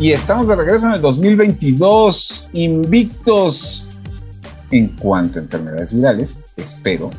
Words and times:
Y 0.00 0.12
estamos 0.12 0.48
de 0.48 0.56
regreso 0.56 0.86
en 0.86 0.94
el 0.94 1.02
2022, 1.02 2.48
invictos 2.54 3.86
en 4.70 4.96
cuanto 4.96 5.38
a 5.38 5.42
enfermedades 5.42 5.94
virales, 5.94 6.42
espero. 6.56 7.10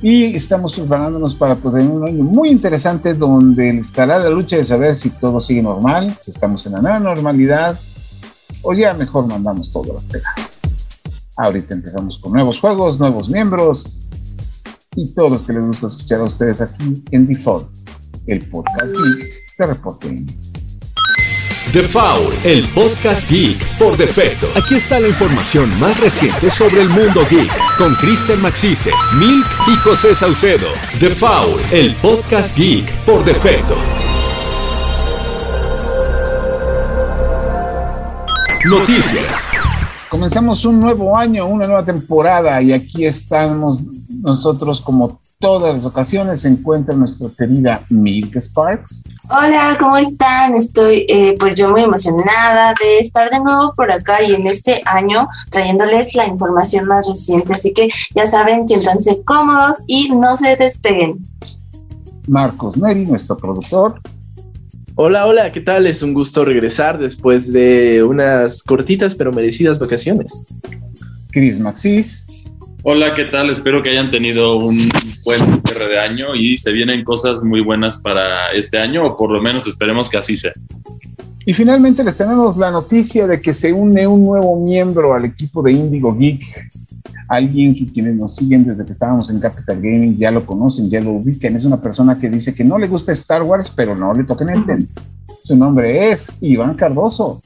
Y 0.00 0.34
estamos 0.34 0.72
preparándonos 0.76 1.34
para 1.34 1.56
tener 1.56 1.86
un 1.86 2.08
año 2.08 2.24
muy 2.24 2.48
interesante 2.48 3.12
donde 3.12 3.68
estará 3.80 4.18
la 4.18 4.30
lucha 4.30 4.56
de 4.56 4.64
saber 4.64 4.94
si 4.94 5.10
todo 5.10 5.42
sigue 5.42 5.62
normal, 5.62 6.16
si 6.18 6.30
estamos 6.30 6.64
en 6.64 6.72
la 6.72 6.80
nueva 6.80 7.00
normalidad 7.00 7.78
o 8.62 8.72
ya 8.72 8.94
mejor 8.94 9.26
mandamos 9.26 9.70
todo 9.70 9.92
a 9.92 10.00
la 10.00 10.08
pega. 10.08 10.34
Ahorita 11.36 11.74
empezamos 11.74 12.18
con 12.18 12.32
nuevos 12.32 12.60
juegos, 12.60 12.98
nuevos 12.98 13.28
miembros 13.28 14.08
y 14.96 15.12
todos 15.12 15.30
los 15.30 15.42
que 15.42 15.52
les 15.52 15.66
gusta 15.66 15.88
escuchar 15.88 16.20
a 16.20 16.24
ustedes 16.24 16.62
aquí 16.62 17.04
en 17.10 17.26
Default, 17.26 17.68
el 18.26 18.38
podcast 18.48 18.94
de 19.58 19.66
Reporte 19.66 20.08
The 21.72 21.84
Foul, 21.84 22.34
el 22.42 22.66
podcast 22.70 23.30
geek 23.30 23.64
por 23.78 23.96
defecto. 23.96 24.48
Aquí 24.56 24.74
está 24.74 24.98
la 24.98 25.06
información 25.06 25.70
más 25.78 25.96
reciente 26.00 26.50
sobre 26.50 26.82
el 26.82 26.88
mundo 26.88 27.24
geek 27.30 27.48
con 27.78 27.94
Kristen 27.94 28.40
Maxise, 28.42 28.90
Milk 29.14 29.46
y 29.68 29.76
José 29.76 30.16
Saucedo. 30.16 30.72
The 30.98 31.10
Foul, 31.10 31.60
el 31.70 31.94
podcast 31.96 32.56
geek 32.56 32.90
por 33.04 33.24
defecto. 33.24 33.76
Noticias. 38.68 39.59
Comenzamos 40.10 40.64
un 40.64 40.80
nuevo 40.80 41.16
año, 41.16 41.46
una 41.46 41.68
nueva 41.68 41.84
temporada 41.84 42.60
y 42.60 42.72
aquí 42.72 43.06
estamos 43.06 43.80
nosotros 44.08 44.80
como 44.80 45.20
todas 45.38 45.72
las 45.72 45.86
ocasiones 45.86 46.40
se 46.40 46.48
encuentra 46.48 46.96
nuestra 46.96 47.28
querida 47.38 47.86
Milk 47.90 48.34
Sparks. 48.36 49.02
Hola, 49.30 49.76
¿cómo 49.78 49.96
están? 49.96 50.56
Estoy 50.56 51.06
eh, 51.08 51.36
pues 51.38 51.54
yo 51.54 51.70
muy 51.70 51.84
emocionada 51.84 52.74
de 52.82 52.98
estar 52.98 53.30
de 53.30 53.38
nuevo 53.38 53.72
por 53.76 53.92
acá 53.92 54.20
y 54.20 54.34
en 54.34 54.48
este 54.48 54.82
año 54.84 55.28
trayéndoles 55.48 56.16
la 56.16 56.26
información 56.26 56.88
más 56.88 57.06
reciente, 57.06 57.52
así 57.52 57.72
que 57.72 57.88
ya 58.12 58.26
saben, 58.26 58.66
siéntanse 58.66 59.22
cómodos 59.22 59.76
y 59.86 60.08
no 60.08 60.36
se 60.36 60.56
despeguen. 60.56 61.24
Marcos 62.26 62.76
Neri, 62.76 63.06
nuestro 63.06 63.36
productor. 63.36 64.00
Hola, 65.02 65.24
hola, 65.26 65.50
¿qué 65.50 65.62
tal? 65.62 65.86
Es 65.86 66.02
un 66.02 66.12
gusto 66.12 66.44
regresar 66.44 66.98
después 66.98 67.54
de 67.54 68.02
unas 68.02 68.62
cortitas 68.62 69.14
pero 69.14 69.32
merecidas 69.32 69.78
vacaciones. 69.78 70.46
Chris 71.30 71.58
Maxis. 71.58 72.26
Hola, 72.82 73.14
¿qué 73.14 73.24
tal? 73.24 73.48
Espero 73.48 73.82
que 73.82 73.88
hayan 73.88 74.10
tenido 74.10 74.58
un 74.58 74.90
buen 75.24 75.62
cierre 75.62 75.88
de 75.88 75.98
año 75.98 76.34
y 76.34 76.58
se 76.58 76.70
vienen 76.72 77.02
cosas 77.02 77.42
muy 77.42 77.62
buenas 77.62 77.96
para 77.96 78.52
este 78.52 78.76
año, 78.76 79.06
o 79.06 79.16
por 79.16 79.30
lo 79.30 79.40
menos 79.40 79.66
esperemos 79.66 80.10
que 80.10 80.18
así 80.18 80.36
sea. 80.36 80.52
Y 81.46 81.54
finalmente 81.54 82.04
les 82.04 82.16
tenemos 82.16 82.56
la 82.56 82.70
noticia 82.70 83.26
de 83.26 83.40
que 83.40 83.54
se 83.54 83.72
une 83.72 84.06
un 84.06 84.24
nuevo 84.24 84.62
miembro 84.62 85.14
al 85.14 85.24
equipo 85.24 85.62
de 85.62 85.72
Indigo 85.72 86.14
Geek. 86.16 86.42
Alguien 87.28 87.74
que 87.74 87.90
quienes 87.90 88.14
nos 88.16 88.36
siguen 88.36 88.66
desde 88.66 88.84
que 88.84 88.90
estábamos 88.90 89.30
en 89.30 89.40
Capital 89.40 89.80
Gaming 89.80 90.18
ya 90.18 90.30
lo 90.30 90.44
conocen, 90.44 90.90
ya 90.90 91.00
lo 91.00 91.12
ubican. 91.12 91.56
Es 91.56 91.64
una 91.64 91.80
persona 91.80 92.18
que 92.18 92.28
dice 92.28 92.54
que 92.54 92.64
no 92.64 92.76
le 92.76 92.88
gusta 92.88 93.12
Star 93.12 93.42
Wars, 93.42 93.72
pero 93.74 93.96
no 93.96 94.12
le 94.12 94.24
toquen 94.24 94.50
el 94.50 94.66
tema. 94.66 94.84
Su 95.40 95.56
nombre 95.56 96.10
es 96.10 96.32
Iván 96.40 96.74
Cardoso. 96.74 97.40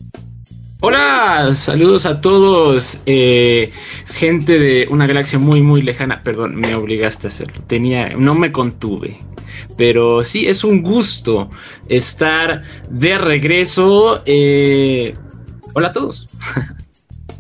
Hola, 0.80 1.54
saludos 1.54 2.04
a 2.04 2.20
todos, 2.20 3.00
eh, 3.06 3.70
gente 4.06 4.58
de 4.58 4.86
una 4.90 5.06
galaxia 5.06 5.38
muy 5.38 5.62
muy 5.62 5.80
lejana. 5.80 6.22
Perdón, 6.22 6.56
me 6.56 6.74
obligaste 6.74 7.26
a 7.26 7.30
hacerlo. 7.30 7.62
Tenía, 7.66 8.16
no 8.18 8.34
me 8.34 8.52
contuve, 8.52 9.18
pero 9.76 10.24
sí 10.24 10.46
es 10.46 10.64
un 10.64 10.82
gusto 10.82 11.50
estar 11.88 12.62
de 12.90 13.18
regreso. 13.18 14.22
Eh, 14.26 15.14
hola 15.74 15.88
a 15.88 15.92
todos. 15.92 16.28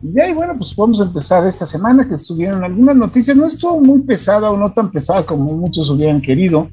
Ya, 0.06 0.28
y 0.28 0.34
bueno, 0.34 0.52
pues 0.58 0.76
vamos 0.76 1.00
a 1.00 1.04
empezar 1.04 1.46
esta 1.46 1.64
semana 1.64 2.06
que 2.06 2.16
estuvieron 2.16 2.62
algunas 2.62 2.94
noticias. 2.94 3.34
No 3.34 3.46
estuvo 3.46 3.80
muy 3.80 4.02
pesada 4.02 4.50
o 4.50 4.56
no 4.58 4.70
tan 4.70 4.90
pesada 4.90 5.24
como 5.24 5.56
muchos 5.56 5.88
hubieran 5.88 6.20
querido, 6.20 6.68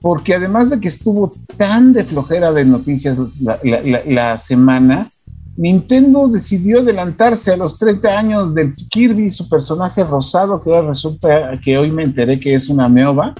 porque 0.00 0.34
además 0.34 0.68
de 0.68 0.80
que 0.80 0.88
estuvo 0.88 1.32
tan 1.56 1.92
de 1.92 2.02
flojera 2.02 2.52
de 2.52 2.64
noticias 2.64 3.16
la, 3.40 4.38
semana, 4.38 5.08
Nintendo 5.56 6.26
decidió 6.26 6.80
adelantarse 6.80 7.52
a 7.52 7.56
los 7.56 7.78
30 7.78 8.18
años 8.18 8.54
del 8.56 8.74
Kirby, 8.74 9.30
su 9.30 9.48
personaje 9.48 10.02
rosado, 10.02 10.60
que 10.60 10.74
ahora 10.74 10.88
resulta 10.88 11.52
que 11.62 11.78
hoy 11.78 11.92
me 11.92 12.02
enteré 12.02 12.40
que 12.40 12.54
es 12.54 12.68
una 12.68 12.88
meova. 12.88 13.34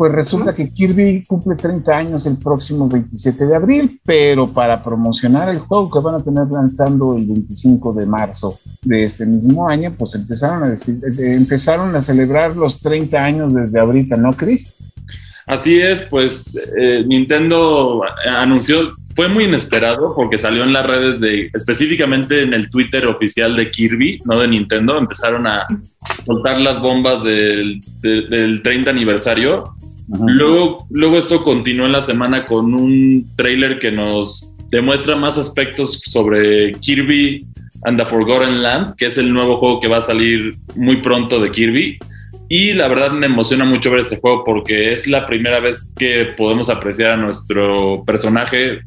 Pues 0.00 0.12
resulta 0.12 0.54
que 0.54 0.70
Kirby 0.72 1.24
cumple 1.24 1.56
30 1.56 1.94
años 1.94 2.24
el 2.24 2.38
próximo 2.38 2.88
27 2.88 3.44
de 3.44 3.54
abril, 3.54 4.00
pero 4.02 4.50
para 4.50 4.82
promocionar 4.82 5.50
el 5.50 5.58
juego 5.58 5.90
que 5.90 5.98
van 5.98 6.14
a 6.14 6.24
tener 6.24 6.46
lanzando 6.46 7.14
el 7.14 7.26
25 7.26 7.92
de 7.92 8.06
marzo 8.06 8.58
de 8.80 9.04
este 9.04 9.26
mismo 9.26 9.68
año, 9.68 9.94
pues 9.98 10.14
empezaron 10.14 10.62
a, 10.62 10.70
decir, 10.70 11.02
eh, 11.04 11.34
empezaron 11.34 11.94
a 11.94 12.00
celebrar 12.00 12.56
los 12.56 12.80
30 12.80 13.22
años 13.22 13.52
desde 13.52 13.78
ahorita, 13.78 14.16
¿no, 14.16 14.32
Chris? 14.32 14.74
Así 15.46 15.78
es, 15.78 16.00
pues 16.00 16.50
eh, 16.78 17.04
Nintendo 17.06 18.00
anunció 18.26 18.92
fue 19.14 19.28
muy 19.28 19.44
inesperado 19.44 20.14
porque 20.14 20.38
salió 20.38 20.62
en 20.62 20.72
las 20.72 20.86
redes 20.86 21.20
de, 21.20 21.50
específicamente 21.52 22.42
en 22.42 22.54
el 22.54 22.70
Twitter 22.70 23.06
oficial 23.06 23.54
de 23.56 23.70
Kirby, 23.70 24.20
no 24.24 24.38
de 24.38 24.48
Nintendo, 24.48 24.96
empezaron 24.96 25.46
a 25.46 25.66
soltar 26.24 26.60
las 26.60 26.80
bombas 26.80 27.22
del, 27.24 27.82
30 28.62 28.88
aniversario. 28.88 29.76
Luego, 30.18 30.86
luego 30.90 31.18
esto 31.18 31.42
continuó 31.44 31.86
en 31.86 31.92
la 31.92 32.02
semana 32.02 32.44
con 32.44 32.74
un 32.74 33.26
trailer 33.36 33.78
que 33.78 33.92
nos 33.92 34.54
demuestra 34.68 35.16
más 35.16 35.38
aspectos 35.38 36.00
sobre 36.04 36.72
Kirby 36.72 37.46
and 37.84 37.98
the 37.98 38.04
Forgotten 38.04 38.62
Land, 38.62 38.96
que 38.96 39.06
es 39.06 39.18
el 39.18 39.32
nuevo 39.32 39.56
juego 39.56 39.80
que 39.80 39.88
va 39.88 39.98
a 39.98 40.02
salir 40.02 40.56
muy 40.74 40.96
pronto 40.96 41.40
de 41.40 41.50
Kirby. 41.50 41.98
Y 42.48 42.72
la 42.72 42.88
verdad 42.88 43.12
me 43.12 43.26
emociona 43.26 43.64
mucho 43.64 43.90
ver 43.90 44.00
este 44.00 44.16
juego 44.16 44.42
porque 44.44 44.92
es 44.92 45.06
la 45.06 45.24
primera 45.26 45.60
vez 45.60 45.86
que 45.96 46.28
podemos 46.36 46.68
apreciar 46.68 47.12
a 47.12 47.16
nuestro 47.16 48.02
personaje 48.04 48.80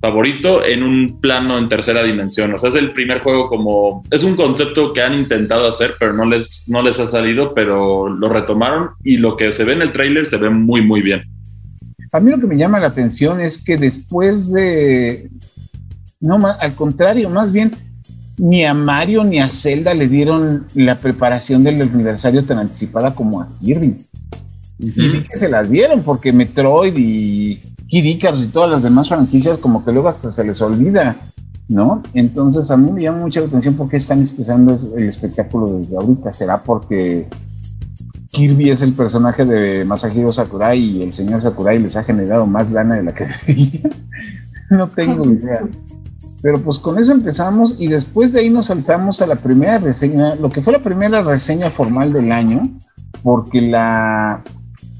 favorito 0.00 0.64
en 0.64 0.82
un 0.82 1.20
plano 1.20 1.58
en 1.58 1.68
tercera 1.68 2.02
dimensión. 2.02 2.54
O 2.54 2.58
sea, 2.58 2.68
es 2.68 2.74
el 2.74 2.92
primer 2.92 3.20
juego 3.20 3.48
como... 3.48 4.02
Es 4.10 4.22
un 4.22 4.36
concepto 4.36 4.92
que 4.92 5.02
han 5.02 5.14
intentado 5.14 5.66
hacer, 5.68 5.94
pero 5.98 6.12
no 6.12 6.24
les, 6.24 6.68
no 6.68 6.82
les 6.82 7.00
ha 7.00 7.06
salido, 7.06 7.54
pero 7.54 8.08
lo 8.08 8.28
retomaron 8.28 8.90
y 9.02 9.16
lo 9.16 9.36
que 9.36 9.52
se 9.52 9.64
ve 9.64 9.72
en 9.72 9.82
el 9.82 9.92
tráiler 9.92 10.26
se 10.26 10.36
ve 10.36 10.50
muy, 10.50 10.82
muy 10.82 11.02
bien. 11.02 11.22
A 12.12 12.20
mí 12.20 12.30
lo 12.30 12.38
que 12.38 12.46
me 12.46 12.56
llama 12.56 12.80
la 12.80 12.88
atención 12.88 13.40
es 13.40 13.58
que 13.58 13.76
después 13.76 14.52
de... 14.52 15.30
No, 16.20 16.40
al 16.46 16.74
contrario, 16.74 17.28
más 17.28 17.52
bien 17.52 17.72
ni 18.38 18.64
a 18.64 18.74
Mario 18.74 19.24
ni 19.24 19.40
a 19.40 19.48
Zelda 19.48 19.94
le 19.94 20.08
dieron 20.08 20.66
la 20.74 21.00
preparación 21.00 21.64
del 21.64 21.80
aniversario 21.80 22.44
tan 22.44 22.58
anticipada 22.58 23.14
como 23.14 23.40
a 23.40 23.48
Kirby. 23.60 23.96
Y 24.78 25.22
que 25.22 25.36
se 25.36 25.48
las 25.48 25.70
dieron 25.70 26.02
porque 26.02 26.32
Metroid 26.32 26.94
y 26.96 27.60
Kid 27.88 28.04
y 28.04 28.46
todas 28.46 28.70
las 28.70 28.82
demás 28.82 29.08
franquicias 29.08 29.58
como 29.58 29.84
que 29.84 29.92
luego 29.92 30.08
hasta 30.08 30.30
se 30.30 30.44
les 30.44 30.60
olvida, 30.60 31.16
¿no? 31.68 32.02
Entonces 32.14 32.70
a 32.70 32.76
mí 32.76 32.90
me 32.90 33.02
llama 33.02 33.20
mucho 33.20 33.40
la 33.40 33.46
atención 33.46 33.74
por 33.74 33.88
qué 33.88 33.98
están 33.98 34.20
empezando 34.20 34.76
el 34.96 35.08
espectáculo 35.08 35.78
desde 35.78 35.96
ahorita. 35.96 36.32
¿Será 36.32 36.62
porque 36.62 37.28
Kirby 38.32 38.70
es 38.70 38.82
el 38.82 38.92
personaje 38.92 39.44
de 39.44 39.84
Masahiro 39.84 40.32
Sakurai 40.32 40.78
y 40.78 41.02
el 41.02 41.12
señor 41.12 41.40
Sakurai 41.40 41.78
les 41.78 41.96
ha 41.96 42.02
generado 42.02 42.46
más 42.46 42.70
lana 42.70 42.96
de 42.96 43.04
la 43.04 43.14
que 43.14 43.26
debería? 43.46 43.90
no 44.70 44.88
tengo 44.88 45.24
idea. 45.30 45.62
Pero 46.42 46.60
pues 46.62 46.78
con 46.78 46.98
eso 46.98 47.12
empezamos 47.12 47.76
y 47.80 47.86
después 47.86 48.32
de 48.32 48.40
ahí 48.40 48.50
nos 48.50 48.66
saltamos 48.66 49.22
a 49.22 49.26
la 49.26 49.36
primera 49.36 49.78
reseña, 49.78 50.34
lo 50.34 50.50
que 50.50 50.60
fue 50.60 50.72
la 50.72 50.82
primera 50.82 51.22
reseña 51.22 51.70
formal 51.70 52.12
del 52.12 52.30
año, 52.30 52.68
porque 53.22 53.60
la, 53.60 54.42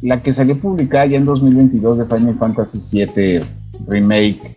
la 0.03 0.23
que 0.23 0.33
salió 0.33 0.59
publicada 0.59 1.07
ya 1.07 1.17
en 1.17 1.25
2022 1.25 1.99
de 1.99 2.07
Final 2.07 2.37
Fantasy 2.39 3.07
VII 3.07 3.41
Remake 3.87 4.57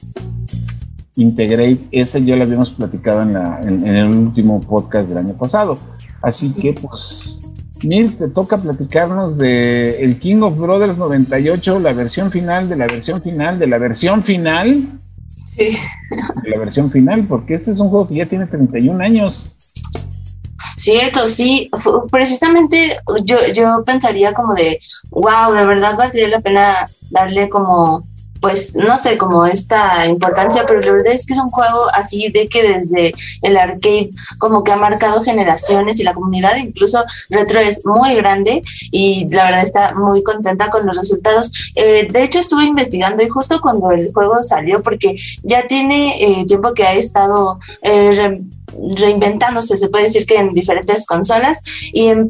Integrate, 1.15 1.79
esa 1.91 2.19
ya 2.19 2.35
la 2.35 2.43
habíamos 2.43 2.69
platicado 2.69 3.23
en, 3.23 3.33
la, 3.33 3.59
en, 3.61 3.85
el 3.85 4.07
último 4.07 4.61
podcast 4.61 5.09
del 5.09 5.17
año 5.17 5.33
pasado. 5.33 5.77
Así 6.21 6.51
que 6.51 6.73
pues 6.73 7.41
Mir, 7.83 8.17
te 8.17 8.27
toca 8.27 8.57
platicarnos 8.57 9.37
de 9.37 10.03
el 10.03 10.19
King 10.19 10.41
of 10.41 10.57
Brothers 10.57 10.97
98, 10.97 11.79
la 11.79 11.93
versión 11.93 12.31
final 12.31 12.69
de 12.69 12.75
la 12.75 12.87
versión 12.87 13.21
final 13.21 13.57
de 13.59 13.67
la 13.67 13.77
versión 13.77 14.23
final 14.23 14.99
la 16.43 16.57
versión 16.57 16.91
final, 16.91 17.27
porque 17.27 17.53
este 17.53 17.71
es 17.71 17.79
un 17.79 17.89
juego 17.89 18.07
que 18.07 18.15
ya 18.15 18.25
tiene 18.25 18.45
31 18.47 19.03
años. 19.03 19.55
Cierto, 20.89 21.27
sí, 21.27 21.69
precisamente 22.09 22.99
yo, 23.23 23.37
yo 23.53 23.83
pensaría 23.85 24.33
como 24.33 24.55
de, 24.55 24.79
wow, 25.11 25.53
de 25.53 25.63
verdad 25.63 25.95
valdría 25.95 26.27
la 26.27 26.39
pena 26.39 26.89
darle 27.11 27.47
como 27.47 28.01
pues 28.41 28.75
no 28.75 28.97
sé, 28.97 29.17
como 29.17 29.45
esta 29.45 30.05
importancia, 30.05 30.65
pero 30.65 30.79
la 30.79 30.91
verdad 30.91 31.13
es 31.13 31.25
que 31.25 31.33
es 31.33 31.39
un 31.39 31.49
juego 31.49 31.87
así 31.93 32.29
de 32.29 32.47
que 32.47 32.63
desde 32.63 33.13
el 33.41 33.57
arcade 33.57 34.11
como 34.37 34.63
que 34.63 34.71
ha 34.71 34.77
marcado 34.77 35.23
generaciones 35.23 35.99
y 35.99 36.03
la 36.03 36.13
comunidad 36.13 36.55
incluso 36.55 37.03
retro 37.29 37.59
es 37.59 37.85
muy 37.85 38.15
grande 38.15 38.63
y 38.91 39.27
la 39.29 39.45
verdad 39.45 39.63
está 39.63 39.93
muy 39.93 40.23
contenta 40.23 40.69
con 40.69 40.85
los 40.85 40.95
resultados. 40.95 41.51
Eh, 41.75 42.07
de 42.09 42.23
hecho 42.23 42.39
estuve 42.39 42.63
investigando 42.65 43.21
y 43.23 43.29
justo 43.29 43.59
cuando 43.61 43.91
el 43.91 44.11
juego 44.13 44.41
salió, 44.41 44.81
porque 44.81 45.15
ya 45.43 45.67
tiene 45.67 46.41
eh, 46.41 46.45
tiempo 46.45 46.73
que 46.73 46.83
ha 46.83 46.93
estado... 46.93 47.59
Eh, 47.81 48.41
reinventándose, 48.95 49.77
se 49.77 49.89
puede 49.89 50.05
decir 50.05 50.25
que 50.25 50.37
en 50.37 50.53
diferentes 50.53 51.05
consolas 51.05 51.63
y 51.93 52.07
en, 52.07 52.29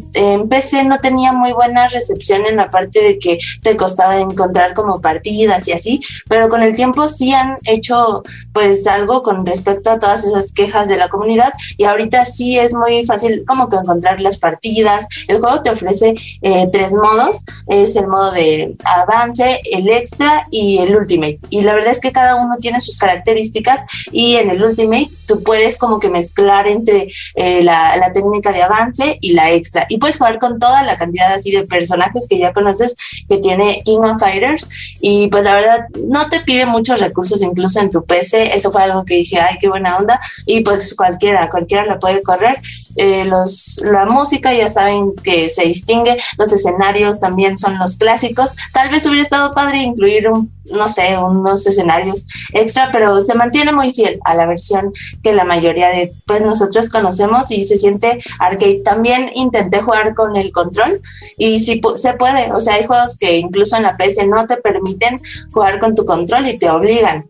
PC 0.49 0.83
no 0.85 0.99
tenía 0.99 1.31
muy 1.31 1.51
buena 1.51 1.87
recepción 1.89 2.45
en 2.45 2.55
la 2.55 2.71
parte 2.71 3.01
de 3.01 3.19
que 3.19 3.39
te 3.61 3.75
costaba 3.75 4.19
encontrar 4.19 4.73
como 4.73 5.01
partidas 5.01 5.67
y 5.67 5.73
así, 5.73 6.01
pero 6.27 6.49
con 6.49 6.63
el 6.63 6.75
tiempo 6.75 7.07
sí 7.07 7.33
han 7.33 7.57
hecho 7.65 8.23
pues 8.53 8.87
algo 8.87 9.21
con 9.21 9.45
respecto 9.45 9.91
a 9.91 9.99
todas 9.99 10.23
esas 10.23 10.51
quejas 10.51 10.87
de 10.87 10.97
la 10.97 11.09
comunidad 11.09 11.53
y 11.77 11.83
ahorita 11.85 12.25
sí 12.25 12.57
es 12.57 12.73
muy 12.73 13.05
fácil 13.05 13.43
como 13.47 13.67
que 13.69 13.77
encontrar 13.77 14.21
las 14.21 14.37
partidas. 14.37 15.05
El 15.27 15.39
juego 15.39 15.61
te 15.61 15.69
ofrece 15.69 16.15
eh, 16.41 16.67
tres 16.71 16.93
modos, 16.93 17.45
es 17.67 17.95
el 17.95 18.07
modo 18.07 18.31
de 18.31 18.75
avance, 18.85 19.61
el 19.71 19.89
extra 19.89 20.43
y 20.51 20.79
el 20.79 20.95
ultimate 20.95 21.39
y 21.49 21.61
la 21.61 21.75
verdad 21.75 21.91
es 21.91 21.99
que 21.99 22.11
cada 22.11 22.35
uno 22.35 22.55
tiene 22.59 22.81
sus 22.81 22.97
características 22.97 23.85
y 24.11 24.35
en 24.35 24.49
el 24.49 24.63
ultimate 24.63 25.09
tú 25.27 25.43
puedes 25.43 25.77
como 25.77 25.99
que 25.99 26.09
mezclar 26.09 26.38
entre 26.67 27.07
eh, 27.35 27.63
la, 27.63 28.11
técnica 28.13 28.51
de 28.51 28.63
avance 28.63 29.17
y 29.21 29.33
la 29.33 29.51
extra. 29.51 29.85
Y 29.89 29.97
puedes 29.97 30.17
jugar 30.17 30.39
con 30.39 30.59
toda 30.59 30.83
la 30.83 30.97
cantidad 30.97 31.31
así 31.33 31.51
de 31.51 31.65
personajes 31.65 32.27
que 32.27 32.37
ya 32.37 32.53
conoces 32.53 32.95
que 33.27 33.37
tiene 33.37 33.81
King 33.85 33.99
of 33.99 34.19
Fighters. 34.19 34.67
Y 34.99 35.27
pues 35.27 35.43
la 35.43 35.53
verdad, 35.53 35.85
no 36.05 36.27
te 36.29 36.39
pide 36.41 36.65
muchos 36.65 36.99
recursos 36.99 37.41
incluso 37.41 37.79
en 37.79 37.91
tu 37.91 38.03
PC. 38.05 38.55
Eso 38.55 38.71
fue 38.71 38.83
algo 38.83 39.05
que 39.05 39.15
dije, 39.15 39.39
ay, 39.39 39.57
qué 39.59 39.69
buena 39.69 39.97
onda. 39.97 40.19
Y 40.45 40.61
pues 40.61 40.95
cualquiera, 40.95 41.49
cualquiera 41.49 41.85
la 41.85 41.99
puede 41.99 42.23
correr. 42.23 42.59
Eh, 43.01 43.23
los, 43.23 43.79
la 43.81 44.05
música 44.05 44.53
ya 44.53 44.67
saben 44.67 45.15
que 45.23 45.49
se 45.49 45.63
distingue, 45.63 46.17
los 46.37 46.51
escenarios 46.51 47.21
también 47.21 47.57
son 47.57 47.79
los 47.79 47.95
clásicos. 47.95 48.57
Tal 48.73 48.89
vez 48.89 49.05
hubiera 49.05 49.23
estado 49.23 49.53
padre 49.53 49.77
incluir 49.77 50.27
un, 50.27 50.51
no 50.65 50.89
sé, 50.89 51.17
unos 51.17 51.65
escenarios 51.65 52.27
extra, 52.51 52.89
pero 52.91 53.21
se 53.21 53.35
mantiene 53.35 53.71
muy 53.71 53.93
fiel 53.93 54.19
a 54.25 54.35
la 54.35 54.45
versión 54.45 54.91
que 55.23 55.31
la 55.31 55.45
mayoría 55.45 55.87
de 55.91 56.11
pues 56.27 56.41
nosotros 56.41 56.89
conocemos 56.89 57.51
y 57.51 57.63
se 57.63 57.77
siente 57.77 58.19
arcade. 58.37 58.81
También 58.83 59.31
intenté 59.33 59.79
jugar 59.79 60.13
con 60.13 60.35
el 60.35 60.51
control 60.51 61.01
y 61.37 61.59
si 61.59 61.79
se 61.95 62.13
puede, 62.15 62.51
o 62.51 62.59
sea, 62.59 62.73
hay 62.73 62.85
juegos 62.85 63.17
que 63.17 63.37
incluso 63.37 63.77
en 63.77 63.83
la 63.83 63.95
PC 63.95 64.27
no 64.27 64.45
te 64.45 64.57
permiten 64.57 65.21
jugar 65.53 65.79
con 65.79 65.95
tu 65.95 66.03
control 66.03 66.47
y 66.49 66.59
te 66.59 66.69
obligan 66.69 67.29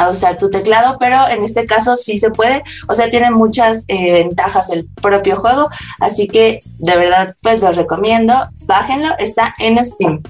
a 0.00 0.08
usar 0.08 0.38
tu 0.38 0.48
teclado, 0.48 0.96
pero 0.98 1.28
en 1.28 1.44
este 1.44 1.66
caso 1.66 1.96
sí 1.96 2.16
se 2.18 2.30
puede, 2.30 2.62
o 2.88 2.94
sea, 2.94 3.10
tiene 3.10 3.30
muchas 3.30 3.84
eh, 3.88 4.12
ventajas 4.12 4.70
el 4.70 4.88
propio 5.00 5.36
juego, 5.36 5.68
así 6.00 6.26
que 6.26 6.60
de 6.78 6.96
verdad 6.96 7.36
pues 7.42 7.60
lo 7.60 7.70
recomiendo, 7.72 8.34
bájenlo, 8.64 9.10
está 9.18 9.54
en 9.58 9.84
Steam. 9.84 10.22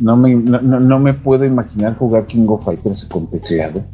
No 0.00 0.16
me, 0.16 0.34
no, 0.34 0.98
me 0.98 1.14
puedo 1.14 1.44
imaginar 1.44 1.96
jugar 1.96 2.26
King 2.26 2.46
of 2.48 2.64
Fighters 2.64 3.04
con 3.04 3.28
teclado. 3.30 3.84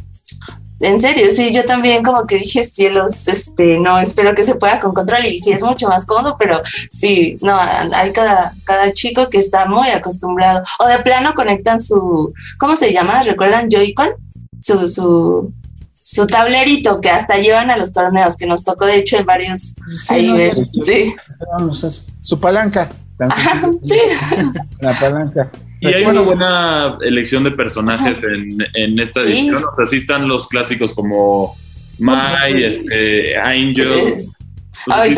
En 0.78 1.00
serio, 1.00 1.30
sí, 1.30 1.52
yo 1.52 1.64
también 1.64 2.02
como 2.02 2.26
que 2.26 2.38
dije 2.38 2.62
cielos, 2.62 3.28
este, 3.28 3.78
no, 3.78 3.98
espero 3.98 4.34
que 4.34 4.44
se 4.44 4.56
pueda 4.56 4.78
con 4.78 4.92
control 4.92 5.24
y 5.24 5.40
sí 5.40 5.50
es 5.50 5.62
mucho 5.62 5.88
más 5.88 6.04
cómodo, 6.04 6.36
pero 6.38 6.60
sí, 6.90 7.38
no, 7.40 7.58
hay 7.58 8.12
cada, 8.12 8.54
cada 8.64 8.92
chico 8.92 9.28
que 9.30 9.38
está 9.38 9.66
muy 9.66 9.88
acostumbrado. 9.88 10.62
O 10.78 10.86
de 10.86 10.98
plano 10.98 11.32
conectan 11.34 11.80
su, 11.80 12.32
¿cómo 12.58 12.76
se 12.76 12.92
llama? 12.92 13.22
¿Recuerdan 13.22 13.68
Joy-Con? 13.68 14.25
Su, 14.60 14.88
su, 14.88 15.52
su 15.98 16.26
tablerito 16.26 17.00
que 17.00 17.10
hasta 17.10 17.36
llevan 17.36 17.70
a 17.70 17.76
los 17.76 17.92
torneos, 17.92 18.36
que 18.36 18.46
nos 18.46 18.64
tocó 18.64 18.86
de 18.86 18.96
hecho 18.96 19.16
en 19.16 19.26
varios 19.26 19.74
ahí 20.08 20.32
ver. 20.32 20.54
sí. 20.54 21.14
Su 22.20 22.40
palanca. 22.40 22.90
sí. 23.84 23.98
La 24.80 24.92
palanca. 24.92 25.50
Y 25.80 25.88
hay 25.88 26.04
una 26.04 26.22
buena 26.22 26.98
elección 27.02 27.44
de 27.44 27.50
personajes 27.50 28.18
en, 28.24 28.56
en, 28.74 28.98
esta 28.98 29.20
edición. 29.20 29.62
O 29.62 29.76
sea, 29.76 29.86
sí 29.86 29.96
están 29.96 30.26
los 30.26 30.48
clásicos 30.48 30.94
como 30.94 31.54
Mai, 31.98 32.62
este, 32.62 33.36
Angel. 33.36 34.14
Ay, 34.86 35.14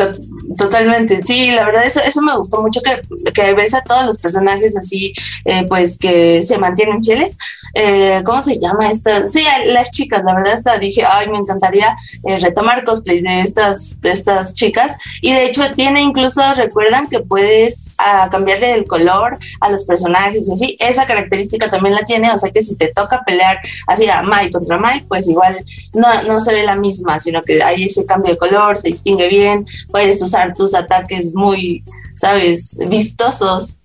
totalmente. 0.57 1.21
Sí, 1.23 1.51
la 1.51 1.65
verdad, 1.65 1.85
eso, 1.85 2.01
eso 2.01 2.21
me 2.21 2.35
gustó 2.35 2.61
mucho 2.61 2.81
que, 2.81 3.01
que 3.31 3.53
ves 3.53 3.73
a 3.73 3.81
todos 3.81 4.05
los 4.05 4.17
personajes 4.17 4.75
así, 4.75 5.13
eh, 5.45 5.65
pues 5.67 5.97
que 5.97 6.41
se 6.41 6.57
mantienen 6.57 7.03
fieles. 7.03 7.37
Eh, 7.75 8.21
¿Cómo 8.25 8.41
se 8.41 8.59
llama 8.59 8.89
esta? 8.89 9.27
Sí, 9.27 9.43
las 9.67 9.91
chicas, 9.91 10.23
la 10.25 10.33
verdad, 10.33 10.53
hasta 10.53 10.77
dije, 10.79 11.03
ay, 11.07 11.27
me 11.27 11.37
encantaría 11.37 11.95
eh, 12.25 12.39
retomar 12.39 12.83
cosplay 12.83 13.21
de 13.21 13.41
estas, 13.41 14.01
de 14.01 14.11
estas 14.11 14.53
chicas. 14.53 14.97
Y 15.21 15.33
de 15.33 15.45
hecho, 15.45 15.61
tiene 15.75 16.01
incluso, 16.01 16.41
recuerdan 16.55 17.07
que 17.07 17.19
puedes 17.19 17.93
ah, 17.99 18.27
cambiarle 18.31 18.73
el 18.73 18.85
color 18.85 19.37
a 19.59 19.69
los 19.69 19.83
personajes 19.83 20.47
y 20.47 20.53
así. 20.53 20.77
Esa 20.79 21.05
característica 21.05 21.69
también 21.69 21.93
la 21.93 22.05
tiene, 22.05 22.31
o 22.31 22.37
sea 22.37 22.49
que 22.49 22.61
si 22.61 22.75
te 22.75 22.87
toca 22.87 23.23
pelear 23.23 23.59
así 23.85 24.09
a 24.09 24.23
Mike 24.23 24.51
contra 24.51 24.79
Mike, 24.79 25.05
pues 25.07 25.27
igual 25.27 25.63
no, 25.93 26.23
no 26.23 26.39
se 26.39 26.53
ve 26.53 26.63
la 26.63 26.75
misma, 26.75 27.19
sino 27.19 27.43
que 27.43 27.61
hay 27.61 27.83
ese 27.83 28.05
cambio 28.05 28.31
de 28.31 28.37
color, 28.37 28.77
se 28.77 28.87
distingue 28.87 29.27
bien 29.27 29.58
puedes 29.89 30.21
usar 30.21 30.53
tus 30.53 30.73
ataques 30.73 31.33
muy, 31.35 31.83
¿sabes?, 32.15 32.77
vistosos 32.89 33.79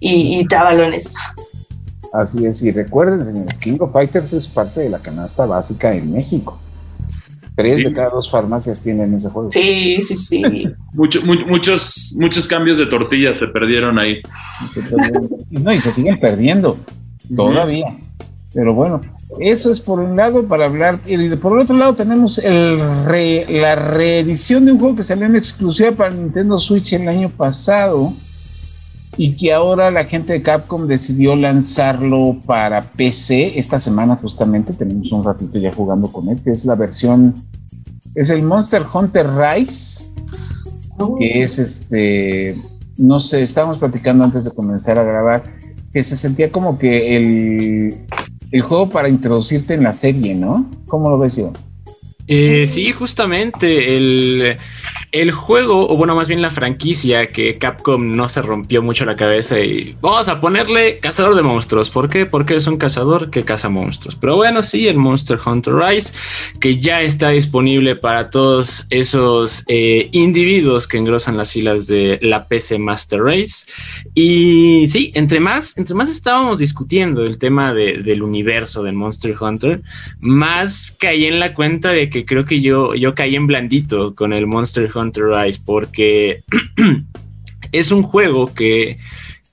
y, 0.00 0.38
y 0.38 0.46
trabalones. 0.46 1.14
Así 2.12 2.46
es, 2.46 2.62
y 2.62 2.70
recuerden, 2.70 3.24
señores, 3.24 3.58
King 3.58 3.78
of 3.80 3.92
Fighters 3.92 4.32
es 4.32 4.46
parte 4.46 4.80
de 4.80 4.88
la 4.88 5.00
canasta 5.00 5.46
básica 5.46 5.92
en 5.92 6.12
México. 6.12 6.60
Tres 7.56 7.84
de 7.84 7.92
cada 7.92 8.10
dos 8.10 8.30
farmacias 8.30 8.82
tienen 8.82 9.14
ese 9.14 9.28
juego. 9.30 9.50
Sí, 9.50 10.00
sí, 10.00 10.16
sí. 10.16 10.42
muchos, 10.92 11.24
muchos 12.16 12.48
cambios 12.48 12.78
de 12.78 12.86
tortillas 12.86 13.36
se 13.36 13.46
perdieron 13.46 13.98
ahí. 13.98 14.20
no, 15.50 15.72
y 15.72 15.80
se 15.80 15.92
siguen 15.92 16.18
perdiendo 16.18 16.78
todavía. 17.34 17.96
Pero 18.54 18.72
bueno, 18.72 19.00
eso 19.40 19.70
es 19.70 19.80
por 19.80 19.98
un 19.98 20.16
lado 20.16 20.46
para 20.46 20.66
hablar. 20.66 21.00
Y 21.06 21.28
por 21.36 21.54
el 21.54 21.64
otro 21.64 21.76
lado 21.76 21.94
tenemos 21.94 22.38
el 22.38 22.78
la 23.48 23.74
reedición 23.74 24.64
de 24.64 24.72
un 24.72 24.78
juego 24.78 24.96
que 24.96 25.02
salió 25.02 25.26
en 25.26 25.36
exclusiva 25.36 25.90
para 25.92 26.14
Nintendo 26.14 26.58
Switch 26.58 26.92
el 26.92 27.08
año 27.08 27.30
pasado 27.30 28.12
y 29.16 29.36
que 29.36 29.52
ahora 29.52 29.90
la 29.90 30.04
gente 30.04 30.32
de 30.32 30.42
Capcom 30.42 30.86
decidió 30.86 31.36
lanzarlo 31.36 32.38
para 32.46 32.90
PC 32.90 33.58
esta 33.58 33.78
semana 33.78 34.16
justamente. 34.16 34.72
Tenemos 34.72 35.12
un 35.12 35.24
ratito 35.24 35.58
ya 35.58 35.72
jugando 35.72 36.10
con 36.10 36.28
él, 36.28 36.38
que 36.42 36.50
es 36.50 36.64
la 36.64 36.74
versión, 36.74 37.34
es 38.14 38.30
el 38.30 38.42
Monster 38.42 38.82
Hunter 38.92 39.26
Rise, 39.34 40.12
oh. 40.98 41.16
que 41.16 41.42
es 41.42 41.58
este, 41.58 42.56
no 42.96 43.20
sé, 43.20 43.42
estábamos 43.42 43.78
platicando 43.78 44.24
antes 44.24 44.44
de 44.44 44.50
comenzar 44.50 44.98
a 44.98 45.04
grabar, 45.04 45.44
que 45.92 46.02
se 46.02 46.16
sentía 46.16 46.50
como 46.50 46.78
que 46.78 47.16
el 47.16 48.06
el 48.54 48.62
juego 48.62 48.88
para 48.88 49.08
introducirte 49.08 49.74
en 49.74 49.82
la 49.82 49.92
serie, 49.92 50.32
¿no? 50.32 50.70
¿Cómo 50.86 51.10
lo 51.10 51.18
ves, 51.18 51.34
yo? 51.34 51.52
Eh, 52.28 52.68
sí, 52.68 52.92
justamente 52.92 53.96
el, 53.96 54.56
el 55.14 55.30
juego, 55.30 55.88
o 55.88 55.96
bueno, 55.96 56.16
más 56.16 56.26
bien 56.26 56.42
la 56.42 56.50
franquicia 56.50 57.28
que 57.28 57.56
Capcom 57.56 58.16
no 58.16 58.28
se 58.28 58.42
rompió 58.42 58.82
mucho 58.82 59.04
la 59.04 59.14
cabeza 59.14 59.60
y 59.60 59.94
vamos 60.00 60.28
a 60.28 60.40
ponerle 60.40 60.98
cazador 60.98 61.36
de 61.36 61.42
monstruos. 61.42 61.88
¿Por 61.88 62.08
qué? 62.08 62.26
Porque 62.26 62.56
es 62.56 62.66
un 62.66 62.78
cazador 62.78 63.30
que 63.30 63.44
caza 63.44 63.68
monstruos. 63.68 64.16
Pero 64.16 64.34
bueno, 64.34 64.64
sí, 64.64 64.88
el 64.88 64.96
Monster 64.96 65.38
Hunter 65.46 65.74
Rise, 65.74 66.12
que 66.60 66.78
ya 66.78 67.00
está 67.00 67.28
disponible 67.28 67.94
para 67.94 68.28
todos 68.28 68.88
esos 68.90 69.62
eh, 69.68 70.08
individuos 70.10 70.88
que 70.88 70.98
engrosan 70.98 71.36
las 71.36 71.52
filas 71.52 71.86
de 71.86 72.18
la 72.20 72.48
PC 72.48 72.80
Master 72.80 73.22
Race. 73.22 73.66
Y 74.14 74.86
sí, 74.88 75.12
entre 75.14 75.38
más, 75.38 75.78
entre 75.78 75.94
más 75.94 76.10
estábamos 76.10 76.58
discutiendo 76.58 77.24
el 77.24 77.38
tema 77.38 77.72
del 77.72 78.20
universo 78.20 78.82
del 78.82 78.96
Monster 78.96 79.36
Hunter, 79.40 79.80
más 80.18 80.90
caí 80.98 81.26
en 81.26 81.38
la 81.38 81.52
cuenta 81.52 81.90
de 81.90 82.10
que 82.10 82.24
creo 82.24 82.44
que 82.44 82.60
yo, 82.60 82.96
yo 82.96 83.14
caí 83.14 83.36
en 83.36 83.46
blandito 83.46 84.16
con 84.16 84.32
el 84.32 84.48
Monster 84.48 84.90
Hunter 84.92 85.03
Rise 85.12 85.60
porque 85.64 86.40
es 87.72 87.90
un 87.90 88.02
juego 88.02 88.54
que, 88.54 88.98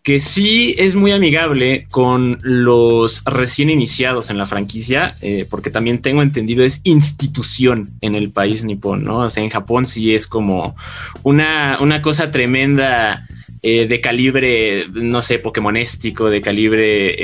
que 0.03 0.19
sí 0.19 0.75
es 0.79 0.95
muy 0.95 1.11
amigable 1.11 1.85
con 1.91 2.39
los 2.41 3.23
recién 3.25 3.69
iniciados 3.69 4.29
en 4.29 4.37
la 4.37 4.47
franquicia, 4.47 5.15
eh, 5.21 5.45
porque 5.47 5.69
también 5.69 6.01
tengo 6.01 6.23
entendido 6.23 6.63
es 6.63 6.81
institución 6.83 7.89
en 8.01 8.15
el 8.15 8.31
país 8.31 8.63
nipón, 8.63 9.03
¿no? 9.03 9.19
O 9.19 9.29
sea, 9.29 9.43
en 9.43 9.49
Japón 9.49 9.85
sí 9.85 10.15
es 10.15 10.25
como 10.25 10.75
una, 11.21 11.77
una 11.81 12.01
cosa 12.01 12.31
tremenda 12.31 13.27
eh, 13.61 13.87
de 13.87 14.01
calibre, 14.01 14.87
no 14.91 15.21
sé, 15.21 15.39
pokémonéstico, 15.39 16.29
de 16.29 16.41
calibre... 16.41 17.15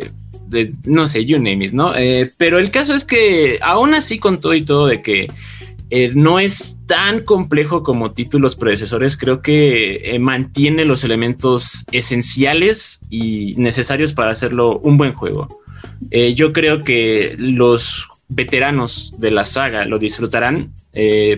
Eh, 0.00 0.10
de, 0.48 0.72
no 0.84 1.06
sé, 1.06 1.26
you 1.26 1.36
name 1.36 1.66
it, 1.66 1.72
¿no? 1.72 1.92
pero 2.38 2.58
el 2.58 2.70
caso 2.70 2.94
es 2.94 3.04
que 3.04 3.58
aún 3.60 3.92
así 3.92 4.18
con 4.18 4.40
todo 4.40 4.54
y 4.54 4.64
todo 4.64 4.86
de 4.86 5.02
que 5.02 5.28
eh, 5.90 6.10
no 6.14 6.38
es 6.38 6.78
tan 6.86 7.20
complejo 7.20 7.82
como 7.82 8.10
títulos 8.10 8.56
predecesores, 8.56 9.16
creo 9.16 9.40
que 9.40 10.14
eh, 10.14 10.18
mantiene 10.18 10.84
los 10.84 11.02
elementos 11.04 11.84
esenciales 11.92 13.00
y 13.08 13.54
necesarios 13.56 14.12
para 14.12 14.30
hacerlo 14.30 14.78
un 14.80 14.98
buen 14.98 15.12
juego. 15.12 15.62
Eh, 16.10 16.34
yo 16.34 16.52
creo 16.52 16.82
que 16.82 17.34
los 17.38 18.08
veteranos 18.28 19.14
de 19.18 19.30
la 19.30 19.44
saga 19.44 19.86
lo 19.86 19.98
disfrutarán 19.98 20.72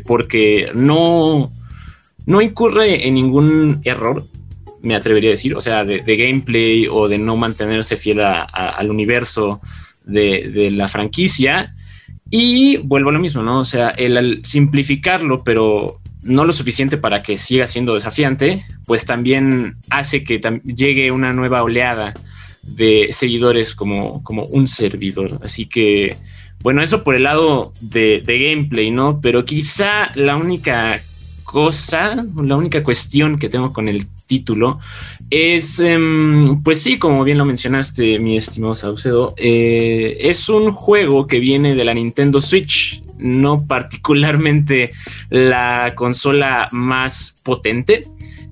porque 0.06 0.70
no, 0.74 1.52
no 2.24 2.40
incurre 2.40 3.06
en 3.06 3.14
ningún 3.14 3.82
error, 3.84 4.24
me 4.82 4.94
atrevería 4.94 5.30
a 5.30 5.32
decir, 5.32 5.54
o 5.54 5.60
sea, 5.60 5.84
de, 5.84 6.16
gameplay 6.16 6.86
o 6.88 7.08
de 7.08 7.18
no 7.18 7.36
mantenerse 7.36 7.96
fiel 7.96 8.20
al 8.20 8.90
universo 8.90 9.60
de, 10.04 10.70
la 10.72 10.88
franquicia. 10.88 11.74
Y 12.30 12.76
vuelvo 12.78 13.10
a 13.10 13.12
lo 13.12 13.18
mismo, 13.18 13.42
¿no? 13.42 13.60
O 13.60 13.64
sea, 13.64 13.90
el, 13.90 14.40
simplificarlo, 14.44 15.42
pero 15.42 16.00
no 16.22 16.44
lo 16.44 16.52
suficiente 16.52 16.96
para 16.96 17.20
que 17.22 17.38
siga 17.38 17.66
siendo 17.66 17.94
desafiante, 17.94 18.64
pues 18.86 19.04
también 19.04 19.76
hace 19.90 20.22
que 20.22 20.40
llegue 20.64 21.10
una 21.10 21.32
nueva 21.32 21.62
oleada 21.62 22.12
de 22.62 23.08
seguidores 23.10 23.74
como, 23.74 24.22
como 24.22 24.44
un 24.44 24.66
servidor. 24.66 25.40
Así 25.42 25.66
que, 25.66 26.16
bueno, 26.60 26.82
eso 26.82 27.02
por 27.02 27.16
el 27.16 27.24
lado 27.24 27.72
de, 27.80 28.22
de 28.24 28.50
gameplay, 28.50 28.90
¿no? 28.90 29.20
Pero 29.20 29.44
quizá 29.44 30.12
la 30.14 30.36
única 30.36 31.02
cosa, 31.42 32.24
la 32.36 32.56
única 32.56 32.84
cuestión 32.84 33.38
que 33.38 33.48
tengo 33.48 33.72
con 33.72 33.88
el 33.88 34.06
título 34.26 34.78
es, 35.30 35.78
em, 35.78 36.62
pues 36.62 36.82
sí, 36.82 36.98
como 36.98 37.22
bien 37.22 37.38
lo 37.38 37.44
mencionaste, 37.44 38.18
mi 38.18 38.36
estimado 38.36 38.74
Saucedo, 38.74 39.34
eh, 39.36 40.18
es 40.20 40.48
un 40.48 40.72
juego 40.72 41.26
que 41.26 41.38
viene 41.38 41.76
de 41.76 41.84
la 41.84 41.94
Nintendo 41.94 42.40
Switch, 42.40 43.02
no 43.18 43.66
particularmente 43.66 44.90
la 45.28 45.94
consola 45.94 46.68
más 46.72 47.38
potente. 47.44 48.06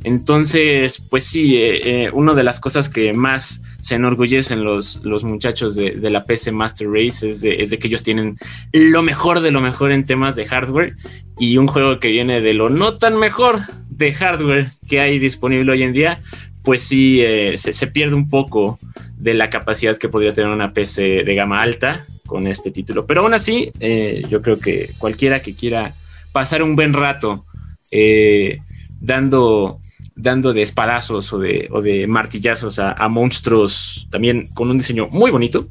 Entonces, 0.05 1.03
pues 1.11 1.25
sí, 1.25 1.57
eh, 1.57 2.05
eh, 2.05 2.11
una 2.13 2.35
de 2.35 2.45
las 2.45 2.61
cosas 2.61 2.89
que 2.89 3.13
más 3.13 3.61
se 3.81 3.97
enorgullecen 3.97 4.63
los, 4.63 5.01
los 5.05 5.25
muchachos 5.25 5.75
de, 5.75 5.95
la 6.11 6.25
PC 6.25 6.53
Master 6.53 6.89
Race 6.89 7.29
es 7.29 7.41
de, 7.41 7.63
es 7.63 7.71
de, 7.71 7.79
que 7.79 7.89
ellos 7.89 8.03
tienen 8.03 8.37
lo 8.73 9.03
mejor 9.03 9.41
de 9.41 9.51
lo 9.51 9.61
mejor 9.61 9.91
en 9.91 10.05
temas 10.05 10.37
de 10.37 10.47
hardware 10.47 10.97
y 11.39 11.57
un 11.57 11.67
juego 11.67 11.99
que 11.99 12.09
viene 12.09 12.41
de 12.41 12.55
lo 12.55 12.71
no 12.71 12.99
tan 12.99 13.19
mejor 13.19 13.61
de 13.89 14.13
hardware 14.15 14.73
que 14.89 15.01
hay 15.01 15.19
disponible 15.19 15.73
hoy 15.73 15.83
en 15.83 15.93
día, 15.93 16.23
pues 16.63 16.83
sí 16.83 17.21
eh, 17.23 17.57
se, 17.57 17.87
pierde 17.87 18.15
un 18.15 18.29
poco 18.29 18.79
de 19.17 19.35
la 19.35 19.51
capacidad 19.51 19.97
que 19.97 20.09
podría 20.09 20.35
tener 20.35 20.51
una 20.51 20.73
PC 20.73 21.25
de 21.25 21.35
gama 21.35 21.63
alta 21.63 22.05
con 22.27 22.47
este 22.47 22.71
título. 22.71 23.07
Pero 23.07 23.23
aún 23.23 23.35
así, 23.35 23.71
eh, 23.81 24.23
yo 24.29 24.43
creo 24.43 24.57
que 24.57 24.91
cualquiera 24.99 25.41
que 25.41 25.55
quiera 25.55 25.95
pasar 26.33 26.63
un 26.63 26.77
buen 26.77 26.93
rato 26.93 27.47
eh, 27.91 28.59
dando, 29.01 29.81
dando 30.15 30.53
de 30.53 30.63
espadazos 30.63 31.33
o 31.33 31.39
de, 31.39 31.69
o 31.71 31.81
de 31.81 32.07
martillazos 32.07 32.79
a, 32.79 33.09
monstruos 33.09 34.09
también 34.11 34.49
con 34.55 34.71
un 34.71 34.79
diseño 34.79 35.09
muy 35.11 35.31
bonito, 35.31 35.69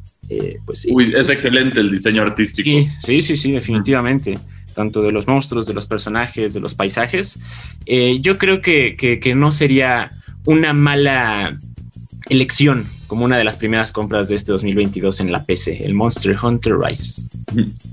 pues 0.66 0.82
sí. 0.82 0.94
es 1.00 1.30
excelente 1.30 1.80
el 1.80 1.92
diseño 1.92 2.24
artístico. 2.24 2.90
Sí, 3.04 3.22
sí, 3.22 3.38
sí, 3.38 3.52
definitivamente 3.52 4.38
tanto 4.78 5.02
de 5.02 5.12
los 5.12 5.28
monstruos, 5.28 5.66
de 5.66 5.74
los 5.74 5.88
personajes, 5.88 6.54
de 6.54 6.60
los 6.60 6.76
paisajes. 6.76 7.40
Eh, 7.88 8.20
yo 8.22 8.38
creo 8.38 8.62
que, 8.62 9.34
no 9.36 9.52
sería 9.52 10.12
una 10.48 10.72
mala 10.74 11.58
elección 12.30 12.88
como 13.08 13.26
una 13.26 13.38
de 13.38 13.44
las 13.44 13.58
primeras 13.58 13.92
compras 13.92 14.30
de 14.30 14.36
este 14.36 14.52
2022 14.52 15.20
en 15.20 15.32
la 15.32 15.46
PC, 15.46 15.84
el 15.86 15.94
Monster 15.94 16.36
Hunter 16.42 16.78
Rise. 16.78 17.24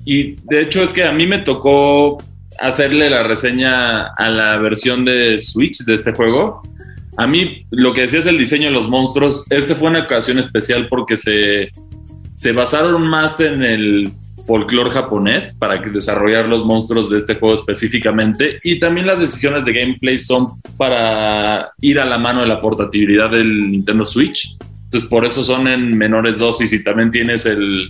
Y 0.04 0.36
de 0.44 0.60
hecho 0.62 0.82
es 0.82 0.90
que 0.90 1.04
a 1.04 1.12
mí 1.12 1.26
me 1.26 1.38
tocó 1.38 2.22
hacerle 2.60 3.10
la 3.10 3.24
reseña 3.24 4.06
a 4.06 4.28
la 4.28 4.56
versión 4.58 5.04
de 5.04 5.38
Switch 5.38 5.84
de 5.84 5.94
este 5.94 6.12
juego. 6.12 6.62
A 7.16 7.26
mí 7.26 7.66
lo 7.70 7.92
que 7.92 8.02
decía 8.02 8.20
es 8.20 8.26
el 8.26 8.38
diseño 8.38 8.66
de 8.66 8.72
los 8.72 8.88
monstruos. 8.88 9.46
Este 9.50 9.74
fue 9.74 9.88
una 9.88 10.00
ocasión 10.00 10.38
especial 10.38 10.88
porque 10.88 11.16
se, 11.16 11.70
se 12.34 12.52
basaron 12.52 13.02
más 13.02 13.40
en 13.40 13.62
el 13.62 14.12
folclore 14.46 14.90
japonés 14.90 15.56
para 15.58 15.76
desarrollar 15.76 16.46
los 16.46 16.64
monstruos 16.64 17.10
de 17.10 17.18
este 17.18 17.34
juego 17.36 17.54
específicamente 17.54 18.58
y 18.62 18.78
también 18.78 19.06
las 19.06 19.20
decisiones 19.20 19.64
de 19.64 19.72
gameplay 19.72 20.18
son 20.18 20.60
para 20.76 21.70
ir 21.80 21.98
a 21.98 22.04
la 22.04 22.18
mano 22.18 22.40
de 22.40 22.46
la 22.46 22.60
portabilidad 22.60 23.30
del 23.30 23.70
Nintendo 23.70 24.04
Switch. 24.04 24.56
Entonces 24.84 25.08
por 25.08 25.24
eso 25.24 25.42
son 25.42 25.66
en 25.68 25.96
menores 25.96 26.38
dosis 26.38 26.72
y 26.72 26.84
también 26.84 27.10
tienes 27.10 27.46
el 27.46 27.88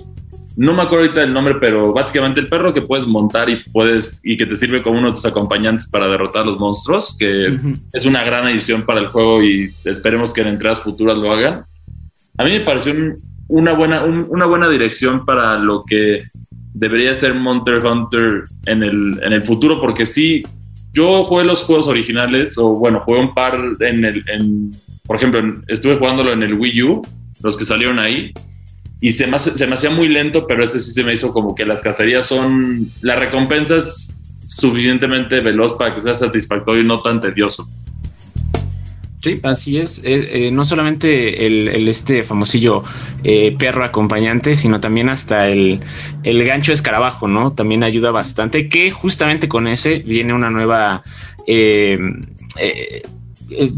no 0.57 0.73
me 0.73 0.83
acuerdo 0.83 1.07
ahorita 1.07 1.21
del 1.21 1.33
nombre, 1.33 1.57
pero 1.57 1.93
básicamente 1.93 2.39
el 2.39 2.49
perro 2.49 2.73
que 2.73 2.83
puedes 2.83 3.07
montar 3.07 3.51
y 3.51 3.61
puedes 3.73 4.21
y 4.25 4.37
que 4.37 4.47
te 4.47 4.55
sirve 4.55 4.83
como 4.83 4.99
uno 4.99 5.09
de 5.09 5.15
tus 5.15 5.27
acompañantes 5.27 5.89
para 5.89 6.07
derrotar 6.07 6.43
a 6.43 6.47
los 6.47 6.59
monstruos, 6.59 7.17
que 7.19 7.59
es 7.93 8.07
una 8.07 8.23
gran 8.23 8.47
edición 8.49 8.85
para 8.85 9.01
el 9.01 9.09
juego 9.09 9.43
y 9.43 9.73
esperemos 9.85 10.33
que 10.33 10.43
en 10.43 10.49
entradas 10.49 10.81
futuras 10.81 11.17
lo 11.17 11.33
hagan. 11.33 11.65
A 12.39 12.45
mí 12.45 12.51
me 12.51 12.61
pareció 12.61 12.95
una, 13.49 13.73
buena, 13.73 14.05
una 14.05 14.47
buena 14.47 14.69
dirección 14.69 15.25
para 15.25 15.59
lo 15.59 15.85
que 15.85 16.25
debería 16.75 17.15
ser 17.15 17.35
Monster 17.35 17.85
Hunter 17.85 18.45
en 18.67 18.83
el, 18.83 19.21
en 19.23 19.33
el 19.33 19.45
futuro, 19.45 19.81
porque 19.81 20.05
sí, 20.05 20.43
yo 20.93 21.25
jugué 21.25 21.45
los 21.45 21.63
juegos 21.63 21.89
originales, 21.89 22.59
o 22.59 22.75
bueno, 22.75 23.01
jugué 23.07 23.21
un 23.21 23.33
par 23.33 23.59
en 23.81 24.05
el, 24.05 24.23
en, 24.29 24.73
por 25.07 25.17
ejemplo, 25.17 25.41
estuve 25.69 25.97
jugándolo 25.97 26.33
en 26.33 26.43
el 26.43 26.55
Wii 26.55 26.83
U, 26.83 27.03
los 27.43 27.57
que 27.57 27.65
salieron 27.65 27.99
ahí, 27.99 28.33
y 29.01 29.11
se 29.11 29.27
me, 29.27 29.39
se 29.39 29.67
me 29.67 29.75
hacía 29.75 29.91
muy 29.91 30.09
lento, 30.09 30.47
pero 30.47 30.65
este 30.65 30.81
sí 30.81 30.93
se 30.93 31.05
me 31.05 31.13
hizo 31.13 31.33
como 31.33 31.55
que 31.55 31.65
las 31.65 31.83
cacerías 31.83 32.27
son, 32.27 32.89
la 33.03 33.17
recompensa 33.17 33.77
es 33.77 34.21
suficientemente 34.43 35.41
veloz 35.41 35.75
para 35.75 35.95
que 35.95 36.01
sea 36.01 36.15
satisfactorio 36.15 36.83
y 36.83 36.87
no 36.87 37.03
tan 37.03 37.21
tedioso. 37.21 37.67
Sí, 39.25 39.41
así 39.43 39.79
es. 39.79 40.01
Eh, 40.05 40.49
eh, 40.49 40.51
no 40.51 40.67
solamente 40.67 41.47
el, 41.47 41.89
este 41.89 42.25
famosillo 42.25 42.83
eh, 43.23 43.57
perro 43.59 43.83
acompañante, 43.83 44.55
sino 44.55 44.81
también 44.81 45.09
hasta 45.09 45.49
el, 45.49 45.81
el, 46.25 46.45
gancho 46.45 46.75
escarabajo, 46.75 47.27
¿no? 47.27 47.55
También 47.55 47.85
ayuda 47.85 48.11
bastante. 48.11 48.69
Que 48.69 48.91
justamente 48.91 49.49
con 49.49 49.67
ese 49.67 50.01
viene 50.01 50.35
una 50.35 50.51
nueva 50.51 51.03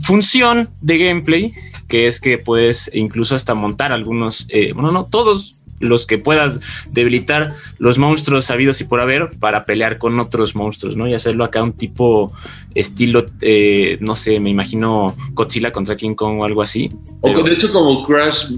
función 0.03 0.69
de 0.81 0.99
gameplay, 0.99 1.53
que 1.87 2.09
es 2.09 2.21
que 2.21 2.39
puedes 2.39 2.91
incluso 2.93 3.37
hasta 3.37 3.55
montar 3.55 3.93
algunos, 3.93 4.49
bueno, 4.75 4.91
no 4.91 5.05
todos, 5.05 5.56
los 5.81 6.07
que 6.07 6.19
puedas 6.19 6.61
debilitar 6.91 7.51
los 7.79 7.99
monstruos 7.99 8.47
sabidos 8.47 8.81
y 8.81 8.85
por 8.85 9.01
haber 9.01 9.29
para 9.39 9.65
pelear 9.65 9.99
con 9.99 10.19
otros 10.21 10.55
monstruos, 10.55 10.97
¿no? 10.97 11.07
Y 11.07 11.15
hacerlo 11.15 11.45
acá 11.45 11.63
un 11.63 11.73
tipo 11.73 12.33
estilo, 12.75 13.27
eh, 13.41 13.99
no 14.01 14.15
sé, 14.15 14.41
me 14.41 14.51
imagino 14.51 15.17
Godzilla 15.33 15.73
contra 15.73 15.97
King 15.97 16.15
Kong 16.15 16.41
o 16.41 16.45
algo 16.45 16.63
así. 16.63 16.91
O 17.21 17.43
de 17.43 17.53
hecho 17.53 17.73
como 17.73 18.05
Crash, 18.05 18.53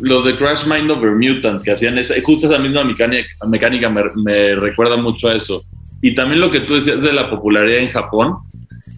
los 0.00 0.24
de 0.24 0.36
Crash 0.36 0.66
Mind 0.66 0.90
Over 0.90 1.14
Mutant 1.14 1.62
que 1.62 1.72
hacían 1.72 1.98
esa, 1.98 2.14
justo 2.22 2.46
esa 2.46 2.58
misma 2.58 2.84
mecánica, 2.84 3.28
mecánica 3.46 3.88
me, 3.88 4.02
me 4.16 4.54
recuerda 4.54 4.96
mucho 4.96 5.28
a 5.28 5.34
eso. 5.34 5.64
Y 6.02 6.14
también 6.14 6.40
lo 6.40 6.50
que 6.50 6.60
tú 6.60 6.74
decías 6.74 7.02
de 7.02 7.12
la 7.12 7.30
popularidad 7.30 7.78
en 7.78 7.88
Japón, 7.88 8.36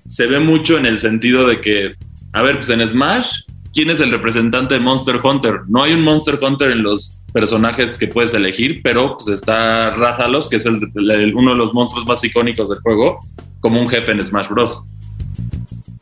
se 0.08 0.26
ve 0.26 0.40
mucho 0.40 0.78
en 0.78 0.86
el 0.86 0.98
sentido 0.98 1.46
de 1.46 1.60
que, 1.60 1.94
a 2.32 2.42
ver, 2.42 2.56
pues 2.56 2.70
en 2.70 2.86
Smash, 2.86 3.42
¿quién 3.72 3.90
es 3.90 4.00
el 4.00 4.10
representante 4.10 4.74
de 4.74 4.80
Monster 4.80 5.20
Hunter? 5.22 5.60
No 5.68 5.82
hay 5.82 5.92
un 5.92 6.02
Monster 6.02 6.38
Hunter 6.40 6.72
en 6.72 6.82
los 6.82 7.17
personajes 7.32 7.98
que 7.98 8.08
puedes 8.08 8.32
elegir, 8.34 8.80
pero 8.82 9.16
pues 9.16 9.28
está 9.28 9.90
Rathalos, 9.90 10.48
que 10.48 10.56
es 10.56 10.66
el, 10.66 10.90
uno 11.34 11.50
de 11.52 11.56
los 11.56 11.74
monstruos 11.74 12.06
más 12.06 12.22
icónicos 12.24 12.68
del 12.70 12.80
juego, 12.80 13.20
como 13.60 13.80
un 13.80 13.88
jefe 13.88 14.12
en 14.12 14.22
Smash 14.22 14.48
Bros. 14.48 14.84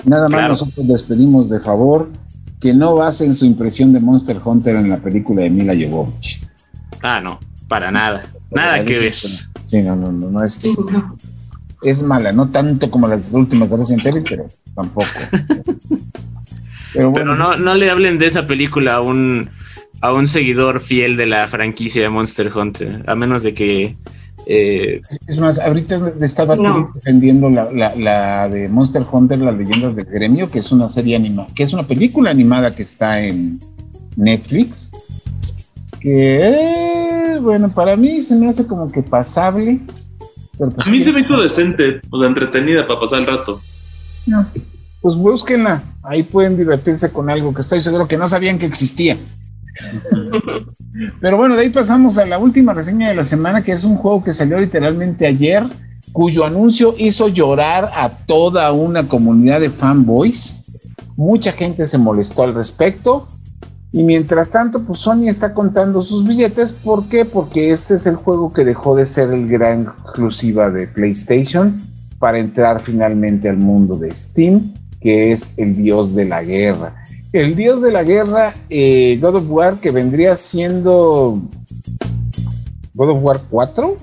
Nada 0.05 0.29
más 0.29 0.49
nosotros 0.49 0.87
les 0.87 1.03
pedimos 1.03 1.49
de 1.49 1.61
favor 1.61 2.11
que 2.61 2.73
no 2.73 2.95
basen 2.95 3.35
su 3.35 3.45
impresión 3.45 3.93
de 3.93 4.01
Monster 4.01 4.39
Hunter 4.43 4.77
en 4.77 4.89
la 4.89 4.99
película 4.99 5.43
de 5.43 5.51
Mila 5.51 5.75
Jovovich. 5.75 6.47
Ah, 7.03 7.21
no, 7.21 7.41
para 7.69 7.91
nada. 7.91 8.23
Nada 8.51 8.85
que 8.85 8.99
ver. 8.99 9.15
Sí, 9.15 9.83
no, 9.83 9.97
no, 9.97 10.13
no, 10.13 10.31
no 10.31 10.45
es 10.45 10.59
que 10.59 10.71
es 11.83 12.03
mala, 12.03 12.33
no 12.33 12.49
tanto 12.49 12.91
como 12.91 13.07
las 13.09 13.33
últimas 13.35 13.69
de 13.71 13.77
Resident 13.77 14.07
Evil, 14.07 14.25
pero 14.29 14.47
tampoco. 14.75 15.07
pero, 16.95 17.11
bueno. 17.11 17.13
pero 17.13 17.37
no, 17.37 17.57
no 17.57 17.75
le 17.75 17.91
hablen 17.91 18.19
de 18.19 18.27
esa 18.27 18.47
película 18.47 18.95
a 18.95 19.01
un 19.01 19.51
a 20.01 20.13
un 20.13 20.27
seguidor 20.27 20.81
fiel 20.81 21.17
de 21.17 21.27
la 21.27 21.49
franquicia 21.49 22.03
de 22.03 22.09
Monster 22.09 22.51
Hunter, 22.55 23.05
a 23.07 23.15
menos 23.15 23.43
de 23.43 23.55
que... 23.55 23.97
Eh, 24.49 25.01
es 25.27 25.39
más, 25.39 25.59
ahorita 25.59 26.13
estaba 26.21 26.57
defendiendo 26.95 27.51
la, 27.51 28.49
de 28.49 28.69
Monster 28.69 29.05
Hunter, 29.11 29.39
las 29.39 29.57
leyendas 29.57 29.97
del 29.97 30.05
gremio, 30.05 30.49
que 30.49 30.61
es 30.61 30.71
una 30.71 30.89
serie 30.89 31.17
animada, 31.17 31.49
que 31.55 31.65
es 31.65 31.73
una 31.73 31.83
película 31.85 32.31
animada 32.31 32.75
que 32.75 32.83
está 32.83 33.21
en 33.21 33.59
Netflix, 34.15 34.93
que, 36.01 36.41
eh, 36.45 37.39
bueno, 37.41 37.69
para 37.71 37.97
mí 37.97 38.21
se 38.21 38.37
me 38.37 38.49
hace 38.49 38.67
como 38.67 38.93
que 38.93 39.03
pasable. 39.03 39.81
Pues 40.57 40.71
a 40.79 40.91
mí 40.91 40.99
se 40.99 41.13
me 41.13 41.21
hizo 41.21 41.41
decente, 41.41 42.01
o 42.11 42.19
sea, 42.19 42.29
entretenida 42.29 42.85
para 42.85 43.01
pasar 43.01 43.21
el 43.21 43.27
rato. 43.27 43.61
No, 44.27 44.47
pues 45.01 45.17
búsquenla, 45.17 45.83
ahí 46.05 46.23
pueden 46.23 46.57
divertirse 46.57 47.11
con 47.11 47.31
algo 47.31 47.53
que 47.53 47.63
estoy 47.63 47.81
seguro 47.81 48.07
que 48.07 48.17
no 48.17 48.29
sabían 48.29 48.59
que 48.59 48.67
existía. 48.67 49.17
Pero 51.21 51.37
bueno, 51.37 51.57
de 51.57 51.63
ahí 51.63 51.71
pasamos 51.71 52.19
a 52.19 52.27
la 52.27 52.39
última 52.39 52.73
reseña 52.73 53.09
de 53.09 53.15
la 53.15 53.25
semana, 53.25 53.63
que 53.63 53.73
es 53.73 53.85
un 53.85 53.97
juego 53.97 54.23
que 54.23 54.33
salió 54.33 54.59
literalmente 54.59 55.27
ayer, 55.27 55.65
cuyo 56.13 56.45
anuncio 56.45 56.95
hizo 56.99 57.29
llorar 57.29 57.91
a 57.95 58.09
toda 58.09 58.73
una 58.73 59.09
comunidad 59.09 59.61
de 59.61 59.71
fanboys. 59.71 60.65
Mucha 61.17 61.53
gente 61.53 61.87
se 61.87 61.99
molestó 61.99 62.43
al 62.43 62.55
respecto. 62.55 63.29
Y 63.93 64.03
mientras 64.03 64.51
tanto, 64.51 64.85
pues 64.85 65.01
Sony 65.01 65.29
está 65.29 65.55
contando 65.55 66.03
sus 66.03 66.27
billetes. 66.27 66.73
¿Por 66.73 67.09
qué? 67.09 67.25
Porque 67.25 67.71
este 67.71 67.95
es 67.95 68.07
el 68.07 68.17
juego 68.17 68.53
que 68.53 68.65
dejó 68.65 68.95
de 68.97 69.07
ser 69.07 69.33
el 69.33 69.49
gran 69.49 69.83
exclusiva 69.83 70.71
de 70.71 70.87
PlayStation 70.87 71.81
para 72.19 72.39
entrar 72.39 72.81
finalmente 72.81 73.49
al 73.49 73.57
mundo 73.57 73.97
de 73.97 74.15
Steam, 74.15 74.75
que 75.01 75.33
es 75.33 75.53
el 75.57 75.77
dios 75.77 76.15
de 76.15 76.27
la 76.27 76.43
guerra. 76.43 77.06
El 77.33 77.57
dios 77.57 77.83
de 77.83 77.93
la 77.93 78.03
guerra, 78.03 78.55
eh, 78.71 79.19
God 79.21 79.37
of 79.37 79.45
War, 79.49 79.81
que 79.81 79.91
vendría 79.91 80.37
siendo 80.37 81.43
God 82.95 83.11
of 83.11 83.19
War 83.23 83.43
4. 83.51 83.97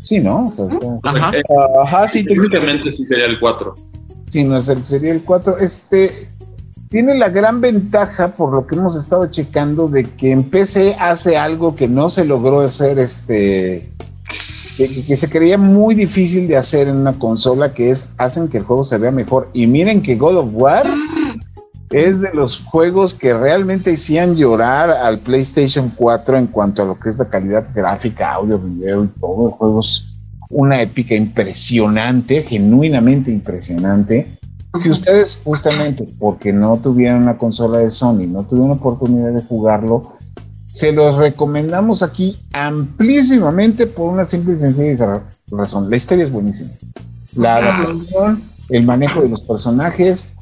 Sí, 0.00 0.18
¿no? 0.18 0.50
ajá. 1.02 1.32
ajá, 1.82 2.08
sí, 2.08 2.24
técnicamente 2.24 2.90
sí 2.90 3.04
sería 3.04 3.26
el 3.26 3.38
4. 3.38 3.74
Sí, 4.28 4.44
no, 4.44 4.60
sería 4.60 5.12
el 5.12 5.22
4. 5.22 5.58
Este, 5.58 6.28
tiene 6.88 7.14
la 7.16 7.28
gran 7.28 7.60
ventaja, 7.60 8.32
por 8.32 8.52
lo 8.52 8.66
que 8.66 8.76
hemos 8.76 8.96
estado 8.96 9.26
checando, 9.26 9.88
de 9.88 10.04
que 10.04 10.32
en 10.32 10.42
PC 10.42 10.96
hace 10.98 11.36
algo 11.36 11.76
que 11.76 11.88
no 11.88 12.08
se 12.08 12.24
logró 12.24 12.60
hacer, 12.60 12.98
este, 12.98 13.88
que, 14.76 14.86
se 14.86 15.30
creía 15.30 15.58
muy 15.58 15.94
difícil 15.94 16.48
de 16.48 16.56
hacer 16.56 16.88
en 16.88 16.96
una 16.96 17.18
consola, 17.18 17.74
que 17.74 17.90
es 17.90 18.08
hacen 18.18 18.48
que 18.48 18.58
el 18.58 18.64
juego 18.64 18.84
se 18.84 18.98
vea 18.98 19.10
mejor. 19.10 19.48
Y 19.52 19.66
miren 19.66 20.02
que 20.02 20.16
God 20.16 20.36
of 20.38 20.48
War 20.52 20.90
es 21.90 22.20
de 22.20 22.32
los 22.32 22.62
juegos 22.62 23.14
que 23.14 23.34
realmente 23.34 23.94
hacían 23.94 24.36
llorar 24.36 24.90
al 24.90 25.18
PlayStation 25.18 25.92
4 25.94 26.38
en 26.38 26.46
cuanto 26.46 26.82
a 26.82 26.84
lo 26.84 26.98
que 26.98 27.08
es 27.08 27.18
la 27.18 27.28
calidad 27.28 27.66
gráfica, 27.74 28.32
audio, 28.32 28.58
video 28.58 29.04
y 29.04 29.08
todo. 29.20 29.48
El 29.48 29.52
juego 29.54 29.80
es 29.80 30.12
una 30.50 30.80
épica 30.80 31.14
impresionante, 31.14 32.42
genuinamente 32.42 33.30
impresionante 33.30 34.40
si 34.78 34.88
ustedes 34.88 35.38
justamente 35.42 36.06
porque 36.18 36.52
no 36.52 36.76
tuvieron 36.76 37.22
una 37.22 37.36
consola 37.36 37.78
de 37.78 37.90
Sony, 37.90 38.26
no 38.28 38.44
tuvieron 38.44 38.70
oportunidad 38.70 39.32
de 39.32 39.42
jugarlo, 39.42 40.16
se 40.68 40.92
los 40.92 41.16
recomendamos 41.16 42.02
aquí 42.04 42.38
amplísimamente 42.52 43.88
por 43.88 44.12
una 44.12 44.24
simple 44.24 44.54
y 44.54 44.58
sencilla 44.58 45.24
razón. 45.50 45.90
La 45.90 45.96
historia 45.96 46.24
es 46.24 46.30
buenísima. 46.30 46.70
La 47.34 47.56
adaptación, 47.56 48.42
el 48.68 48.86
manejo 48.86 49.22
de 49.22 49.30
los 49.30 49.40
personajes. 49.42 50.34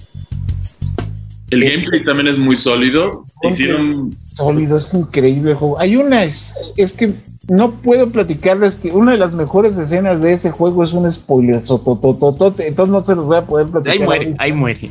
El 1.50 1.64
gameplay 1.64 2.04
también 2.04 2.28
es 2.28 2.38
muy 2.38 2.56
sólido. 2.56 3.24
Hicieron... 3.42 4.10
Sólido, 4.10 4.76
es 4.76 4.92
increíble 4.92 5.52
el 5.52 5.56
juego. 5.56 5.78
Hay 5.78 5.96
una, 5.96 6.24
es, 6.24 6.54
es 6.76 6.92
que 6.92 7.14
no 7.48 7.72
puedo 7.80 8.10
platicarles 8.10 8.76
que 8.76 8.92
una 8.92 9.12
de 9.12 9.18
las 9.18 9.34
mejores 9.34 9.78
escenas 9.78 10.20
de 10.20 10.32
ese 10.32 10.50
juego 10.50 10.84
es 10.84 10.92
un 10.92 11.10
spoiler 11.10 11.56
entonces 11.56 12.88
no 12.88 13.04
se 13.04 13.14
los 13.14 13.24
voy 13.24 13.38
a 13.38 13.46
poder 13.46 13.68
platicar. 13.68 13.92
Ahí 13.92 14.04
muere, 14.04 14.34
ahí 14.38 14.52
muere. 14.52 14.90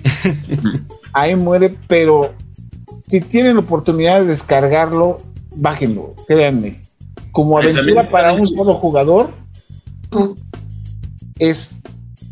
ahí 1.13 1.35
muere, 1.35 1.75
pero 1.87 2.33
si 3.07 3.21
tienen 3.21 3.55
la 3.55 3.61
oportunidad 3.61 4.21
de 4.21 4.27
descargarlo, 4.27 5.19
bájenlo, 5.55 6.15
créanme. 6.27 6.81
Como 7.31 7.59
aventura 7.59 8.09
para 8.09 8.33
un 8.33 8.47
solo 8.47 8.73
jugador, 8.73 9.29
es 11.37 11.71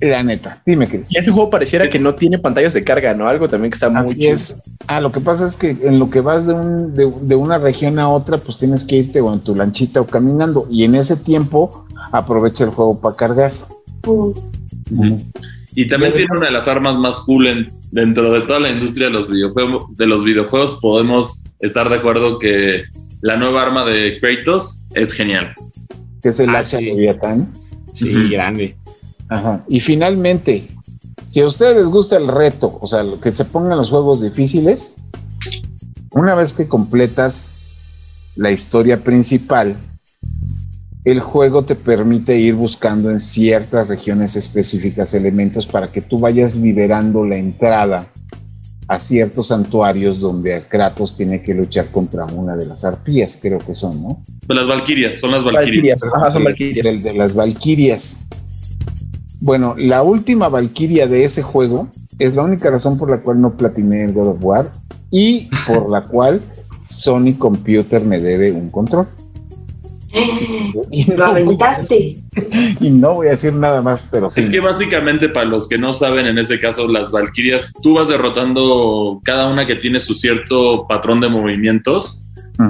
la 0.02 0.24
neta, 0.24 0.62
dime 0.66 0.88
qué 0.88 1.04
ese 1.12 1.32
juego 1.32 1.50
pareciera 1.50 1.90
que 1.90 2.00
no 2.00 2.16
tiene 2.16 2.38
pantallas 2.38 2.74
de 2.74 2.84
carga, 2.84 3.14
¿no? 3.14 3.28
Algo 3.28 3.48
también 3.48 3.72
que 3.72 3.76
está 3.76 3.90
muy 3.90 4.16
es. 4.20 4.58
Ah, 4.88 5.00
lo 5.00 5.12
que 5.12 5.20
pasa 5.20 5.46
es 5.46 5.56
que 5.56 5.70
en 5.70 6.00
lo 6.00 6.10
que 6.10 6.22
vas 6.22 6.46
de, 6.46 6.54
un, 6.54 6.94
de, 6.94 7.36
una 7.36 7.58
región 7.58 7.98
a 8.00 8.10
otra, 8.10 8.38
pues 8.38 8.58
tienes 8.58 8.86
que 8.86 8.98
irte 8.98 9.22
o 9.22 9.34
en 9.34 9.40
tu 9.40 9.56
lanchita 9.56 10.02
o 10.02 10.08
caminando. 10.08 10.68
Y 10.70 10.84
en 10.84 10.96
ese 10.96 11.16
tiempo 11.16 11.86
aprovecha 12.12 12.66
el 12.66 12.72
juego 12.72 13.00
para 13.00 13.16
cargar. 13.16 13.54
Y 15.74 15.88
también 15.88 16.14
tiene 16.14 16.28
una 16.38 16.46
de 16.46 16.52
las 16.52 16.68
armas 16.68 16.98
más 16.98 17.22
cool 17.22 17.72
dentro 17.92 18.32
de 18.34 18.42
toda 18.42 18.60
la 18.60 18.70
industria 18.70 19.08
de 19.08 19.14
los 19.14 19.30
videojuegos. 19.30 19.96
De 19.96 20.06
los 20.06 20.24
videojuegos 20.24 20.78
podemos 20.82 21.46
estar 21.60 21.90
de 21.90 21.96
acuerdo 21.96 22.38
que 22.38 22.84
la 23.22 23.38
nueva 23.38 23.64
arma 23.64 23.86
de 23.86 24.20
Kratos 24.20 24.86
es 24.94 25.14
genial. 25.14 25.54
Que 26.22 26.30
es 26.30 26.40
el 26.40 26.50
ah, 26.50 26.60
hacha 26.60 26.78
de 26.78 26.84
Leviatán. 26.84 27.48
Sí, 27.94 28.12
grande. 28.30 28.76
Ajá. 29.30 29.64
Y 29.68 29.80
finalmente, 29.80 30.68
si 31.26 31.42
a 31.42 31.48
ustedes 31.48 31.76
les 31.76 31.90
gusta 31.90 32.18
el 32.18 32.28
reto, 32.28 32.78
o 32.82 32.88
sea, 32.88 33.04
que 33.22 33.32
se 33.32 33.46
pongan 33.46 33.78
los 33.78 33.90
juegos 33.90 34.22
difíciles, 34.22 34.96
una 36.12 36.36
vez 36.36 36.54
que 36.54 36.68
completas 36.68 37.50
la 38.36 38.52
historia 38.52 39.04
principal, 39.04 39.76
el 41.04 41.20
juego 41.20 41.64
te 41.64 41.76
permite 41.76 42.38
ir 42.38 42.56
buscando 42.56 43.12
en 43.12 43.20
ciertas 43.20 43.88
regiones 43.88 44.36
específicas 44.36 45.14
elementos 45.14 45.68
para 45.68 45.92
que 45.92 46.02
tú 46.02 46.20
vayas 46.20 46.56
liberando 46.56 47.26
la 47.26 47.38
entrada 47.38 48.12
a 48.88 49.00
ciertos 49.00 49.48
santuarios 49.48 50.20
donde 50.20 50.62
Kratos 50.68 51.16
tiene 51.16 51.42
que 51.42 51.54
luchar 51.54 51.88
contra 51.88 52.26
una 52.26 52.56
de 52.56 52.66
las 52.66 52.84
arpías, 52.86 53.38
creo 53.40 53.60
que 53.60 53.74
son, 53.74 54.02
¿no? 54.02 54.24
De 54.48 54.56
las 54.56 54.68
valquirias, 54.68 55.20
son 55.20 55.32
las 55.32 55.44
valquirias. 55.44 56.02
Ajá, 56.14 56.32
son 56.32 56.44
valquirias. 56.44 57.04
de 57.04 57.14
las 57.14 57.36
valquirias. 57.36 58.18
Bueno, 59.46 59.76
la 59.78 60.02
última 60.02 60.50
Valkyria 60.50 61.06
de 61.06 61.24
ese 61.24 61.44
juego 61.44 61.88
es 62.18 62.34
la 62.34 62.42
única 62.42 62.72
razón 62.72 62.98
por 62.98 63.12
la 63.12 63.22
cual 63.22 63.40
no 63.40 63.56
platiné 63.56 64.04
el 64.04 64.12
God 64.12 64.30
of 64.30 64.38
War 64.42 64.72
y 65.12 65.50
por 65.68 65.88
la 65.92 66.04
cual 66.12 66.42
Sony 66.84 67.36
Computer 67.38 68.04
me 68.04 68.20
debe 68.20 68.52
un 68.52 68.72
control. 68.72 69.06
Y 70.92 71.06
no, 71.06 71.18
Lo 71.18 71.26
aventaste. 71.26 72.24
Y 72.82 72.90
no 72.90 73.14
voy 73.14 73.28
a 73.28 73.32
decir 73.32 73.54
nada 73.54 73.84
más, 73.84 74.04
pero 74.10 74.30
sí. 74.30 74.42
Es 74.42 74.50
que 74.50 74.60
básicamente, 74.60 75.30
para 75.30 75.46
los 75.46 75.68
que 75.68 75.78
no 75.78 75.94
saben, 75.94 76.26
en 76.26 76.40
ese 76.40 76.60
caso, 76.60 76.88
las 76.88 77.12
Valkyrias, 77.12 77.72
tú 77.84 77.94
vas 77.94 78.10
derrotando 78.10 79.22
cada 79.24 79.48
una 79.48 79.68
que 79.68 79.76
tiene 79.76 80.00
su 80.00 80.16
cierto 80.16 80.88
patrón 80.88 81.20
de 81.20 81.30
movimientos 81.30 82.25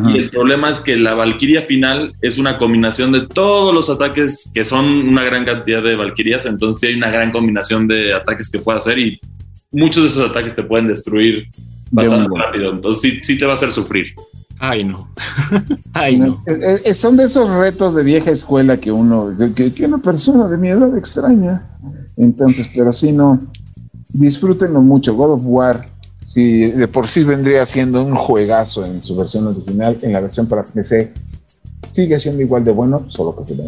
y 0.08 0.18
el 0.18 0.30
problema 0.30 0.70
es 0.70 0.82
que 0.82 0.96
la 0.96 1.14
Valquiria 1.14 1.64
final 1.64 2.14
es 2.22 2.38
una 2.38 2.58
combinación 2.58 3.12
de 3.12 3.28
todos 3.28 3.74
los 3.74 3.90
ataques 3.90 4.52
que 4.54 4.64
son 4.64 4.86
una 4.86 5.24
gran 5.24 5.46
cantidad 5.46 5.84
de 5.84 5.96
Valquirias, 5.96 6.46
entonces 6.46 6.90
hay 6.90 6.96
una 6.96 7.10
gran 7.10 7.32
combinación 7.32 7.88
de 7.88 8.14
ataques 8.14 8.50
que 8.50 8.60
puede 8.60 8.80
hacer 8.80 8.98
y 8.98 9.20
muchos 9.72 10.04
de 10.04 10.10
esos 10.10 10.30
ataques 10.30 10.56
te 10.56 10.64
pueden 10.64 10.88
destruir 10.88 11.48
bastante 11.92 12.30
rápido, 12.36 12.72
entonces 12.72 13.02
sí, 13.02 13.20
sí, 13.22 13.38
te 13.38 13.46
va 13.46 13.52
a 13.52 13.56
hacer 13.56 13.72
sufrir. 13.72 14.14
Ay, 14.60 14.86
no. 14.86 15.10
Ay, 15.94 16.18
no. 16.18 16.42
Eh, 16.48 16.60
eh, 16.62 16.82
eh, 16.86 16.94
son 16.94 17.18
de 17.18 17.26
esos 17.26 17.50
retos 17.50 17.94
de 17.94 18.04
vieja 18.04 18.32
escuela 18.32 18.78
que 18.78 18.92
uno, 18.92 19.36
que, 19.54 19.74
que 19.74 19.86
una 19.86 19.98
persona 19.98 20.48
de 20.48 20.58
mi 20.58 20.70
edad 20.70 20.98
extraña. 20.98 21.68
Entonces, 22.16 22.70
pero 22.74 22.92
sí, 22.92 23.12
no. 23.12 23.48
Disfrútenlo 24.08 24.82
mucho. 24.82 25.14
God 25.14 25.34
of 25.34 25.42
War 25.44 25.86
si 26.26 26.72
de 26.72 26.88
por 26.88 27.08
sí 27.08 27.24
vendría 27.24 27.68
siendo 27.68 28.04
un 28.04 28.16
juegazo 28.16 28.84
en 28.84 29.04
su 29.04 29.16
versión 29.16 29.46
original, 29.46 30.00
en 30.02 30.12
la 30.12 30.22
versión 30.22 30.48
para 30.48 30.66
PC 30.66 31.14
sigue 31.92 32.20
siendo 32.20 32.42
igual 32.42 32.64
de 32.64 32.72
bueno, 32.72 33.06
solo 33.12 33.36
que 33.36 33.46
se 33.46 33.54
ve 33.54 33.64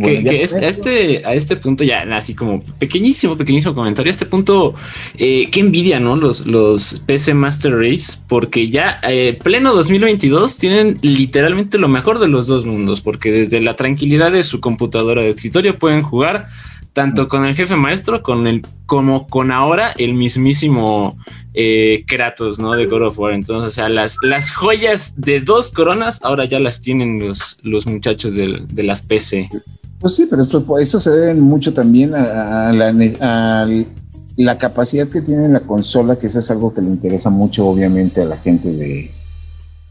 que, 0.00 0.38
a, 0.40 0.68
este, 0.68 1.22
a 1.26 1.34
este 1.34 1.56
punto 1.56 1.84
ya, 1.84 2.00
así 2.16 2.34
como 2.34 2.62
pequeñísimo, 2.78 3.36
pequeñísimo 3.36 3.74
comentario, 3.74 4.08
a 4.08 4.12
este 4.12 4.24
punto, 4.24 4.74
eh, 5.18 5.50
qué 5.52 5.60
envidia, 5.60 6.00
¿no? 6.00 6.16
Los, 6.16 6.46
los 6.46 7.02
PC 7.04 7.34
Master 7.34 7.76
Race, 7.76 8.16
porque 8.26 8.70
ya 8.70 9.00
eh, 9.06 9.38
pleno 9.44 9.74
2022 9.74 10.56
tienen 10.56 10.98
literalmente 11.02 11.76
lo 11.76 11.88
mejor 11.88 12.20
de 12.20 12.28
los 12.28 12.46
dos 12.46 12.64
mundos, 12.64 13.02
porque 13.02 13.30
desde 13.30 13.60
la 13.60 13.74
tranquilidad 13.74 14.32
de 14.32 14.42
su 14.42 14.60
computadora 14.60 15.20
de 15.20 15.28
escritorio 15.28 15.78
pueden 15.78 16.00
jugar 16.00 16.48
tanto 16.94 17.28
con 17.28 17.44
el 17.44 17.54
jefe 17.54 17.76
maestro 17.76 18.22
con 18.22 18.46
el, 18.46 18.64
como 18.86 19.26
con 19.26 19.50
ahora 19.50 19.92
el 19.98 20.14
mismísimo 20.14 21.18
eh, 21.52 22.04
Kratos, 22.06 22.58
¿no? 22.58 22.72
De 22.72 22.86
God 22.86 23.08
of 23.08 23.18
War. 23.18 23.34
Entonces, 23.34 23.66
o 23.66 23.70
sea, 23.70 23.88
las, 23.88 24.16
las 24.22 24.52
joyas 24.52 25.14
de 25.16 25.40
dos 25.40 25.70
coronas 25.70 26.20
ahora 26.22 26.46
ya 26.46 26.60
las 26.60 26.80
tienen 26.80 27.18
los, 27.18 27.58
los 27.62 27.86
muchachos 27.86 28.34
de, 28.34 28.66
las 28.82 29.02
PC. 29.02 29.50
Pues 29.98 30.14
sí, 30.14 30.28
pero 30.30 30.44
eso, 30.78 31.00
se 31.00 31.10
debe 31.10 31.34
mucho 31.34 31.74
también 31.74 32.14
a, 32.14 32.72
la, 34.36 34.58
capacidad 34.58 35.08
que 35.08 35.20
tiene 35.20 35.48
la 35.48 35.60
consola, 35.60 36.16
que 36.16 36.28
eso 36.28 36.38
es 36.38 36.50
algo 36.50 36.72
que 36.72 36.80
le 36.80 36.90
interesa 36.90 37.28
mucho, 37.28 37.66
obviamente, 37.66 38.22
a 38.22 38.24
la 38.24 38.36
gente 38.36 38.72
de. 38.72 39.10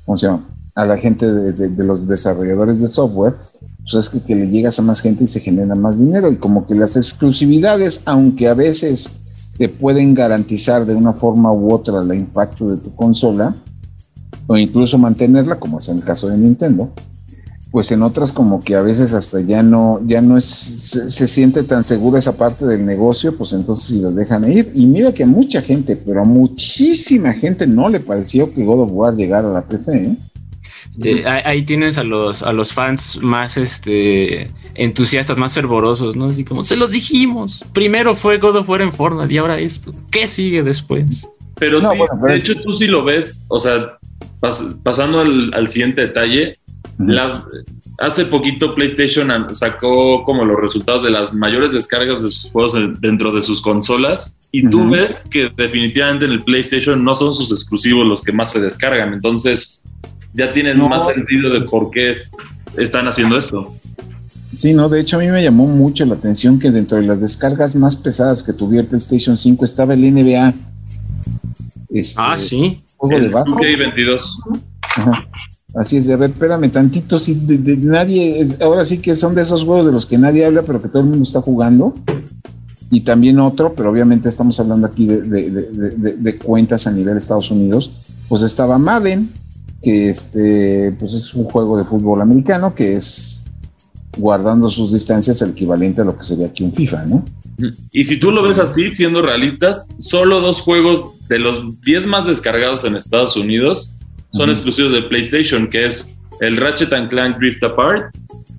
¿Cómo 0.05 0.17
se 0.17 0.27
llama? 0.27 0.47
A 0.75 0.85
la 0.85 0.97
gente 0.97 1.25
de 1.31 1.83
los 1.83 2.07
desarrolladores 2.07 2.79
de 2.79 2.87
software 2.87 3.35
pues 3.83 3.95
es 3.95 4.09
que, 4.09 4.35
le 4.35 4.49
llegas 4.49 4.79
a 4.79 4.81
más 4.81 5.01
gente 5.01 5.25
y 5.25 5.27
se 5.27 5.39
genera 5.39 5.75
más 5.75 5.99
dinero. 5.99 6.31
Y 6.31 6.37
como 6.37 6.65
que 6.65 6.75
las 6.75 6.95
exclusividades, 6.95 8.01
aunque 8.05 8.47
a 8.47 8.53
veces 8.53 9.09
te 9.57 9.69
pueden 9.69 10.13
garantizar 10.13 10.85
de 10.85 10.95
una 10.95 11.13
forma 11.13 11.51
u 11.51 11.73
otra 11.73 12.01
el 12.01 12.13
impacto 12.13 12.69
de 12.69 12.77
tu 12.77 12.95
consola, 12.95 13.55
o 14.47 14.57
incluso 14.57 14.97
mantenerla, 14.97 15.59
como 15.59 15.79
es 15.79 15.89
en 15.89 15.97
el 15.97 16.03
caso 16.03 16.27
de 16.27 16.37
Nintendo, 16.37 16.91
pues 17.71 17.91
en 17.91 18.03
otras 18.03 18.31
como 18.31 18.61
que 18.61 18.75
a 18.75 18.81
veces 18.83 19.13
hasta 19.13 19.41
ya 19.41 19.63
no, 19.63 19.99
ya 20.05 20.21
no 20.21 20.37
es, 20.37 20.45
se, 20.45 21.27
siente 21.27 21.63
tan 21.63 21.83
segura 21.83 22.19
esa 22.19 22.33
parte 22.33 22.67
del 22.67 22.85
negocio, 22.85 23.35
pues 23.35 23.53
entonces 23.53 23.85
si 23.85 23.99
lo 23.99 24.11
dejan 24.11 24.49
ir. 24.49 24.71
Y 24.75 24.85
mira 24.85 25.11
que 25.11 25.25
mucha 25.25 25.61
gente, 25.61 25.95
pero 25.95 26.21
a 26.21 26.25
muchísima 26.25 27.33
gente 27.33 27.65
no 27.65 27.89
le 27.89 27.99
pareció 27.99 28.53
que 28.53 28.63
God 28.63 28.81
of 28.81 28.89
War 28.91 29.15
llegara 29.15 29.49
a 29.49 29.53
la 29.53 29.67
PC, 29.67 30.05
¿eh? 30.05 30.17
Eh, 31.01 31.23
ahí 31.25 31.63
tienes 31.63 31.97
a 31.97 32.03
los, 32.03 32.43
a 32.43 32.53
los 32.53 32.73
fans 32.73 33.19
más 33.21 33.57
este, 33.57 34.51
entusiastas, 34.75 35.37
más 35.37 35.53
fervorosos, 35.55 36.15
¿no? 36.15 36.25
Así 36.25 36.43
como, 36.43 36.63
se 36.63 36.75
los 36.75 36.91
dijimos. 36.91 37.63
Primero 37.73 38.15
fue 38.15 38.37
God 38.37 38.57
of 38.57 38.69
War 38.69 38.81
en 38.81 38.93
Fortnite 38.93 39.33
y 39.33 39.37
ahora 39.37 39.57
esto. 39.57 39.91
¿Qué 40.11 40.27
sigue 40.27 40.61
después? 40.63 41.27
Pero 41.55 41.79
No, 41.79 41.91
sí, 41.91 41.97
bueno, 41.97 42.13
pero 42.21 42.33
de 42.33 42.37
es- 42.37 42.43
hecho 42.47 42.61
tú 42.61 42.77
sí 42.77 42.85
lo 42.87 43.03
ves, 43.03 43.45
o 43.47 43.59
sea, 43.59 43.97
pas- 44.41 44.75
pasando 44.83 45.21
al, 45.21 45.51
al 45.53 45.67
siguiente 45.67 46.01
detalle, 46.01 46.57
la- 46.99 47.43
hace 47.99 48.25
poquito 48.25 48.75
PlayStation 48.75 49.31
sacó 49.55 50.23
como 50.23 50.45
los 50.45 50.59
resultados 50.59 51.03
de 51.03 51.09
las 51.11 51.33
mayores 51.33 51.71
descargas 51.73 52.21
de 52.23 52.29
sus 52.29 52.51
juegos 52.51 52.75
en- 52.75 52.93
dentro 52.99 53.31
de 53.31 53.41
sus 53.41 53.61
consolas 53.61 54.41
y 54.51 54.67
tú 54.69 54.89
ves 54.89 55.21
que 55.31 55.51
definitivamente 55.55 56.25
en 56.25 56.31
el 56.33 56.39
PlayStation 56.43 57.03
no 57.03 57.15
son 57.15 57.33
sus 57.33 57.51
exclusivos 57.51 58.07
los 58.07 58.21
que 58.23 58.31
más 58.31 58.51
se 58.51 58.59
descargan, 58.61 59.13
entonces 59.13 59.81
ya 60.33 60.51
tienen 60.53 60.77
No, 60.77 60.89
más 60.89 61.07
sentido 61.07 61.51
de 61.51 61.61
por 61.69 61.89
qué 61.91 62.11
es- 62.11 62.31
están 62.77 63.07
haciendo 63.07 63.37
esto. 63.37 63.75
Sí, 64.55 64.73
no, 64.73 64.87
de 64.89 64.99
hecho 64.99 65.17
a 65.17 65.19
mí 65.19 65.27
me 65.27 65.41
llamó 65.43 65.65
mucho 65.65 66.05
la 66.05 66.13
atención 66.15 66.59
que 66.59 66.69
dentro 66.71 66.97
de 66.99 67.05
las 67.07 67.21
descargas 67.21 67.75
más 67.75 67.95
pesadas 67.95 68.43
que 68.43 68.53
tuviera 68.53 68.83
el 68.83 68.87
PlayStation 68.87 69.35
5 69.37 69.65
estaba 69.65 69.93
el 69.95 70.03
NBA. 70.03 70.53
Este, 71.89 72.15
Ah, 72.17 72.35
sí. 72.37 72.83
Juego 72.97 73.19
de 73.19 73.29
básquet. 73.29 73.55
2K22. 73.55 74.39
Ajá. 74.97 75.27
Así 75.75 75.97
es, 75.97 76.05
de 76.07 76.13
a 76.13 76.17
ver, 76.17 76.29
espérame 76.29 76.69
tantito, 76.71 77.17
sí, 77.17 77.33
de, 77.33 77.57
de 77.57 77.77
nadie, 77.77 78.39
es- 78.39 78.61
ahora 78.61 78.85
sí 78.85 78.99
que 78.99 79.15
son 79.15 79.33
de 79.33 79.41
esos 79.41 79.63
juegos 79.63 79.87
de 79.87 79.91
los 79.91 80.05
que 80.05 80.19
nadie 80.19 80.45
habla, 80.45 80.61
pero 80.61 80.79
que 80.79 80.87
todo 80.87 80.99
el 81.01 81.09
mundo 81.09 81.23
está 81.23 81.41
jugando. 81.41 81.95
Y 82.91 82.99
también 83.01 83.39
otro, 83.39 83.73
pero 83.73 83.89
obviamente 83.89 84.29
estamos 84.29 84.59
hablando 84.59 84.85
aquí 84.85 85.07
de, 85.07 85.23
de- 85.23 85.49
de- 85.49 85.71
de- 85.71 85.89
de- 85.97 86.17
de 86.17 86.37
cuentas 86.37 86.85
a 86.85 86.91
nivel 86.91 87.15
de 87.15 87.17
Estados 87.19 87.49
Unidos. 87.49 88.01
Pues 88.29 88.43
estaba 88.43 88.77
Madden, 88.77 89.31
que 89.83 90.09
este, 90.09 90.95
pues 90.97 91.13
es 91.13 91.33
un 91.33 91.43
juego 91.43 91.77
de 91.77 91.83
fútbol 91.83 92.21
americano 92.21 92.73
que 92.73 92.93
es 92.95 93.43
guardando 94.17 94.69
sus 94.69 94.93
distancias 94.93 95.41
el 95.41 95.51
equivalente 95.51 96.01
a 96.01 96.05
lo 96.05 96.15
que 96.15 96.23
sería 96.23 96.47
aquí 96.47 96.63
un 96.63 96.73
FIFA, 96.73 97.05
¿no? 97.05 97.25
Y 97.91 98.03
si 98.03 98.17
tú 98.17 98.31
lo 98.31 98.41
ves 98.43 98.59
así, 98.59 98.89
siendo 98.95 99.21
realistas, 99.21 99.87
solo 99.97 100.39
dos 100.39 100.61
juegos 100.61 101.27
de 101.27 101.39
los 101.39 101.81
10 101.81 102.07
más 102.07 102.25
descargados 102.25 102.83
en 102.85 102.95
Estados 102.95 103.35
Unidos 103.35 103.97
son 104.33 104.49
exclusivos 104.49 104.91
de 104.91 105.03
PlayStation, 105.03 105.67
que 105.67 105.85
es 105.85 106.19
el 106.41 106.57
Ratchet 106.57 106.91
and 106.93 107.09
Clank 107.09 107.37
Drift 107.37 107.63
Apart 107.63 108.15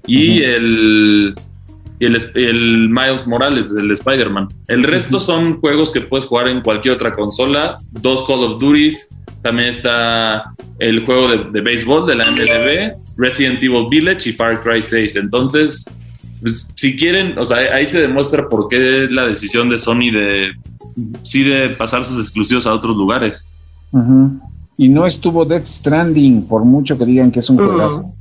y 0.06 0.42
el, 0.42 1.34
el, 1.98 2.16
el 2.34 2.88
Miles 2.90 3.26
Morales, 3.26 3.72
el 3.76 3.90
Spider-Man. 3.90 4.48
El 4.68 4.84
resto 4.84 5.18
son 5.18 5.60
juegos 5.60 5.92
que 5.92 6.00
puedes 6.00 6.26
jugar 6.26 6.48
en 6.48 6.60
cualquier 6.60 6.94
otra 6.94 7.14
consola, 7.14 7.78
dos 7.90 8.24
Call 8.26 8.44
of 8.44 8.60
Duties, 8.60 9.08
también 9.44 9.68
está 9.68 10.54
el 10.78 11.04
juego 11.04 11.28
de, 11.28 11.44
de 11.52 11.60
béisbol 11.60 12.06
de 12.06 12.14
la 12.14 12.30
MLB, 12.30 12.94
Resident 13.18 13.62
Evil 13.62 13.86
Village 13.90 14.30
y 14.30 14.32
Far 14.32 14.62
Cry 14.62 14.80
6. 14.80 15.16
Entonces, 15.16 15.84
pues, 16.40 16.66
si 16.74 16.96
quieren, 16.96 17.38
o 17.38 17.44
sea, 17.44 17.58
ahí 17.58 17.84
se 17.84 18.00
demuestra 18.00 18.48
por 18.48 18.68
qué 18.68 19.06
la 19.10 19.26
decisión 19.26 19.68
de 19.68 19.76
Sony 19.76 20.10
de 20.10 20.52
sí 21.22 21.42
de 21.42 21.68
pasar 21.70 22.06
sus 22.06 22.18
exclusivos 22.18 22.66
a 22.66 22.72
otros 22.72 22.96
lugares. 22.96 23.44
Y 24.78 24.88
no 24.88 25.04
estuvo 25.04 25.44
Death 25.44 25.66
Stranding, 25.66 26.46
por 26.46 26.64
mucho 26.64 26.96
que 26.96 27.04
digan 27.04 27.30
que 27.30 27.40
es 27.40 27.50
un 27.50 27.58
juegazo. 27.58 28.14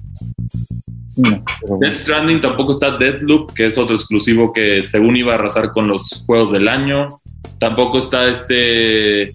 Sí, 1.07 1.21
no, 1.21 1.41
pero 1.61 1.77
bueno. 1.77 1.89
Death 1.89 2.01
Stranding 2.01 2.41
tampoco 2.41 2.73
está 2.73 2.97
Deadloop, 2.97 3.53
que 3.53 3.67
es 3.67 3.77
otro 3.77 3.95
exclusivo 3.95 4.51
que 4.51 4.85
según 4.87 5.15
iba 5.15 5.31
a 5.31 5.35
arrasar 5.35 5.71
con 5.71 5.87
los 5.87 6.23
juegos 6.25 6.51
del 6.51 6.67
año. 6.67 7.21
Tampoco 7.59 7.97
está 7.97 8.27
este. 8.27 9.33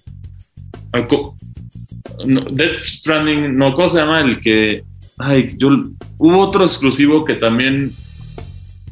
No, 2.25 2.41
Death 2.41 2.79
Stranding, 2.81 3.57
no, 3.57 3.73
¿cómo 3.73 3.89
se 3.89 3.97
llama? 3.99 4.21
El 4.21 4.39
que. 4.39 4.83
Ay, 5.17 5.55
yo. 5.57 5.69
Hubo 6.17 6.39
otro 6.39 6.63
exclusivo 6.65 7.23
que 7.25 7.35
también. 7.35 7.91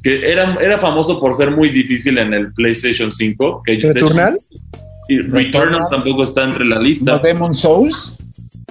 que 0.03 0.31
era, 0.31 0.55
era 0.61 0.77
famoso 0.77 1.19
por 1.19 1.35
ser 1.35 1.51
muy 1.51 1.69
difícil 1.69 2.17
en 2.17 2.33
el 2.33 2.53
PlayStation 2.53 3.11
5. 3.11 3.61
Que 3.65 3.73
de 3.73 3.77
hecho- 3.79 3.87
¿Returnal? 3.89 4.39
y 5.09 5.19
Returnal 5.19 5.83
tampoco 5.89 6.23
está 6.23 6.43
entre 6.43 6.65
la 6.65 6.79
lista. 6.79 7.13
No 7.13 7.19
Demon 7.19 7.53
Souls, 7.55 8.17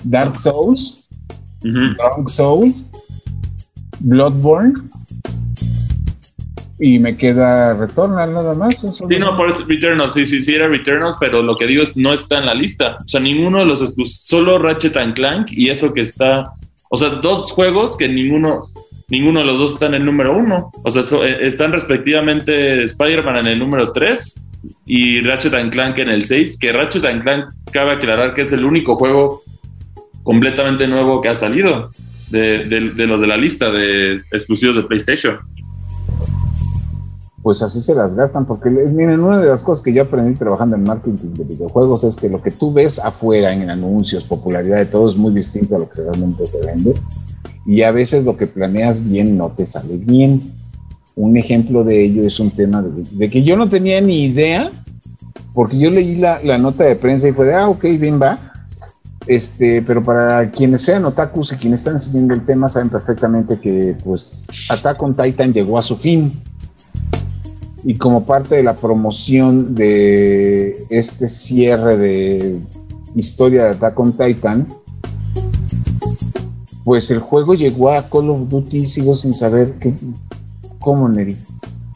Dark 0.04 0.36
Souls, 0.36 1.08
Ujú. 1.64 1.94
Dark 1.96 2.28
Souls, 2.28 2.90
Bloodborne. 4.00 4.74
Y 6.78 6.98
me 6.98 7.16
queda 7.16 7.72
Returnal 7.74 8.34
nada 8.34 8.54
más. 8.54 8.84
eso 8.84 9.06
Sí, 9.08 9.16
no, 9.18 9.36
por 9.36 9.48
eso 9.48 9.64
Returnal, 9.66 10.10
sí, 10.10 10.26
sí, 10.26 10.42
sí 10.42 10.54
era 10.54 10.68
Returnal, 10.68 11.14
pero 11.18 11.42
lo 11.42 11.56
que 11.56 11.66
digo 11.66 11.82
es 11.82 11.96
no 11.96 12.12
está 12.12 12.38
en 12.38 12.46
la 12.46 12.54
lista. 12.54 12.98
O 13.02 13.08
sea, 13.08 13.20
ninguno 13.20 13.60
de 13.60 13.64
los 13.66 13.80
exclus- 13.82 14.20
solo 14.24 14.58
Ratchet 14.58 14.96
and 14.98 15.14
Clank 15.14 15.52
y 15.52 15.70
eso 15.70 15.94
que 15.94 16.02
está, 16.02 16.50
o 16.90 16.96
sea, 16.96 17.08
dos 17.08 17.50
juegos 17.52 17.96
que 17.96 18.08
ninguno, 18.08 18.66
ninguno 19.08 19.40
de 19.40 19.46
los 19.46 19.58
dos 19.58 19.72
está 19.74 19.86
en 19.86 19.94
el 19.94 20.04
número 20.04 20.36
uno. 20.36 20.70
O 20.84 20.90
sea, 20.90 21.02
so- 21.02 21.24
eh, 21.24 21.38
están 21.46 21.72
respectivamente 21.72 22.82
Spider-Man 22.82 23.38
en 23.38 23.46
el 23.46 23.58
número 23.58 23.92
3 23.92 24.42
y 24.84 25.20
Ratchet 25.20 25.54
and 25.54 25.72
Clank 25.72 25.96
en 25.98 26.10
el 26.10 26.24
6, 26.26 26.58
que 26.58 26.72
Ratchet 26.72 27.04
and 27.04 27.22
Clank 27.22 27.44
cabe 27.72 27.92
aclarar 27.92 28.34
que 28.34 28.42
es 28.42 28.52
el 28.52 28.64
único 28.64 28.96
juego 28.96 29.40
completamente 30.22 30.86
nuevo 30.88 31.20
que 31.22 31.28
ha 31.28 31.34
salido 31.34 31.90
de, 32.30 32.64
de- 32.64 32.90
de 32.90 33.06
los 33.06 33.20
de 33.20 33.26
la 33.28 33.36
lista 33.36 33.70
de 33.70 34.16
exclusivos 34.32 34.76
de 34.76 34.82
PlayStation. 34.82 35.38
Pues 37.46 37.62
así 37.62 37.80
se 37.80 37.94
las 37.94 38.16
gastan, 38.16 38.44
porque 38.44 38.68
miren, 38.70 39.20
una 39.20 39.38
de 39.38 39.46
las 39.46 39.62
cosas 39.62 39.80
que 39.80 39.92
yo 39.92 40.02
aprendí 40.02 40.34
trabajando 40.34 40.74
en 40.74 40.82
marketing 40.82 41.32
de 41.32 41.44
videojuegos 41.44 42.02
es 42.02 42.16
que 42.16 42.28
lo 42.28 42.42
que 42.42 42.50
tú 42.50 42.72
ves 42.72 42.98
afuera 42.98 43.52
en 43.52 43.70
anuncios, 43.70 44.24
popularidad 44.24 44.78
de 44.78 44.86
todo 44.86 45.08
es 45.08 45.16
muy 45.16 45.32
distinto 45.32 45.76
a 45.76 45.78
lo 45.78 45.88
que 45.88 46.02
realmente 46.02 46.48
se 46.48 46.66
vende. 46.66 46.94
Y 47.64 47.82
a 47.82 47.92
veces 47.92 48.24
lo 48.24 48.36
que 48.36 48.48
planeas 48.48 49.08
bien 49.08 49.38
no 49.38 49.52
te 49.52 49.64
sale 49.64 49.96
bien. 49.96 50.40
Un 51.14 51.36
ejemplo 51.36 51.84
de 51.84 52.02
ello 52.02 52.24
es 52.26 52.40
un 52.40 52.50
tema 52.50 52.82
de, 52.82 53.30
que 53.30 53.44
yo 53.44 53.56
no 53.56 53.68
tenía 53.68 54.00
ni 54.00 54.24
idea, 54.24 54.68
porque 55.54 55.78
yo 55.78 55.88
leí 55.88 56.16
la, 56.16 56.42
la 56.42 56.58
nota 56.58 56.82
de 56.82 56.96
prensa 56.96 57.28
y 57.28 57.32
fue 57.32 57.46
de, 57.46 57.54
ah, 57.54 57.68
ok, 57.68 57.84
bien 58.00 58.20
va. 58.20 58.40
Este, 59.28 59.84
pero 59.86 60.02
para 60.02 60.50
quienes 60.50 60.82
sean 60.82 61.04
otakus 61.04 61.52
y 61.52 61.56
quienes 61.58 61.78
están 61.78 62.00
siguiendo 62.00 62.34
el 62.34 62.44
tema 62.44 62.68
saben 62.68 62.88
perfectamente 62.88 63.56
que 63.60 63.96
pues 64.02 64.48
Attack 64.68 65.00
on 65.00 65.14
Titan 65.14 65.52
llegó 65.52 65.78
a 65.78 65.82
su 65.82 65.96
fin 65.96 66.32
y 67.86 67.94
como 67.94 68.26
parte 68.26 68.56
de 68.56 68.64
la 68.64 68.74
promoción 68.74 69.76
de 69.76 70.84
este 70.90 71.28
cierre 71.28 71.96
de 71.96 72.58
historia 73.14 73.62
de 73.62 73.70
Attack 73.70 74.00
on 74.00 74.12
Titan, 74.12 74.66
pues 76.84 77.12
el 77.12 77.20
juego 77.20 77.54
llegó 77.54 77.92
a 77.92 78.10
Call 78.10 78.30
of 78.30 78.48
Duty 78.48 78.78
y 78.78 78.86
sigo 78.86 79.14
sin 79.14 79.34
saber 79.34 79.74
qué, 79.80 79.92
cómo, 80.80 81.08
Neri. 81.08 81.36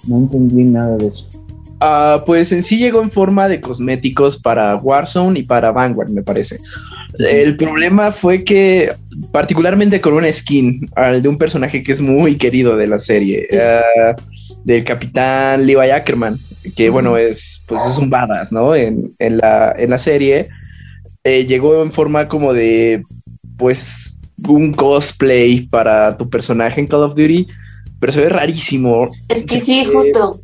No 0.06 0.18
entendí 0.18 0.62
nada 0.62 0.96
de 0.96 1.08
eso. 1.08 1.28
Ah, 1.80 2.22
pues 2.24 2.52
en 2.52 2.62
sí 2.62 2.78
llegó 2.78 3.02
en 3.02 3.10
forma 3.10 3.48
de 3.48 3.60
cosméticos 3.60 4.38
para 4.38 4.76
Warzone 4.76 5.40
y 5.40 5.42
para 5.42 5.72
Vanguard, 5.72 6.10
me 6.10 6.22
parece. 6.22 6.60
El 7.18 7.56
problema 7.56 8.12
fue 8.12 8.44
que, 8.44 8.92
particularmente 9.32 10.00
con 10.00 10.12
una 10.12 10.32
skin 10.32 10.88
al 10.94 11.20
de 11.20 11.28
un 11.28 11.36
personaje 11.36 11.82
que 11.82 11.90
es 11.90 12.00
muy 12.00 12.36
querido 12.36 12.76
de 12.76 12.86
la 12.86 13.00
serie, 13.00 13.48
ah, 13.58 14.14
del 14.64 14.84
capitán 14.84 15.66
Levi 15.66 15.90
Ackerman, 15.90 16.38
que 16.76 16.90
bueno, 16.90 17.16
es, 17.16 17.62
pues 17.66 17.80
es 17.86 17.98
un 17.98 18.10
badass, 18.10 18.52
¿no? 18.52 18.74
En, 18.74 19.14
en 19.18 19.38
la, 19.38 19.74
en 19.78 19.90
la 19.90 19.98
serie, 19.98 20.48
eh, 21.24 21.46
llegó 21.46 21.82
en 21.82 21.92
forma 21.92 22.28
como 22.28 22.52
de, 22.52 23.02
pues, 23.56 24.16
un 24.48 24.72
cosplay 24.72 25.62
para 25.62 26.16
tu 26.16 26.28
personaje 26.28 26.80
en 26.80 26.86
Call 26.86 27.02
of 27.02 27.14
Duty, 27.14 27.46
pero 27.98 28.12
se 28.12 28.20
ve 28.20 28.28
rarísimo. 28.28 29.10
Es 29.28 29.44
que 29.44 29.60
sí, 29.60 29.84
justo. 29.84 30.40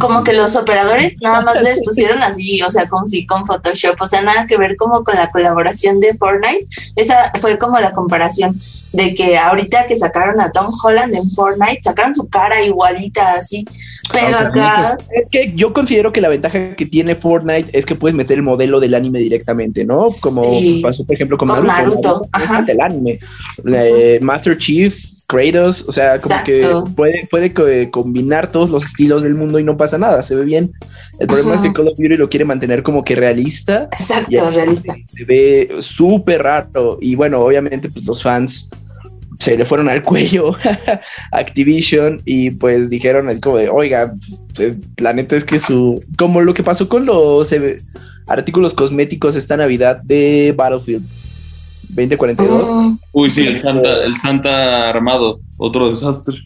Como 0.00 0.24
que 0.24 0.32
los 0.32 0.56
operadores 0.56 1.14
nada 1.20 1.42
más 1.42 1.62
les 1.62 1.82
pusieron 1.84 2.22
así, 2.22 2.60
o 2.62 2.70
sea, 2.70 2.88
como 2.88 3.06
si 3.06 3.24
con 3.24 3.46
Photoshop, 3.46 4.00
o 4.00 4.06
sea, 4.06 4.22
nada 4.22 4.46
que 4.46 4.56
ver 4.56 4.76
como 4.76 5.04
con 5.04 5.14
la 5.14 5.30
colaboración 5.30 6.00
de 6.00 6.14
Fortnite. 6.14 6.66
Esa 6.96 7.30
fue 7.40 7.56
como 7.56 7.78
la 7.78 7.92
comparación 7.92 8.60
de 8.92 9.14
que 9.14 9.36
ahorita 9.38 9.86
que 9.86 9.96
sacaron 9.96 10.40
a 10.40 10.50
Tom 10.50 10.72
Holland 10.82 11.14
en 11.14 11.30
Fortnite, 11.30 11.80
sacaron 11.82 12.14
su 12.14 12.28
cara 12.28 12.62
igualita 12.62 13.34
así, 13.34 13.64
pero 14.12 14.34
O 14.34 14.38
sea, 14.38 14.46
acá 14.48 14.96
Es 15.10 15.26
que 15.30 15.52
yo 15.54 15.72
considero 15.72 16.12
que 16.12 16.20
la 16.20 16.28
ventaja 16.28 16.74
que 16.74 16.86
tiene 16.86 17.14
Fortnite 17.14 17.76
es 17.78 17.84
que 17.84 17.94
puedes 17.94 18.16
meter 18.16 18.38
el 18.38 18.42
modelo 18.42 18.80
del 18.80 18.94
anime 18.94 19.18
directamente, 19.18 19.84
¿no? 19.84 20.06
Como 20.20 20.44
Sí. 20.58 20.80
pasó, 20.82 21.04
por 21.04 21.14
ejemplo, 21.14 21.36
con, 21.36 21.48
Con 21.48 21.66
Naruto. 21.66 22.00
Naruto, 22.00 22.28
ajá. 22.32 22.62
del 22.62 22.80
anime. 22.80 23.18
Eh, 23.66 24.18
Master 24.22 24.56
Chief, 24.56 24.96
Kratos, 25.26 25.84
o 25.88 25.92
sea, 25.92 26.18
como 26.20 26.36
Exacto. 26.36 26.84
que 26.84 26.90
puede, 26.94 27.26
puede 27.30 27.52
co- 27.52 27.64
combinar 27.90 28.52
todos 28.52 28.70
los 28.70 28.84
estilos 28.84 29.22
del 29.24 29.34
mundo 29.34 29.58
y 29.58 29.64
no 29.64 29.76
pasa 29.76 29.98
nada, 29.98 30.22
se 30.22 30.36
ve 30.36 30.44
bien. 30.44 30.72
El 31.18 31.26
problema 31.26 31.54
Ajá. 31.54 31.62
es 31.62 31.68
que 31.68 31.74
Call 31.74 31.88
of 31.88 31.98
Duty 31.98 32.16
lo 32.16 32.28
quiere 32.28 32.44
mantener 32.44 32.82
como 32.82 33.02
que 33.02 33.14
realista. 33.16 33.88
exacto, 33.92 34.50
realista. 34.50 34.94
Se 35.16 35.24
ve 35.24 35.68
súper 35.80 36.42
raro. 36.44 36.98
Y 37.00 37.16
bueno, 37.16 37.40
obviamente, 37.40 37.88
pues 37.88 38.04
los 38.04 38.22
fans 38.22 38.70
se 39.40 39.56
le 39.58 39.64
fueron 39.64 39.88
al 39.88 40.02
cuello 40.04 40.54
a 41.32 41.38
Activision 41.38 42.22
y 42.24 42.52
pues 42.52 42.88
dijeron 42.88 43.28
así 43.28 43.40
como 43.40 43.56
de, 43.58 43.68
oiga, 43.68 44.14
eh, 44.58 44.76
la 44.98 45.12
neta 45.12 45.36
es 45.36 45.44
que 45.44 45.58
su, 45.58 46.02
como 46.16 46.40
lo 46.40 46.54
que 46.54 46.62
pasó 46.62 46.88
con 46.88 47.04
los 47.04 47.52
eh, 47.52 47.82
artículos 48.28 48.74
cosméticos 48.74 49.36
esta 49.36 49.56
Navidad 49.56 50.00
de 50.02 50.54
Battlefield 50.56 51.04
2042. 51.88 52.70
Mm, 52.70 52.98
Uy, 53.12 53.30
sí, 53.30 53.46
el 53.46 53.58
Santa, 53.58 54.04
el 54.04 54.16
Santa 54.16 54.90
armado, 54.90 55.40
otro 55.56 55.88
desastre. 55.88 56.36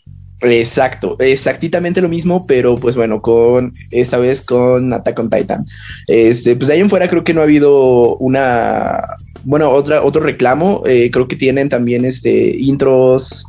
Exacto, 0.42 1.16
exactamente 1.18 2.00
lo 2.00 2.08
mismo, 2.08 2.46
pero 2.46 2.76
pues 2.76 2.96
bueno, 2.96 3.20
con 3.20 3.74
esta 3.90 4.16
vez 4.16 4.42
con 4.42 4.92
Attack 4.92 5.18
on 5.18 5.30
Titan. 5.30 5.66
Este, 6.06 6.56
pues 6.56 6.70
ahí 6.70 6.80
en 6.80 6.88
fuera 6.88 7.08
creo 7.08 7.24
que 7.24 7.34
no 7.34 7.40
ha 7.40 7.44
habido 7.44 8.16
una, 8.16 9.02
bueno, 9.44 9.70
otra, 9.70 10.02
otro 10.02 10.22
reclamo. 10.22 10.82
Eh, 10.86 11.10
creo 11.12 11.28
que 11.28 11.36
tienen 11.36 11.68
también 11.68 12.06
este 12.06 12.56
intros, 12.56 13.46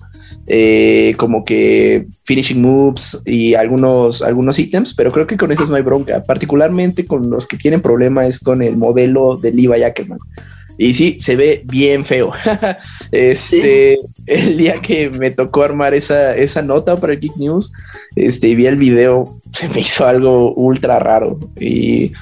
eh, 0.47 1.13
como 1.17 1.45
que 1.45 2.07
finishing 2.23 2.61
moves 2.61 3.21
y 3.25 3.53
algunos, 3.53 4.21
algunos 4.21 4.59
ítems, 4.59 4.93
pero 4.93 5.11
creo 5.11 5.25
que 5.25 5.37
con 5.37 5.51
esos 5.51 5.69
no 5.69 5.77
hay 5.77 5.83
bronca. 5.83 6.23
Particularmente 6.23 7.05
con 7.05 7.29
los 7.29 7.47
que 7.47 7.57
tienen 7.57 7.81
problema 7.81 8.25
es 8.25 8.39
con 8.39 8.61
el 8.61 8.75
modelo 8.75 9.37
de 9.37 9.53
Levi 9.53 9.83
Ackerman. 9.83 10.19
Y 10.81 10.95
sí, 10.95 11.17
se 11.19 11.35
ve 11.35 11.61
bien 11.65 12.03
feo. 12.03 12.31
este, 13.11 13.99
el 14.25 14.57
día 14.57 14.81
que 14.81 15.11
me 15.11 15.29
tocó 15.29 15.61
armar 15.61 15.93
esa, 15.93 16.35
esa 16.35 16.63
nota 16.63 16.95
para 16.95 17.13
el 17.13 17.19
Geek 17.19 17.37
News, 17.37 17.71
este, 18.15 18.47
y 18.47 18.55
vi 18.55 18.65
el 18.65 18.77
video, 18.77 19.39
se 19.53 19.69
me 19.69 19.81
hizo 19.81 20.07
algo 20.07 20.55
ultra 20.55 20.97
raro. 20.97 21.39
Y 21.59 22.13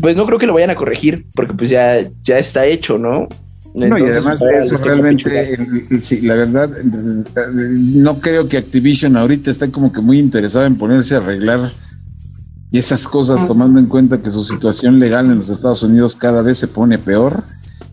pues 0.00 0.16
no 0.16 0.24
creo 0.24 0.38
que 0.38 0.46
lo 0.46 0.54
vayan 0.54 0.70
a 0.70 0.74
corregir, 0.74 1.26
porque 1.34 1.52
pues 1.52 1.68
ya, 1.68 2.08
ya 2.22 2.38
está 2.38 2.64
hecho, 2.64 2.96
¿no? 2.96 3.28
no, 3.74 3.98
y 3.98 4.02
además 4.04 4.40
de 4.40 4.52
eso, 4.58 4.78
realmente, 4.78 6.00
sí, 6.00 6.22
la 6.22 6.36
verdad, 6.36 6.70
no 7.52 8.20
creo 8.20 8.48
que 8.48 8.56
Activision 8.56 9.18
ahorita 9.18 9.50
esté 9.50 9.70
como 9.70 9.92
que 9.92 10.00
muy 10.00 10.18
interesado 10.18 10.64
en 10.64 10.78
ponerse 10.78 11.14
a 11.14 11.18
arreglar 11.18 11.70
y 12.70 12.78
esas 12.78 13.06
cosas, 13.06 13.46
tomando 13.46 13.78
en 13.78 13.84
cuenta 13.84 14.22
que 14.22 14.30
su 14.30 14.42
situación 14.42 14.98
legal 14.98 15.26
en 15.26 15.34
los 15.34 15.50
Estados 15.50 15.82
Unidos 15.82 16.16
cada 16.16 16.40
vez 16.40 16.56
se 16.56 16.68
pone 16.68 16.98
peor 16.98 17.44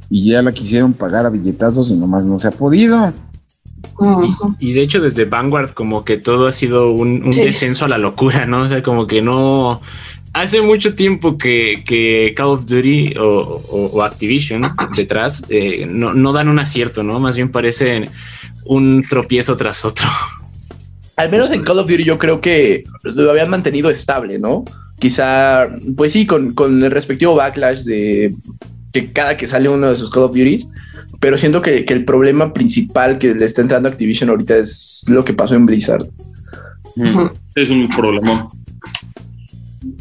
y 0.09 0.31
ya 0.31 0.41
la 0.41 0.51
quisieron 0.51 0.93
pagar 0.93 1.25
a 1.25 1.29
billetazos 1.29 1.91
y 1.91 1.95
nomás 1.95 2.25
no 2.25 2.37
se 2.37 2.47
ha 2.47 2.51
podido. 2.51 3.13
Y, 4.59 4.73
de 4.73 4.81
hecho 4.81 5.01
desde 5.01 5.25
Vanguard 5.25 5.71
como 5.71 6.05
que 6.05 6.17
todo 6.17 6.47
ha 6.47 6.51
sido 6.51 6.91
un, 6.91 7.29
descenso 7.31 7.85
a 7.85 7.89
la 7.89 7.97
locura, 7.97 8.45
¿no? 8.45 8.61
O 8.61 8.67
sea, 8.67 8.81
como 8.81 9.07
que 9.07 9.21
no... 9.21 9.81
Hace 10.31 10.61
mucho 10.61 10.93
tiempo 10.93 11.37
que, 11.37 12.33
Call 12.35 12.47
of 12.47 12.65
Duty 12.65 13.15
o, 13.19 14.01
Activision 14.03 14.73
detrás 14.95 15.43
eh, 15.49 15.87
no, 15.89 16.13
no, 16.13 16.33
dan 16.33 16.49
un 16.49 16.59
acierto, 16.59 17.01
¿no? 17.03 17.19
Más 17.19 17.35
bien 17.35 17.51
parecen 17.51 18.09
un 18.65 19.03
tropiezo 19.07 19.57
tras 19.57 19.83
otro. 19.85 20.07
Al 21.15 21.31
menos 21.31 21.51
en 21.51 21.63
Call 21.63 21.79
of 21.79 21.89
Duty 21.89 22.03
yo 22.03 22.17
creo 22.17 22.39
que 22.41 22.83
lo 23.03 23.31
habían 23.31 23.49
mantenido 23.49 23.89
estable, 23.89 24.39
¿no? 24.39 24.63
Quizá, 24.99 25.67
pues 25.97 26.11
sí, 26.11 26.25
con, 26.25 26.53
con 26.53 26.83
el 26.83 26.91
respectivo 26.91 27.35
backlash 27.35 27.83
de 27.83 28.33
que 28.93 29.11
cada 29.11 29.37
que 29.37 29.47
sale 29.47 29.69
uno 29.69 29.89
de 29.89 29.95
sus 29.95 30.09
Call 30.09 30.23
of 30.23 30.31
Duties, 30.31 30.67
pero 31.19 31.37
siento 31.37 31.61
que, 31.61 31.85
el 31.87 32.05
problema 32.05 32.53
principal 32.53 33.17
que 33.17 33.33
le 33.33 33.45
está 33.45 33.61
entrando 33.61 33.89
a 33.89 33.91
Activision 33.91 34.29
ahorita 34.29 34.57
es 34.57 35.05
lo 35.09 35.23
que 35.25 35.33
pasó 35.33 35.55
en 35.55 35.65
Blizzard. 35.65 36.07
Es 37.55 37.69
un 37.69 37.87
problema. 37.89 38.49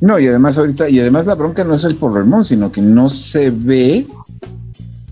No, 0.01 0.18
y 0.18 0.27
además 0.27 0.59
ahorita, 0.59 0.88
y 0.88 1.01
además 1.01 1.27
la 1.27 1.35
bronca 1.35 1.64
no 1.64 1.74
es 1.74 1.85
el 1.85 1.96
problema, 1.96 2.42
sino 2.44 2.70
que 2.70 2.81
no 2.81 3.09
se 3.09 3.51
ve 3.51 4.07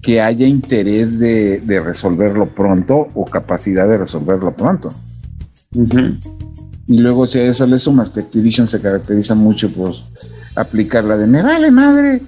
que 0.02 0.20
haya 0.20 0.46
interés 0.46 1.18
de, 1.18 1.82
resolverlo 1.84 2.46
pronto 2.46 3.08
o 3.14 3.24
capacidad 3.24 3.88
de 3.88 3.98
resolverlo 3.98 4.54
pronto. 4.54 4.92
Y 6.86 6.98
luego 6.98 7.26
si 7.26 7.38
a 7.38 7.44
eso 7.44 7.66
le 7.66 7.78
sumas 7.78 8.10
que 8.10 8.20
Activision 8.20 8.66
se 8.68 8.80
caracteriza 8.80 9.34
mucho 9.34 9.70
por 9.72 9.94
aplicar 10.54 11.04
la 11.04 11.16
de 11.16 11.26
me 11.26 11.42
vale 11.42 11.70
madre, 11.72 12.22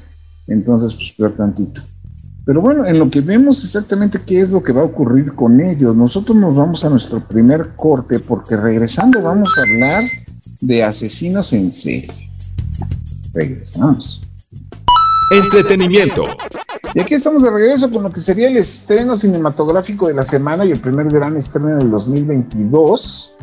entonces, 0.48 0.94
pues 0.94 1.12
peor 1.16 1.34
tantito. 1.34 1.82
Pero 2.44 2.62
bueno, 2.62 2.86
en 2.86 2.98
lo 2.98 3.10
que 3.10 3.20
vemos 3.20 3.62
exactamente 3.62 4.20
qué 4.24 4.40
es 4.40 4.52
lo 4.52 4.62
que 4.62 4.72
va 4.72 4.80
a 4.80 4.84
ocurrir 4.84 5.34
con 5.34 5.60
ellos, 5.60 5.94
nosotros 5.94 6.34
nos 6.36 6.56
vamos 6.56 6.82
a 6.82 6.88
nuestro 6.88 7.20
primer 7.20 7.76
corte 7.76 8.20
porque 8.20 8.56
regresando 8.56 9.20
vamos 9.20 9.54
a 9.58 9.60
hablar 9.60 10.04
de 10.60 10.82
asesinos 10.82 11.52
en 11.52 11.70
serie. 11.70 12.26
Regresamos. 13.34 14.26
Entretenimiento. 15.30 16.24
Y 16.94 17.00
aquí 17.00 17.12
estamos 17.12 17.42
de 17.42 17.50
regreso 17.50 17.90
con 17.90 18.02
lo 18.02 18.10
que 18.10 18.20
sería 18.20 18.48
el 18.48 18.56
estreno 18.56 19.14
cinematográfico 19.14 20.08
de 20.08 20.14
la 20.14 20.24
semana 20.24 20.64
y 20.64 20.70
el 20.70 20.80
primer 20.80 21.08
gran 21.10 21.36
estreno 21.36 21.76
del 21.76 21.90
2022, 21.90 23.36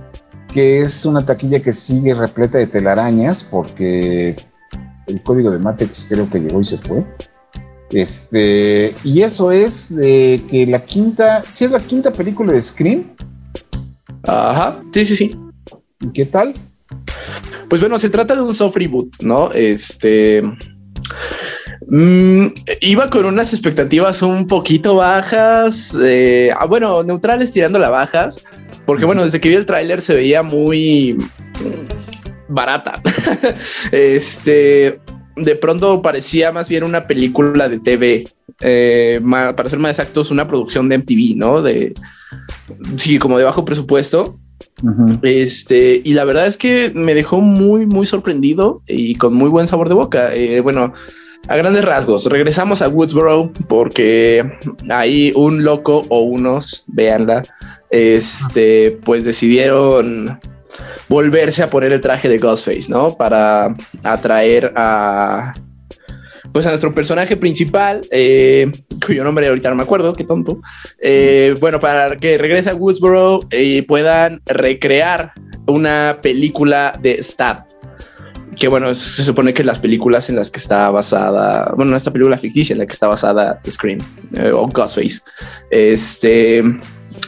que 0.52 0.80
es 0.80 1.06
una 1.06 1.24
taquilla 1.24 1.60
que 1.60 1.72
sigue 1.72 2.16
repleta 2.16 2.58
de 2.58 2.66
telarañas 2.66 3.44
porque 3.44 4.36
el 5.08 5.22
código 5.22 5.52
de 5.52 5.60
Matrix 5.60 6.06
creo 6.10 6.30
que 6.30 6.40
llegó 6.40 6.62
y 6.62 6.66
se 6.66 6.78
fue. 6.78 7.06
Este, 7.92 8.94
y 9.04 9.22
eso 9.22 9.52
es 9.52 9.96
de 9.96 10.42
que 10.50 10.66
la 10.66 10.84
quinta, 10.84 11.44
si 11.50 11.66
es 11.66 11.72
la 11.72 11.80
quinta 11.80 12.12
película 12.12 12.52
de 12.52 12.62
Scream. 12.62 13.16
Ajá, 14.24 14.82
sí, 14.92 15.06
sí, 15.06 15.16
sí. 15.16 15.40
¿Y 16.02 16.12
qué 16.12 16.26
tal? 16.26 16.54
Pues 17.70 17.82
bueno, 17.82 17.98
se 17.98 18.10
trata 18.10 18.36
de 18.36 18.42
un 18.42 18.54
soft 18.54 18.76
reboot, 18.76 19.22
¿no? 19.22 19.52
Este. 19.52 20.42
Mm, 21.88 22.48
iba 22.82 23.10
con 23.10 23.26
unas 23.26 23.54
expectativas 23.54 24.22
un 24.24 24.48
poquito 24.48 24.96
bajas, 24.96 25.96
eh, 26.02 26.52
ah, 26.58 26.66
bueno, 26.66 27.04
neutrales 27.04 27.54
tirando 27.54 27.78
las 27.78 27.92
bajas, 27.92 28.44
porque 28.86 29.06
bueno, 29.06 29.24
desde 29.24 29.40
que 29.40 29.50
vi 29.50 29.56
el 29.56 29.68
tráiler 29.68 30.02
se 30.02 30.16
veía 30.16 30.42
muy 30.42 31.16
barata. 32.48 33.02
este, 33.92 35.00
de 35.36 35.56
pronto 35.56 36.02
parecía 36.02 36.52
más 36.52 36.70
bien 36.70 36.84
una 36.84 37.08
película 37.08 37.68
de 37.70 37.80
TV, 37.80 38.28
eh, 38.62 39.22
para 39.56 39.70
ser 39.70 39.80
más 39.80 39.92
exactos, 39.92 40.32
una 40.32 40.48
producción 40.48 40.90
de 40.90 41.00
MTV, 41.00 41.36
¿no? 41.36 41.62
De, 41.62 41.94
sí, 42.96 43.20
como 43.20 43.38
de 43.38 43.44
bajo 43.44 43.66
presupuesto. 43.66 44.40
Este, 45.22 46.02
y 46.04 46.14
la 46.14 46.26
verdad 46.26 46.48
es 46.48 46.58
que 46.58 46.92
me 46.96 47.14
dejó 47.14 47.42
muy, 47.42 47.86
muy 47.86 48.06
sorprendido 48.06 48.82
y 48.88 49.16
con 49.16 49.34
muy 49.34 49.50
buen 49.50 49.68
sabor 49.68 49.90
de 49.90 49.96
boca. 49.96 50.34
Eh, 50.34 50.62
bueno, 50.62 50.94
a 51.48 51.56
grandes 51.58 51.86
rasgos, 51.86 52.26
regresamos 52.26 52.82
a 52.82 52.90
Woodsboro 52.90 53.52
porque 53.68 54.44
ahí 54.90 55.32
un 55.36 55.64
loco 55.64 56.04
o 56.10 56.22
unos, 56.22 56.86
véanla, 56.88 57.44
este, 57.90 58.98
pues 59.04 59.26
decidieron 59.26 60.40
volverse 61.10 61.64
a 61.64 61.70
poner 61.70 61.92
el 61.92 62.02
traje 62.02 62.30
de 62.30 62.38
Ghostface, 62.38 62.90
¿no? 62.90 63.16
Para 63.16 63.74
atraer 64.04 64.74
a 64.76 65.54
pues 66.56 66.66
a 66.66 66.70
nuestro 66.70 66.96
personaje 66.96 67.36
principal, 67.36 68.08
eh, 68.12 68.72
cuyo 69.06 69.26
nombre 69.26 69.46
ahorita 69.46 69.70
no 69.70 69.76
me 69.76 69.84
acuerdo, 69.84 70.14
qué 70.14 70.24
tonto. 70.24 70.62
Eh, 71.02 71.54
bueno, 71.60 71.82
para 71.82 72.16
que 72.16 72.38
regrese 72.38 72.70
a 72.70 72.76
Woodsboro 72.76 73.42
y 73.52 73.82
puedan 73.82 74.42
recrear 74.46 75.32
una 75.68 76.20
película 76.22 76.98
de 77.02 77.22
Stab. 77.22 77.66
Que 78.56 78.70
bueno, 78.70 78.96
se 78.96 79.24
supone 79.26 79.54
que 79.54 79.66
las 79.66 79.80
películas 79.80 80.30
en 80.30 80.38
las 80.38 80.50
que 80.50 80.60
está 80.60 80.90
basada, 80.92 81.74
bueno, 81.76 81.94
esta 81.94 82.14
película 82.14 82.38
ficticia 82.38 82.74
en 82.74 82.80
la 82.80 82.86
que 82.86 82.94
está 82.94 83.10
basada 83.10 83.60
Scream 83.70 84.00
eh, 84.34 84.52
o 84.52 84.66
Ghostface, 84.68 85.24
este, 85.72 86.64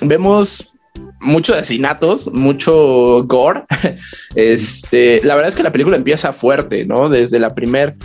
vemos 0.04 0.74
muchos 1.22 1.58
asesinatos, 1.58 2.32
mucho 2.34 3.24
gore. 3.24 3.64
Este, 4.36 5.20
la 5.24 5.36
verdad 5.36 5.50
es 5.50 5.56
que 5.56 5.64
la 5.64 5.72
película 5.72 5.98
empieza 5.98 6.32
fuerte, 6.32 6.86
¿no? 6.86 7.10
Desde 7.10 7.40
la 7.40 7.56
primer, 7.56 7.96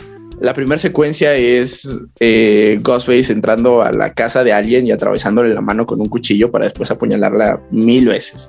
la 0.40 0.54
primera 0.54 0.78
secuencia 0.78 1.34
es 1.34 2.02
eh, 2.20 2.78
Ghostface 2.80 3.32
entrando 3.32 3.82
a 3.82 3.92
la 3.92 4.14
casa 4.14 4.42
de 4.42 4.52
alguien 4.52 4.86
y 4.86 4.92
atravesándole 4.92 5.52
la 5.52 5.60
mano 5.60 5.86
con 5.86 6.00
un 6.00 6.08
cuchillo 6.08 6.50
para 6.50 6.64
después 6.64 6.90
apuñalarla 6.90 7.60
mil 7.70 8.08
veces. 8.08 8.48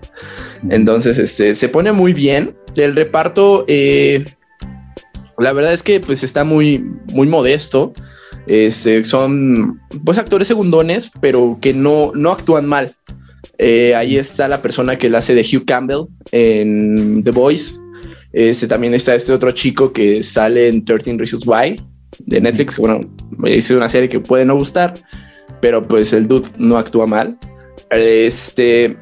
Entonces, 0.69 1.19
este, 1.19 1.53
se 1.53 1.69
pone 1.69 1.91
muy 1.91 2.13
bien. 2.13 2.55
El 2.75 2.95
reparto, 2.95 3.65
eh, 3.67 4.23
la 5.37 5.51
verdad 5.51 5.73
es 5.73 5.83
que 5.83 5.99
pues 5.99 6.23
está 6.23 6.45
muy, 6.45 6.79
muy 7.11 7.27
modesto. 7.27 7.91
Este, 8.47 9.03
son 9.03 9.81
pues 10.05 10.17
actores 10.17 10.47
segundones, 10.47 11.11
pero 11.19 11.57
que 11.61 11.73
no, 11.73 12.11
no 12.15 12.31
actúan 12.31 12.65
mal. 12.65 12.95
Eh, 13.57 13.93
ahí 13.95 14.17
está 14.17 14.47
la 14.47 14.61
persona 14.61 14.97
que 14.97 15.09
la 15.09 15.19
hace 15.19 15.35
de 15.35 15.41
Hugh 15.41 15.65
Campbell 15.65 16.05
en 16.31 17.21
The 17.23 17.31
Voice. 17.31 17.75
Este, 18.31 18.67
también 18.67 18.93
está 18.93 19.13
este 19.13 19.31
otro 19.31 19.51
chico 19.51 19.93
que 19.93 20.23
sale 20.23 20.67
en 20.67 20.83
13 20.83 21.17
Reasons 21.17 21.45
Why 21.45 21.81
de 22.19 22.41
Netflix, 22.41 22.75
que 22.75 22.81
bueno, 22.81 23.01
hice 23.45 23.75
una 23.75 23.89
serie 23.89 24.09
que 24.09 24.19
puede 24.19 24.45
no 24.45 24.55
gustar, 24.55 24.93
pero 25.61 25.87
pues 25.87 26.13
el 26.13 26.27
dude 26.27 26.49
no 26.57 26.77
actúa 26.77 27.07
mal. 27.07 27.37
Este, 27.89 28.97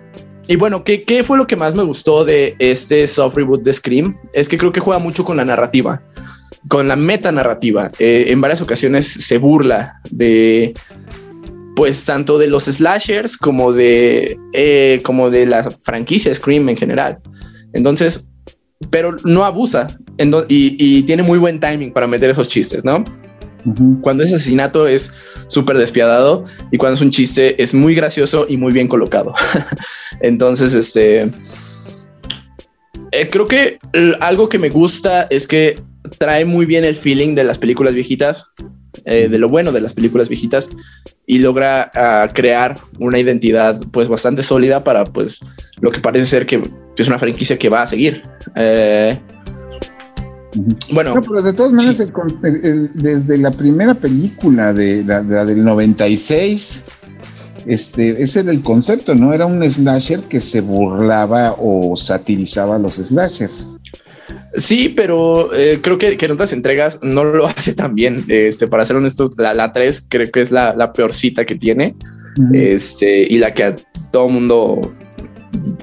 y 0.48 0.56
bueno, 0.58 0.84
¿qué, 0.84 1.04
¿qué, 1.04 1.24
fue 1.24 1.38
lo 1.38 1.48
que 1.48 1.56
más 1.56 1.76
me 1.76 1.84
gustó 1.84 2.26
de 2.26 2.56
este 2.60 3.08
soft 3.08 3.36
reboot 3.36 3.64
de 3.64 3.74
Scream? 3.74 4.18
Es 4.34 4.50
que 4.50 4.58
creo 4.58 4.72
que 4.72 4.80
juega 4.80 5.00
mucho 5.00 5.24
con 5.24 5.38
la 5.38 5.46
narrativa, 5.46 6.04
con 6.68 6.88
la 6.88 6.96
meta 6.96 7.32
narrativa. 7.32 7.90
Eh, 8.00 8.26
en 8.28 8.42
varias 8.42 8.62
ocasiones 8.62 9.08
se 9.08 9.38
burla 9.38 9.94
de 10.10 10.74
pues 11.76 12.06
tanto 12.06 12.38
de 12.38 12.48
los 12.48 12.66
slashers 12.66 13.38
como 13.38 13.72
de, 13.72 14.38
eh, 14.54 15.02
como 15.04 15.30
de 15.30 15.46
la 15.46 15.64
franquicia 15.72 16.34
Scream 16.34 16.70
en 16.70 16.78
general. 16.78 17.20
Entonces, 17.74 18.32
pero 18.90 19.16
no 19.24 19.46
abusa 19.46 19.96
y, 20.48 21.04
tiene 21.04 21.24
muy 21.24 21.40
buen 21.40 21.60
timing 21.60 21.94
para 21.94 22.08
meter 22.08 22.30
esos 22.30 22.50
chistes, 22.50 22.84
¿no? 22.84 23.04
Cuando 24.02 24.24
es 24.24 24.34
asesinato 24.34 24.88
es 24.88 25.14
súper 25.48 25.78
despiadado 25.78 26.44
y 26.72 26.78
cuando 26.78 26.96
es 26.96 27.02
un 27.02 27.12
chiste 27.12 27.62
es 27.62 27.74
muy 27.74 27.94
gracioso 27.94 28.48
y 28.50 28.58
muy 28.58 28.74
bien 28.74 28.88
colocado. 28.88 29.34
Entonces, 30.22 30.74
este, 30.74 31.32
Eh, 33.12 33.30
creo 33.30 33.46
que 33.46 33.78
algo 34.22 34.48
que 34.48 34.58
me 34.58 34.70
gusta 34.70 35.24
es 35.30 35.46
que 35.46 35.82
trae 36.18 36.46
muy 36.46 36.66
bien 36.66 36.86
el 36.86 36.96
feeling 36.96 37.36
de 37.36 37.44
las 37.44 37.58
películas 37.58 37.94
viejitas, 37.94 38.54
eh, 39.06 39.28
de 39.30 39.40
lo 39.40 39.50
bueno 39.50 39.72
de 39.72 39.82
las 39.82 39.94
películas 39.94 40.30
viejitas 40.30 40.70
y 41.26 41.40
logra 41.40 41.92
uh, 41.96 42.34
crear 42.34 42.78
una 43.00 43.20
identidad 43.20 43.82
pues 43.92 44.08
bastante 44.08 44.44
sólida 44.44 44.84
para 44.84 45.06
pues 45.06 45.40
lo 45.80 45.92
que 45.92 46.00
parece 46.00 46.26
ser 46.26 46.46
que 46.46 46.62
es 46.98 47.08
una 47.08 47.18
franquicia 47.18 47.58
que 47.58 47.70
va 47.70 47.84
a 47.84 47.88
seguir. 47.88 48.22
Eh, 48.56 49.20
bueno, 50.92 51.16
no, 51.16 51.22
pero 51.22 51.42
de 51.42 51.54
todas 51.54 51.72
maneras, 51.72 51.98
sí. 51.98 52.04
el, 52.44 52.66
el, 52.66 52.94
desde 52.94 53.38
la 53.38 53.52
primera 53.52 53.94
película 53.94 54.74
de 54.74 55.04
la, 55.04 55.22
de 55.22 55.36
la, 55.36 55.46
del 55.46 55.64
96, 55.64 56.84
este, 57.66 58.22
ese 58.22 58.42
era 58.42 58.52
el 58.52 58.62
concepto, 58.62 59.16
¿no? 59.16 59.34
Era 59.34 59.46
un 59.46 59.68
slasher 59.68 60.22
que 60.24 60.40
se 60.40 60.62
burlaba 60.62 61.56
o 61.58 61.96
satirizaba 61.96 62.76
a 62.76 62.80
los 62.80 62.96
slashers. 62.96 63.70
Sí, 64.56 64.90
pero 64.90 65.54
eh, 65.54 65.80
creo 65.82 65.98
que, 65.98 66.18
que, 66.18 66.26
en 66.26 66.32
otras 66.32 66.54
entregas 66.54 67.00
no 67.02 67.24
lo 67.24 67.48
hace 67.58 67.74
tan 67.74 67.96
bien. 67.96 68.26
Este, 68.28 68.68
para 68.68 68.86
ser 68.86 68.98
honestos, 68.98 69.32
la, 69.38 69.54
la 69.54 69.72
3 69.72 70.08
creo 70.10 70.32
que 70.32 70.42
es 70.42 70.52
la, 70.52 70.74
la 70.76 70.94
peor 70.94 71.14
cita 71.14 71.46
que 71.46 71.56
tiene. 71.56 71.96
Uh 72.38 72.42
-huh. 72.42 72.56
Este, 72.56 73.24
y 73.24 73.38
la 73.38 73.54
que 73.54 73.64
a 73.64 73.76
todo 74.12 74.30
mundo 74.30 74.94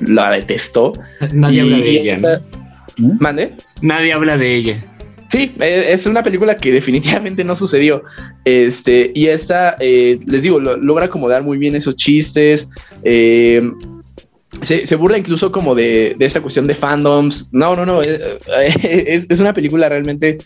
la 0.01 0.33
detestó. 0.33 0.93
Nadie 1.33 1.57
y, 1.57 1.61
habla 1.61 1.77
de 1.79 1.91
ella. 1.91 2.13
Esta, 2.13 2.43
¿no? 2.99 3.17
¿Mande? 3.21 3.55
Nadie 3.83 4.13
habla 4.13 4.37
de 4.37 4.55
ella. 4.55 4.85
Sí, 5.29 5.55
eh, 5.61 5.89
es 5.91 6.07
una 6.07 6.23
película 6.23 6.57
que 6.57 6.73
definitivamente 6.81 7.45
no 7.45 7.55
sucedió. 7.55 8.03
Este, 8.45 9.13
y 9.15 9.27
esta, 9.27 9.77
eh, 9.79 10.19
les 10.27 10.43
digo, 10.43 10.59
lo, 10.59 10.77
logra 10.77 11.07
acomodar 11.07 11.43
muy 11.43 11.59
bien 11.59 11.77
esos 11.77 11.97
chistes. 11.97 12.71
Eh, 13.03 13.63
se, 14.63 14.87
se, 14.87 14.97
burla 14.97 15.19
incluso 15.19 15.53
como 15.53 15.75
de, 15.75 16.17
de, 16.19 16.27
esa 16.27 16.41
cuestión 16.41 16.67
de 16.67 16.75
fandoms. 16.75 17.49
No, 17.53 17.77
no, 17.77 17.85
no. 17.85 18.03
Eh, 18.03 18.39
es, 18.83 19.27
es, 19.29 19.41
una 19.41 19.53
película 19.53 19.89
realmente 19.89 20.39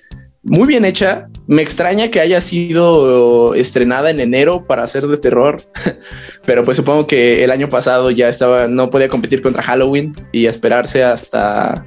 muy 0.42 0.66
bien 0.66 0.84
hecha. 0.84 1.28
Me 1.46 1.62
extraña 1.62 2.10
que 2.10 2.20
haya 2.20 2.40
sido 2.40 3.54
estrenada 3.54 4.10
en 4.10 4.20
enero 4.20 4.66
para 4.66 4.82
hacer 4.82 5.06
de 5.06 5.16
terror, 5.16 5.62
pero 6.46 6.64
pues 6.64 6.76
supongo 6.76 7.06
que 7.06 7.44
el 7.44 7.50
año 7.50 7.68
pasado 7.68 8.10
ya 8.10 8.28
estaba, 8.28 8.66
no 8.66 8.90
podía 8.90 9.08
competir 9.08 9.42
contra 9.42 9.62
Halloween 9.62 10.12
y 10.32 10.46
esperarse 10.46 11.04
hasta 11.04 11.86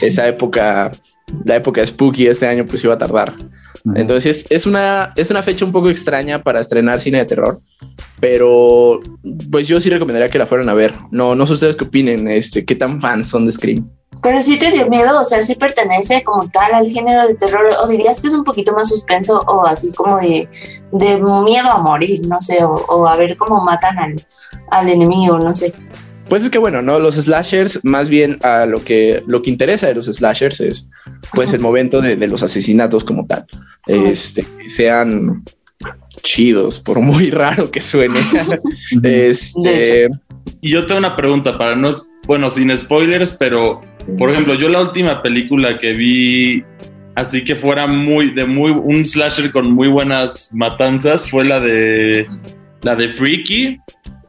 esa 0.00 0.28
época, 0.28 0.92
la 1.44 1.56
época 1.56 1.84
spooky 1.84 2.26
este 2.26 2.46
año 2.46 2.64
pues 2.66 2.82
iba 2.84 2.94
a 2.94 2.98
tardar. 2.98 3.34
Entonces 3.94 4.46
es 4.50 4.66
una, 4.66 5.12
es 5.16 5.30
una 5.30 5.42
fecha 5.42 5.64
un 5.64 5.72
poco 5.72 5.88
extraña 5.88 6.42
para 6.42 6.60
estrenar 6.60 7.00
cine 7.00 7.18
de 7.18 7.24
terror, 7.24 7.60
pero 8.20 9.00
pues 9.50 9.68
yo 9.68 9.80
sí 9.80 9.88
recomendaría 9.88 10.28
que 10.28 10.38
la 10.38 10.46
fueran 10.46 10.68
a 10.68 10.74
ver. 10.74 10.94
No, 11.10 11.34
no 11.34 11.46
sé 11.46 11.54
ustedes 11.54 11.76
qué 11.76 11.84
opinen, 11.84 12.28
este, 12.28 12.64
qué 12.64 12.74
tan 12.74 13.00
fans 13.00 13.28
son 13.28 13.46
de 13.46 13.52
Scream. 13.52 13.88
Pero 14.22 14.42
sí 14.42 14.58
te 14.58 14.70
dio 14.70 14.86
miedo, 14.88 15.18
o 15.18 15.24
sea, 15.24 15.42
sí 15.42 15.54
pertenece 15.54 16.22
como 16.22 16.46
tal 16.50 16.74
al 16.74 16.90
género 16.90 17.26
de 17.26 17.34
terror, 17.36 17.64
o 17.82 17.88
dirías 17.88 18.20
que 18.20 18.26
es 18.26 18.34
un 18.34 18.44
poquito 18.44 18.74
más 18.74 18.88
suspenso 18.88 19.40
o 19.46 19.64
así 19.64 19.94
como 19.94 20.18
de, 20.18 20.46
de 20.92 21.22
miedo 21.22 21.70
a 21.70 21.80
morir, 21.80 22.26
no 22.26 22.38
sé, 22.38 22.62
o, 22.62 22.70
o 22.70 23.06
a 23.06 23.16
ver 23.16 23.36
cómo 23.38 23.64
matan 23.64 23.98
al, 23.98 24.26
al 24.70 24.88
enemigo, 24.90 25.38
no 25.38 25.54
sé. 25.54 25.72
Pues 26.30 26.44
es 26.44 26.50
que 26.50 26.58
bueno, 26.58 26.80
no 26.80 27.00
los 27.00 27.16
slashers, 27.16 27.84
más 27.84 28.08
bien 28.08 28.38
a 28.42 28.64
lo 28.64 28.84
que 28.84 29.22
lo 29.26 29.42
que 29.42 29.50
interesa 29.50 29.88
de 29.88 29.96
los 29.96 30.06
slashers 30.06 30.60
es 30.60 30.90
pues 31.34 31.48
Ajá. 31.48 31.56
el 31.56 31.62
momento 31.62 32.00
de, 32.00 32.14
de, 32.14 32.28
los 32.28 32.44
asesinatos 32.44 33.04
como 33.04 33.26
tal, 33.26 33.44
este, 33.88 34.46
sean 34.68 35.42
chidos, 36.22 36.78
por 36.78 37.00
muy 37.00 37.30
raro 37.32 37.70
que 37.72 37.80
suene. 37.80 38.20
este, 39.02 40.08
y 40.60 40.70
yo 40.70 40.86
tengo 40.86 41.00
una 41.00 41.16
pregunta 41.16 41.58
para 41.58 41.74
no, 41.74 41.90
bueno, 42.26 42.48
sin 42.48 42.76
spoilers, 42.78 43.32
pero 43.32 43.82
por 44.16 44.30
ejemplo, 44.30 44.54
yo 44.54 44.68
la 44.68 44.82
última 44.82 45.22
película 45.22 45.78
que 45.78 45.94
vi 45.94 46.64
así 47.16 47.42
que 47.42 47.56
fuera 47.56 47.88
muy 47.88 48.30
de 48.30 48.44
muy 48.44 48.70
un 48.70 49.04
slasher 49.04 49.50
con 49.50 49.70
muy 49.70 49.88
buenas 49.88 50.50
matanzas 50.54 51.28
fue 51.28 51.44
la 51.44 51.58
de 51.58 52.28
la 52.82 52.94
de 52.94 53.08
Freaky 53.10 53.78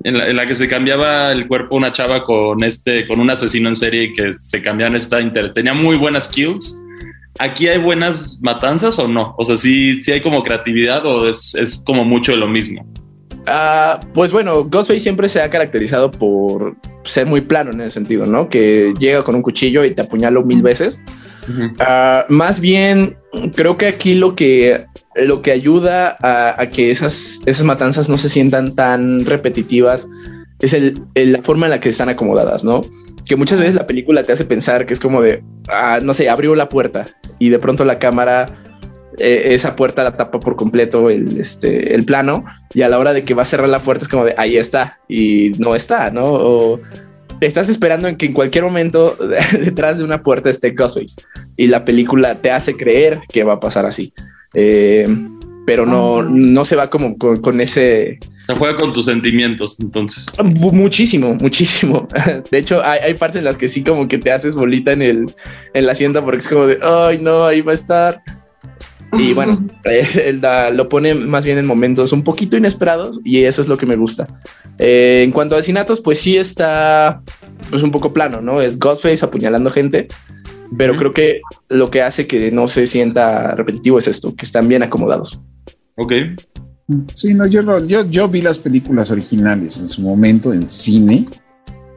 en 0.04 0.18
la, 0.18 0.28
en 0.28 0.36
la, 0.36 0.46
que 0.46 0.56
se 0.56 0.68
cambiaba 0.68 1.32
el 1.32 1.48
cuerpo 1.48 1.76
una 1.76 1.92
chava 1.92 2.24
con 2.24 2.64
este 2.64 3.08
con 3.08 3.20
un 3.20 3.30
asesino 3.30 3.70
en 3.70 3.76
serie 3.76 4.14
que 4.14 4.32
se 4.32 4.62
cambiaban 4.62 4.96
esta 4.96 5.22
inter 5.22 5.54
tenía 5.54 5.74
muy 5.74 5.96
buenas 5.96 6.28
kills 6.28 6.82
aquí 7.40 7.68
hay 7.68 7.80
buenas 7.80 8.40
matanzas 8.42 9.00
o 9.00 9.08
no 9.08 9.36
o 9.38 9.46
sea 9.46 9.58
sí 9.58 10.02
sí 10.02 10.12
hay 10.12 10.22
como 10.22 10.44
creatividad 10.44 11.06
o 11.06 11.28
es, 11.30 11.56
es 11.56 11.82
como 11.86 12.04
mucho 12.04 12.32
de 12.32 12.38
lo 12.38 12.48
mismo 12.48 12.86
Uh, 13.48 14.00
pues 14.14 14.32
bueno, 14.32 14.66
Ghostface 14.66 15.00
siempre 15.00 15.28
se 15.28 15.42
ha 15.42 15.50
caracterizado 15.50 16.12
por 16.12 16.76
ser 17.04 17.26
muy 17.26 17.42
plano 17.42 17.72
en 17.72 17.82
ese 17.82 17.92
sentido, 17.92 18.26
¿no? 18.26 18.50
Que 18.50 18.94
llega 19.00 19.24
con 19.24 19.34
un 19.34 19.42
cuchillo 19.42 19.84
y 19.84 19.96
te 19.96 20.04
apuñalo 20.04 20.44
mil 20.44 20.62
veces. 20.62 21.04
Uh 21.48 21.52
-huh. 21.52 22.26
uh, 22.30 22.34
más 22.34 22.60
bien, 22.60 23.18
creo 23.56 23.78
que 23.78 23.88
aquí 23.88 24.14
lo 24.14 24.36
que, 24.36 24.86
lo 25.16 25.42
que 25.42 25.52
ayuda 25.52 26.16
a, 26.22 26.66
que 26.68 26.92
esas, 26.92 27.42
esas 27.46 27.66
matanzas 27.66 28.10
no 28.10 28.18
se 28.18 28.30
sientan 28.30 28.76
tan 28.76 29.26
repetitivas 29.26 30.08
es 30.60 30.74
el, 30.74 31.02
el, 31.16 31.34
la 31.34 31.42
forma 31.42 31.66
en 31.66 31.72
la 31.72 31.80
que 31.80 31.90
están 31.90 32.10
acomodadas, 32.10 32.64
¿no? 32.64 32.82
Que 33.28 33.36
muchas 33.36 33.60
veces 33.60 33.76
la 33.76 33.88
película 33.88 34.24
te 34.24 34.32
hace 34.32 34.46
pensar 34.46 34.86
que 34.86 34.94
es 34.94 35.00
como 35.00 35.22
de, 35.22 35.44
ah, 35.70 36.00
no 36.02 36.14
sé, 36.14 36.30
abrió 36.30 36.56
la 36.56 36.70
puerta 36.70 37.08
y 37.40 37.50
de 37.50 37.60
pronto 37.60 37.84
la 37.84 38.00
cámara 38.00 38.54
eh, 39.18 39.54
esa 39.54 39.76
puerta 39.76 40.04
la 40.04 40.16
tapa 40.16 40.40
por 40.40 40.56
completo 40.56 41.10
el, 41.10 41.40
este, 41.40 41.94
el 41.94 42.06
plano 42.06 42.46
y 42.74 42.84
a 42.84 42.90
la 42.90 42.98
hora 42.98 43.14
de 43.14 43.24
que 43.24 43.34
va 43.34 43.42
a 43.42 43.46
cerrar 43.46 43.68
la 43.68 43.80
puerta 43.80 44.06
es 44.06 44.10
como 44.10 44.26
de 44.26 44.36
ahí 44.38 44.58
está 44.58 45.00
y 45.10 45.52
no 45.58 45.76
está, 45.76 46.12
¿no? 46.12 46.24
O 46.24 46.80
estás 47.42 47.70
esperando 47.70 48.08
en 48.08 48.16
que 48.16 48.28
en 48.28 48.34
cualquier 48.34 48.64
momento 48.64 49.18
detrás 49.60 49.98
de 49.98 50.04
una 50.04 50.24
puerta 50.24 50.50
esté 50.50 50.72
Ghostface 50.72 51.22
y 51.58 51.68
la 51.68 51.84
película 51.84 52.42
te 52.42 52.52
hace 52.52 52.76
creer 52.78 53.20
que 53.30 53.44
va 53.44 53.54
a 53.54 53.60
pasar 53.60 53.86
así. 53.86 54.14
Eh, 54.54 55.08
pero 55.66 55.86
no, 55.86 56.24
no 56.24 56.66
se 56.66 56.76
va 56.76 56.90
como 56.90 57.18
con, 57.18 57.40
con, 57.42 57.62
ese... 57.62 58.20
Se 58.44 58.56
juega 58.56 58.76
con 58.76 58.92
tus 58.92 59.06
sentimientos, 59.06 59.78
entonces. 59.80 60.26
Muchísimo, 60.44 61.36
muchísimo. 61.36 62.08
De 62.52 62.58
hecho, 62.58 62.84
hay, 62.84 63.00
hay 63.00 63.14
partes 63.14 63.40
en 63.40 63.46
las 63.46 63.58
que 63.58 63.68
sí 63.68 63.84
como 63.84 64.08
que 64.08 64.18
te 64.18 64.32
haces 64.32 64.56
bolita 64.56 64.92
en, 64.92 65.02
el, 65.02 65.34
en 65.74 65.86
la 65.86 65.92
asiento 65.92 66.24
porque 66.26 66.40
es 66.40 66.48
como 66.50 66.66
de, 66.66 66.80
ay, 66.82 67.20
no, 67.20 67.46
ahí 67.46 67.62
va 67.62 67.72
a 67.72 67.76
estar. 67.76 68.24
Y 69.14 69.34
bueno, 69.36 69.68
él 69.84 70.42
da, 70.42 70.72
lo 70.72 70.90
pone 70.90 71.14
más 71.14 71.46
bien 71.46 71.58
en 71.58 71.66
momentos 71.66 72.12
un 72.12 72.24
poquito 72.24 72.58
inesperados 72.58 73.20
y 73.24 73.44
eso 73.44 73.62
es 73.62 73.68
lo 73.68 73.78
que 73.78 73.86
me 73.86 73.96
gusta. 73.96 74.28
Eh, 74.78 75.22
en 75.24 75.32
cuanto 75.32 75.56
a 75.56 75.60
asesinatos, 75.60 76.02
pues 76.02 76.20
sí 76.20 76.38
está 76.38 77.20
pues 77.70 77.84
un 77.84 77.92
poco 77.92 78.14
plano, 78.14 78.42
¿no? 78.42 78.62
Es 78.62 78.80
Ghostface 78.80 79.24
apuñalando 79.24 79.70
gente, 79.70 80.08
pero 80.78 80.94
uh 80.94 80.96
-huh. 80.96 81.00
creo 81.00 81.12
que 81.12 81.42
lo 81.70 81.92
que 81.92 82.02
hace 82.02 82.28
que 82.28 82.52
no 82.52 82.68
se 82.68 82.88
sienta 82.88 83.56
repetitivo 83.56 83.98
es 83.98 84.08
esto, 84.08 84.36
que 84.36 84.46
están 84.46 84.68
bien 84.68 84.84
acomodados. 84.84 85.42
Ok. 85.98 86.14
Sí, 87.14 87.34
no, 87.34 87.46
yo, 87.46 87.62
yo, 87.86 88.06
yo 88.10 88.28
vi 88.28 88.42
las 88.42 88.60
películas 88.60 89.12
originales 89.12 89.78
en 89.78 89.88
su 89.88 90.02
momento 90.02 90.54
en 90.54 90.68
cine 90.68 91.28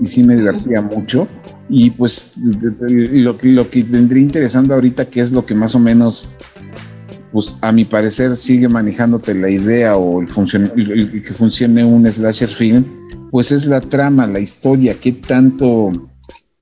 y 0.00 0.06
sí 0.06 0.22
me 0.22 0.36
divertía 0.36 0.82
mucho. 0.82 1.26
Y 1.68 1.90
pues 1.90 2.32
lo, 2.80 3.36
lo 3.40 3.70
que 3.70 3.82
vendría 3.82 4.22
interesando 4.22 4.74
ahorita, 4.74 5.06
que 5.06 5.20
es 5.20 5.32
lo 5.32 5.44
que 5.46 5.54
más 5.54 5.74
o 5.74 5.78
menos 5.78 6.28
pues 7.34 7.56
a 7.62 7.72
mi 7.72 7.84
parecer 7.84 8.36
sigue 8.36 8.68
manejándote 8.68 9.34
la 9.34 9.50
idea 9.50 9.96
o 9.96 10.20
el, 10.20 10.28
funcion 10.28 10.70
el, 10.76 10.92
el, 10.92 11.22
que 11.22 11.34
funcione 11.34 11.84
un 11.84 12.08
slasher 12.08 12.48
film, 12.48 12.84
pues 13.32 13.50
es 13.50 13.66
la 13.66 13.80
trama, 13.80 14.24
la 14.28 14.38
historia, 14.38 14.94
qué 15.00 15.10
tanto 15.10 15.88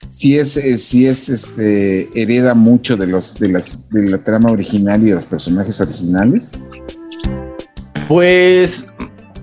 si 0.08 0.38
es, 0.38 0.56
eh, 0.56 0.78
si 0.78 1.06
es 1.06 1.28
este 1.28 2.08
hereda 2.14 2.54
mucho 2.54 2.96
de 2.96 3.06
los 3.06 3.38
de 3.38 3.48
las 3.48 3.88
de 3.90 4.10
la 4.10 4.18
trama 4.22 4.50
original 4.50 5.02
y 5.02 5.06
de 5.06 5.14
los 5.14 5.26
personajes 5.26 5.80
originales. 5.80 6.52
Pues 8.08 8.88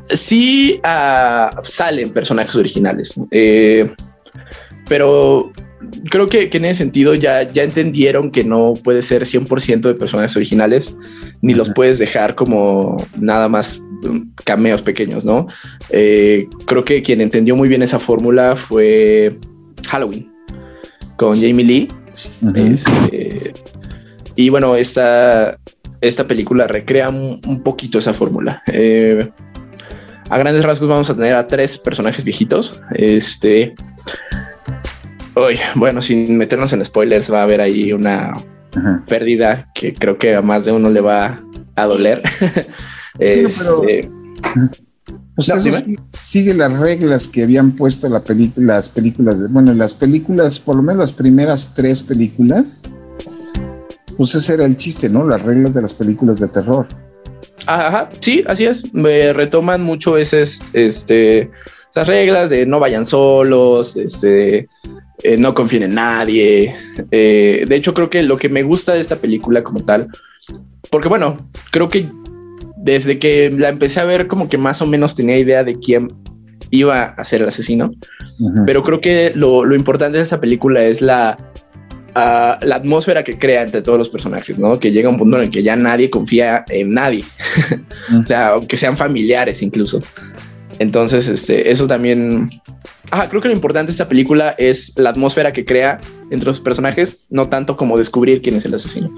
sí 0.10 0.80
uh, 0.84 1.56
salen 1.63 2.12
personajes 2.12 2.56
originales, 2.56 3.19
eh, 3.32 3.89
pero 4.88 5.52
creo 6.10 6.28
que, 6.30 6.50
que, 6.50 6.58
en 6.58 6.65
ese 6.65 6.80
sentido 6.80 7.15
ya, 7.15 7.50
ya 7.52 7.63
entendieron 7.63 8.32
que 8.32 8.43
no 8.43 8.74
puede 8.84 9.02
ser 9.02 9.24
100% 9.24 9.82
de 9.82 9.93
personajes 9.93 10.36
originales, 10.36 10.95
ni 11.41 11.54
los 11.54 11.69
puedes 11.72 12.00
dejar 12.00 12.36
como 12.36 13.04
nada 13.19 13.48
más 13.48 13.82
um, 14.04 14.32
cameos 14.43 14.82
pequeños, 14.82 15.26
¿no? 15.26 15.48
Eh, 15.89 16.48
creo 16.65 16.84
que 16.84 17.02
quien 17.02 17.22
entendió 17.22 17.56
muy 17.56 17.69
bien 17.69 17.82
esa 17.82 18.00
fórmula 18.00 18.56
fue 18.56 19.38
Halloween, 19.88 20.29
con 21.20 21.36
Jamie 21.36 21.66
Lee. 21.66 21.88
Uh 22.42 22.48
-huh. 22.48 22.72
este, 22.72 23.54
y 24.36 24.50
bueno, 24.50 24.76
esta, 24.76 25.60
esta 26.02 26.26
película 26.26 26.66
recrea 26.66 27.10
un, 27.10 27.42
un 27.46 27.62
poquito 27.62 28.00
esa 28.00 28.13
fórmula. 28.13 28.62
Eh, 28.72 29.30
a 30.30 30.38
grandes 30.38 30.63
rasgos 30.63 30.88
vamos 30.88 31.10
a 31.10 31.15
tener 31.15 31.34
a 31.34 31.46
tres 31.46 31.78
personajes 31.78 32.24
viejitos. 32.24 32.82
Este 32.96 33.74
Uy, 35.36 35.58
bueno, 35.76 36.02
sin 36.02 36.38
meternos 36.38 36.74
en 36.74 36.84
spoilers, 36.84 37.32
va 37.32 37.40
a 37.42 37.44
haber 37.44 37.62
ahí 37.62 37.94
una 37.94 38.36
pérdida 39.08 39.70
que 39.74 39.94
creo 39.94 40.17
que 40.17 40.36
a 40.36 40.42
más 40.42 40.65
de 40.65 40.72
uno 40.72 40.90
le 40.90 41.02
va 41.02 41.42
a 41.76 41.86
doler. 41.86 42.22
este... 43.20 44.10
pero... 44.42 44.88
Pues 45.40 45.65
eso 45.67 45.85
sigue 46.08 46.54
las 46.54 46.79
reglas 46.79 47.29
que 47.29 47.44
habían 47.44 47.71
puesto 47.71 48.10
la 48.10 48.21
las 48.58 48.90
películas, 48.90 49.40
de, 49.40 49.48
bueno, 49.48 49.73
las 49.73 49.94
películas, 49.94 50.60
por 50.60 50.75
lo 50.75 50.81
menos 50.81 51.00
las 51.00 51.13
primeras 51.13 51.73
tres 51.73 52.04
películas, 52.04 52.83
pues 54.17 54.35
ese 54.35 54.56
era 54.56 54.65
el 54.65 54.75
chiste, 54.75 55.08
¿no? 55.08 55.25
Las 55.25 55.44
reglas 55.44 55.73
de 55.73 55.81
las 55.81 55.94
películas 55.94 56.42
de 56.42 56.50
terror. 56.50 56.87
Ajá, 57.67 58.10
sí, 58.19 58.44
así 58.48 58.65
es. 58.65 58.94
Me 58.94 59.31
retoman 59.31 59.81
mucho 59.81 60.17
ese, 60.17 60.42
este, 60.42 61.50
esas 61.90 62.08
reglas 62.08 62.50
de 62.50 62.65
no 62.65 62.81
vayan 62.81 63.06
solos, 63.06 63.96
este, 63.96 64.67
eh, 65.23 65.37
no 65.37 65.54
confíen 65.54 65.83
en 65.83 65.96
nadie. 65.96 66.75
Eh, 67.12 67.65
de 67.65 67.75
hecho, 67.77 67.94
creo 67.94 68.10
que 68.10 68.23
lo 68.23 68.35
que 68.35 68.50
me 68.50 68.63
gusta 68.63 68.94
de 68.94 69.00
esta 69.00 69.15
película 69.15 69.63
como 69.63 69.85
tal, 69.85 70.10
porque 70.92 71.08
bueno, 71.08 71.50
creo 71.71 71.87
que 71.87 72.12
desde 72.82 73.19
que 73.19 73.52
la 73.56 73.69
empecé 73.69 74.00
a 74.00 74.06
ver, 74.06 74.27
como 74.27 74.48
que 74.48 74.58
más 74.58 74.82
o 74.82 74.88
menos 74.88 75.15
tenía 75.15 75.38
idea 75.38 75.63
de 75.63 75.77
quién 75.77 76.13
iba 76.71 77.04
a 77.04 77.23
ser 77.23 77.42
el 77.42 77.50
asesino. 77.50 77.92
Pero 78.65 78.84
creo 78.84 79.02
que 79.02 79.34
lo, 79.36 79.75
importante 79.75 80.17
de 80.17 80.23
esta 80.23 80.40
película 80.40 80.84
es 80.84 81.02
la, 81.02 81.36
ah, 82.15 82.58
la 82.62 82.75
atmósfera 82.75 83.23
que 83.23 83.38
crea 83.38 83.63
entre 83.63 83.82
todos 83.82 83.98
los 83.98 84.10
personajes, 84.10 84.58
¿no? 84.60 84.80
Que 84.80 84.92
llega 84.92 85.10
un 85.10 85.17
punto 85.17 85.38
en 85.38 85.44
el 85.44 85.50
que 85.50 85.62
ya 85.62 85.75
nadie 85.75 86.10
confía 86.10 86.63
en 86.69 86.94
nadie. 86.94 87.25
o 88.23 88.25
sea, 88.25 88.50
aunque 88.50 88.77
sean 88.77 88.96
familiares 88.96 89.62
incluso. 89.62 90.02
Entonces, 90.80 91.27
este, 91.27 91.69
eso 91.69 91.86
también. 91.88 92.50
Ah, 93.12 93.27
creo 93.27 93.42
que 93.42 93.50
lo 93.50 93.54
importante 93.54 93.88
de 93.88 93.94
esta 93.94 94.08
película 94.08 94.56
es 94.58 94.94
la 94.98 95.10
atmósfera 95.10 95.52
que 95.52 95.65
crea 95.65 96.00
entre 96.32 96.48
los 96.48 96.62
personajes, 96.62 97.25
no 97.30 97.50
tanto 97.50 97.75
como 97.75 97.98
descubrir 97.98 98.42
quién 98.42 98.56
es 98.56 98.65
el 98.65 98.75
asesino. 98.75 99.12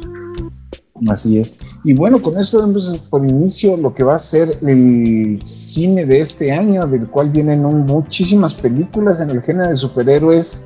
Así 1.08 1.40
es. 1.40 1.58
Y 1.84 1.94
bueno, 1.94 2.22
con 2.22 2.38
esto 2.38 2.60
vemos 2.60 2.92
por 3.10 3.26
inicio 3.28 3.76
lo 3.78 3.94
que 3.94 4.04
va 4.04 4.16
a 4.16 4.20
ser 4.20 4.58
el 4.62 5.40
cine 5.42 6.06
de 6.06 6.20
este 6.20 6.52
año, 6.52 6.86
del 6.86 7.08
cual 7.08 7.30
vienen 7.30 7.64
muchísimas 7.64 8.54
películas 8.54 9.20
en 9.22 9.32
el 9.32 9.42
género 9.42 9.70
de 9.70 9.76
superhéroes. 9.76 10.64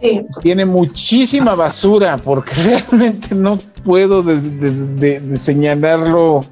Sí. 0.00 0.26
Tiene 0.42 0.64
muchísima 0.64 1.54
basura, 1.54 2.16
porque 2.16 2.52
realmente 2.64 3.34
no 3.34 3.58
puedo 3.84 4.22
de, 4.22 5.36
señalarlo 5.36 6.44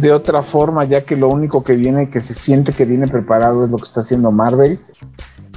de 0.00 0.12
otra 0.12 0.42
forma, 0.42 0.84
ya 0.84 1.02
que 1.02 1.16
lo 1.16 1.28
único 1.28 1.62
que 1.62 1.76
viene, 1.76 2.10
que 2.10 2.20
se 2.20 2.34
siente 2.34 2.72
que 2.72 2.84
viene 2.84 3.06
preparado 3.06 3.64
es 3.64 3.70
lo 3.70 3.76
que 3.76 3.84
está 3.84 4.00
haciendo 4.00 4.32
Marvel. 4.32 4.80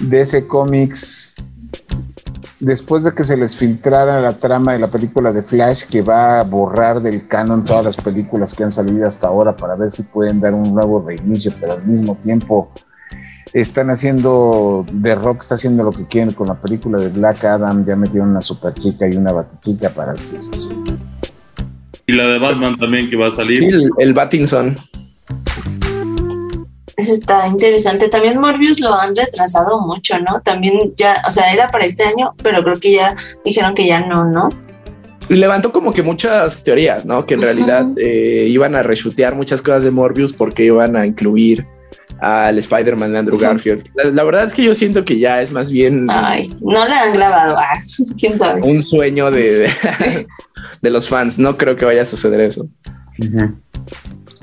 DC 0.02 0.48
Comics 0.48 1.36
después 2.62 3.04
de 3.04 3.14
que 3.14 3.24
se 3.24 3.36
les 3.36 3.58
filtrara 3.58 4.22
la 4.22 4.34
trama 4.34 4.74
de 4.74 4.80
la 4.80 4.90
película 4.90 5.34
de 5.34 5.44
Flash 5.44 5.86
que 5.86 6.02
va 6.02 6.40
a 6.40 6.44
borrar 6.44 7.02
del 7.02 7.28
canon 7.28 7.64
todas 7.64 7.84
las 7.84 7.98
películas 7.98 8.54
que 8.54 8.64
han 8.64 8.72
salido 8.72 9.08
hasta 9.08 9.28
ahora 9.28 9.56
para 9.56 9.76
ver 9.76 9.90
si 9.90 10.04
pueden 10.04 10.40
dar 10.40 10.54
un 10.54 10.74
nuevo 10.74 11.04
reinicio, 11.06 11.52
pero 11.60 11.74
al 11.74 11.84
mismo 11.84 12.16
tiempo 12.16 12.72
están 13.52 13.90
haciendo, 13.90 14.86
The 15.02 15.16
Rock 15.16 15.42
está 15.42 15.56
haciendo 15.56 15.84
lo 15.84 15.92
que 15.92 16.06
quieren 16.06 16.34
con 16.34 16.48
la 16.48 16.56
película 16.56 17.00
de 17.00 17.10
Black 17.10 17.44
Adam, 17.44 17.86
ya 17.86 17.96
metieron 17.96 18.30
una 18.30 18.42
super 18.42 18.74
chica 18.76 19.08
y 19.08 19.18
una 19.18 19.32
batichica 19.32 19.90
para 19.90 20.14
el 20.14 20.20
cine. 20.20 20.48
Y 22.06 22.14
la 22.14 22.28
de 22.28 22.40
Batman 22.40 22.78
también 22.78 23.10
que 23.10 23.18
va 23.18 23.28
a 23.28 23.32
salir. 23.32 23.64
El, 23.64 23.90
el 23.98 24.14
Batinson. 24.14 24.78
Eso 27.02 27.14
está 27.14 27.48
interesante. 27.48 28.10
También 28.10 28.40
Morbius 28.40 28.80
lo 28.80 28.94
han 28.94 29.16
retrasado 29.16 29.82
mucho, 29.82 30.20
¿no? 30.20 30.40
También 30.42 30.94
ya, 30.96 31.24
o 31.28 31.32
sea, 31.32 31.52
era 31.52 31.72
para 31.72 31.86
este 31.86 32.04
año, 32.04 32.36
pero 32.44 32.64
creo 32.64 32.80
que 32.80 32.94
ya 32.94 33.16
dijeron 33.44 33.74
que 33.74 33.88
ya 33.88 34.02
no, 34.02 34.24
¿no? 34.24 34.50
Y 35.28 35.34
levantó 35.34 35.72
como 35.72 35.94
que 35.94 36.04
muchas 36.04 36.64
teorías, 36.64 37.08
¿no? 37.08 37.26
Que 37.26 37.34
en 37.34 37.42
realidad 37.42 37.88
eh, 37.98 38.46
iban 38.48 38.76
a 38.76 38.84
reshutear 38.84 39.34
muchas 39.34 39.64
cosas 39.64 39.82
de 39.82 39.90
Morbius 39.90 40.32
porque 40.32 40.64
iban 40.66 40.96
a 40.96 41.08
incluir 41.08 41.66
al 42.20 42.60
Spider-Man 42.60 43.14
de 43.14 43.18
Andrew 43.18 43.40
Garfield. 43.40 43.84
La, 43.96 44.24
verdad 44.24 44.44
es 44.44 44.54
que 44.54 44.64
yo 44.64 44.76
siento 44.76 45.04
que 45.04 45.18
ya 45.18 45.42
es 45.42 45.52
más 45.52 45.72
bien. 45.72 46.06
Ay, 46.08 46.56
no 46.62 46.88
le 46.88 46.94
han 46.94 47.14
grabado. 47.14 47.56
Ah, 47.58 47.80
quién 48.20 48.38
sabe. 48.38 48.62
Un 48.62 48.80
sueño 48.80 49.32
de, 49.32 49.68
de, 50.84 50.90
los 50.92 51.10
fans. 51.10 51.40
No 51.40 51.58
creo 51.58 51.76
que 51.76 51.86
vaya 51.86 52.04
a 52.04 52.06
suceder 52.06 52.42
eso. 52.42 52.70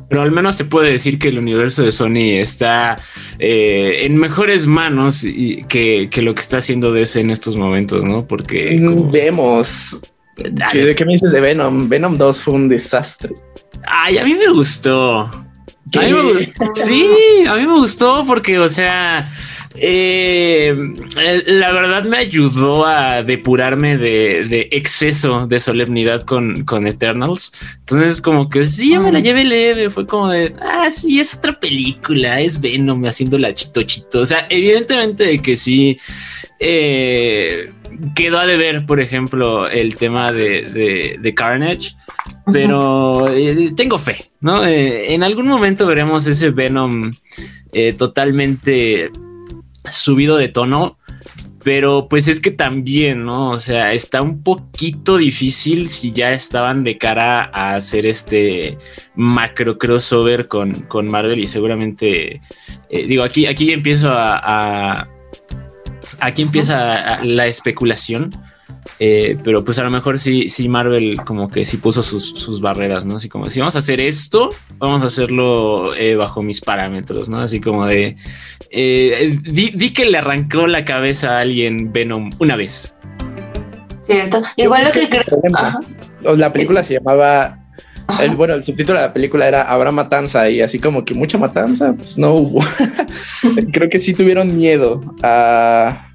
Pero 0.09 0.23
al 0.23 0.33
menos 0.33 0.57
se 0.57 0.65
puede 0.65 0.91
decir 0.91 1.19
que 1.19 1.29
el 1.29 1.39
universo 1.39 1.83
de 1.83 1.93
Sony 1.93 2.39
está 2.41 2.97
eh, 3.39 4.01
en 4.05 4.17
mejores 4.17 4.67
manos 4.67 5.23
y 5.23 5.65
que, 5.65 6.09
lo 6.23 6.35
que 6.35 6.41
está 6.41 6.59
haciendo 6.59 6.93
DC 6.93 7.21
en 7.21 7.31
estos 7.31 7.57
momentos, 7.57 8.05
¿no? 8.05 8.27
Porque 8.27 8.79
mm, 8.81 9.11
vemos. 9.11 10.01
¿De 10.37 10.95
qué 10.95 11.05
me 11.05 11.13
dices 11.13 11.33
de 11.33 11.41
Venom? 11.41 11.89
Venom 11.89 12.17
2 12.17 12.41
fue 12.41 12.55
un 12.55 12.69
desastre. 12.69 13.35
Ay, 13.87 14.19
a 14.19 14.25
mí 14.25 14.35
me 14.35 14.49
gustó. 14.51 15.21
A 15.21 16.01
mí 16.01 16.13
me 16.13 16.33
gustó. 16.33 16.65
Sí, 16.75 17.45
a 17.47 17.55
mí 17.57 17.67
me 17.67 17.75
gustó 17.75 18.25
porque, 18.27 18.59
o 18.59 18.69
sea, 18.69 19.31
eh, 19.81 20.75
la 21.47 21.73
verdad 21.73 22.05
me 22.05 22.19
ayudó 22.19 22.87
a 22.87 23.23
depurarme 23.23 23.97
de, 23.97 24.69
exceso 24.73 25.47
de 25.47 25.61
solemnidad 25.61 26.23
con, 26.23 26.65
con, 26.65 26.87
Eternals. 26.87 27.53
Entonces, 27.81 28.21
como 28.21 28.49
que 28.49 28.65
sí, 28.65 28.93
yo 28.93 29.01
me 29.01 29.13
la 29.13 29.21
llevé 29.21 29.45
leve. 29.45 29.91
Fue 29.91 30.07
como 30.07 30.31
de, 30.31 30.53
ah, 30.61 30.91
sí, 30.91 31.21
es 31.21 31.37
otra 31.37 31.59
película, 31.59 32.41
es 32.41 32.61
Venom 32.61 33.05
haciendo 33.05 33.39
la 33.39 33.55
chito 33.55 33.83
chito. 33.83 34.21
O 34.21 34.27
sea, 34.27 34.47
evidentemente 34.49 35.25
de 35.25 35.41
que 35.41 35.57
sí. 35.57 35.99
Eh, 36.61 37.73
quedó 38.17 38.39
a 38.39 38.47
deber, 38.47 38.85
por 38.85 39.01
ejemplo, 39.01 39.69
el 39.69 39.97
tema 39.97 40.33
de, 40.33 41.33
Carnage, 41.37 41.95
pero 42.53 43.29
eh, 43.29 43.73
tengo 43.77 43.99
fe, 43.99 44.31
¿no? 44.41 44.65
Eh, 44.67 45.15
en 45.15 45.23
algún 45.23 45.47
momento 45.47 45.87
veremos 45.87 46.27
ese 46.27 46.51
Venom 46.51 47.13
totalmente 47.97 49.11
subido 49.93 50.37
de 50.37 50.49
tono, 50.49 50.99
pero 51.65 52.09
pues 52.09 52.29
es 52.29 52.41
que 52.41 52.51
también, 52.51 53.25
¿no? 53.25 53.51
O 53.51 53.59
sea, 53.59 53.93
está 53.93 54.23
un 54.23 54.43
poquito 54.43 55.17
difícil 55.17 55.89
si 55.89 56.13
ya 56.13 56.33
estaban 56.33 56.85
de 56.85 56.97
cara 56.97 57.51
a 57.53 57.75
hacer 57.75 58.07
este 58.07 58.79
macro 59.15 59.77
crossover 59.77 60.49
con, 60.49 60.73
con 60.83 61.09
Marvel 61.09 61.39
y 61.41 61.47
seguramente, 61.47 62.41
eh, 62.89 63.07
digo, 63.07 63.23
aquí, 63.23 63.47
aquí 63.47 63.73
empiezo 63.73 64.11
a, 64.13 65.09
aquí 66.21 66.43
empieza 66.43 67.23
la 67.23 67.47
especulación 67.47 68.31
eh, 68.99 69.37
pero 69.43 69.65
pues 69.65 69.79
a 69.79 69.85
lo 69.85 69.91
mejor 69.91 70.19
sí, 70.19 70.49
sí 70.49 70.69
Marvel 70.69 71.21
como 71.25 71.49
que 71.49 71.65
sí 71.65 71.77
puso 71.77 72.03
sus, 72.03 72.61
barreras, 72.61 73.05
¿no? 73.05 73.17
Así 73.17 73.29
como 73.29 73.49
si 73.51 73.61
vamos 73.61 73.77
a 73.77 73.79
hacer 73.79 74.01
esto, 74.01 74.51
vamos 74.79 75.03
a 75.03 75.07
hacerlo 75.07 75.95
eh, 75.95 76.17
bajo 76.17 76.43
mis 76.43 76.61
parámetros, 76.61 77.29
¿no? 77.29 77.41
Así 77.41 77.61
como 77.61 77.87
de 77.87 78.17
eh, 78.71 79.39
di, 79.43 79.93
que 79.93 80.07
le 80.07 80.19
arrancó 80.19 80.67
la 80.67 80.85
cabeza 80.85 81.39
a 81.39 81.41
alguien 81.41 81.93
Venom 81.93 82.31
una 82.39 82.57
vez. 82.57 82.95
Cierto. 84.03 84.43
Igual 84.57 84.85
lo 84.85 84.93
que 84.93 85.09
creo. 85.09 86.37
La 86.37 86.53
película 86.53 86.83
se 86.83 86.95
llamaba 86.95 87.59
bueno, 88.37 88.55
el 88.55 88.65
subtítulo 88.65 88.99
de 88.99 89.07
la 89.07 89.13
película 89.13 89.47
era 89.47 89.63
Habrá 89.63 89.93
matanza 89.93 90.49
y 90.49 90.63
así 90.63 90.79
como 90.79 91.05
que 91.05 91.15
mucha 91.15 91.39
matanza, 91.39 91.95
pues 91.95 92.17
no 92.17 92.35
hubo. 92.35 92.61
Creo 93.73 93.89
que 93.89 93.99
sí 93.99 94.15
tuvieron 94.15 94.57
miedo 94.57 95.15
a, 95.23 96.08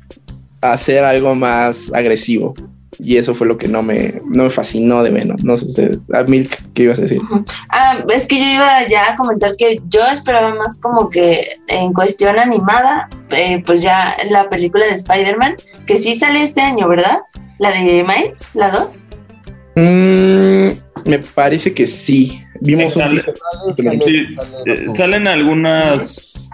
hacer 0.71 1.03
algo 1.03 1.35
más 1.35 1.91
agresivo. 1.93 2.53
Y 2.99 3.17
eso 3.17 3.33
fue 3.33 3.47
lo 3.47 3.57
que 3.57 3.67
no 3.67 3.81
me, 3.81 4.21
no 4.25 4.43
me 4.43 4.49
fascinó 4.49 5.01
de 5.01 5.11
menos. 5.11 5.43
No 5.43 5.57
sé 5.57 5.65
ustedes, 5.65 6.05
a 6.13 6.23
Milk, 6.23 6.63
¿qué 6.73 6.83
ibas 6.83 6.99
a 6.99 7.03
decir? 7.03 7.21
Ah, 7.69 8.03
es 8.13 8.27
que 8.27 8.37
yo 8.37 8.45
iba 8.45 8.87
ya 8.87 9.11
a 9.11 9.15
comentar 9.15 9.55
que 9.55 9.79
yo 9.87 10.05
esperaba 10.05 10.53
más 10.53 10.79
como 10.79 11.09
que 11.09 11.57
en 11.67 11.91
cuestión 11.91 12.37
animada, 12.37 13.09
eh, 13.31 13.63
pues 13.65 13.81
ya 13.81 14.15
la 14.29 14.47
película 14.49 14.85
de 14.85 14.93
Spider-Man, 14.93 15.55
que 15.87 15.97
sí 15.97 16.13
sale 16.13 16.43
este 16.43 16.61
año, 16.61 16.87
¿verdad? 16.87 17.21
La 17.57 17.71
de 17.71 18.03
Miles, 18.03 18.47
la 18.53 18.69
2. 18.69 19.05
Mm, 19.75 21.09
me 21.09 21.19
parece 21.33 21.73
que 21.73 21.87
sí. 21.87 22.43
Vimos 22.63 22.95
un 22.95 23.03
eh, 24.65 24.87
salen 24.95 25.27
algunas 25.27 26.49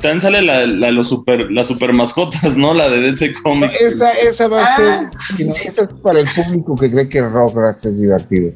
también 0.00 0.20
sale 0.20 0.42
la, 0.42 0.66
la, 0.66 0.90
los 0.90 1.08
super, 1.08 1.50
las 1.50 1.66
super 1.66 1.92
mascotas, 1.92 2.56
¿no? 2.56 2.72
La 2.72 2.88
de 2.88 3.00
DC 3.00 3.34
Comics. 3.42 3.80
Esa, 3.80 4.12
esa 4.12 4.48
va 4.48 4.62
a 4.62 4.66
ser, 4.76 4.84
ah, 4.88 5.10
esa 5.38 5.84
es 5.84 5.92
para 6.02 6.20
el 6.20 6.26
público 6.34 6.74
que 6.76 6.90
cree 6.90 7.08
que 7.08 7.20
Rugrats 7.20 7.84
es 7.84 8.00
divertido. 8.00 8.52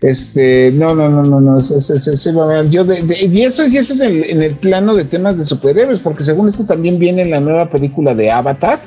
Este, 0.00 0.70
no, 0.72 0.94
no, 0.94 1.08
no, 1.08 1.22
no, 1.22 1.40
no, 1.40 1.58
ese, 1.58 1.76
ese, 1.76 2.32
va 2.32 2.44
a 2.44 2.62
ver. 2.62 2.70
Yo 2.70 2.84
de, 2.84 3.02
y 3.26 3.42
eso, 3.42 3.66
y 3.66 3.76
ese 3.76 3.94
es 3.94 4.00
el, 4.02 4.24
en 4.24 4.42
el 4.42 4.54
plano 4.56 4.94
de 4.94 5.04
temas 5.04 5.36
de 5.36 5.44
superhéroes, 5.44 5.98
porque 5.98 6.22
según 6.22 6.46
esto 6.46 6.64
también 6.64 6.98
viene 6.98 7.22
en 7.22 7.30
la 7.30 7.40
nueva 7.40 7.68
película 7.68 8.14
de 8.14 8.30
Avatar. 8.30 8.80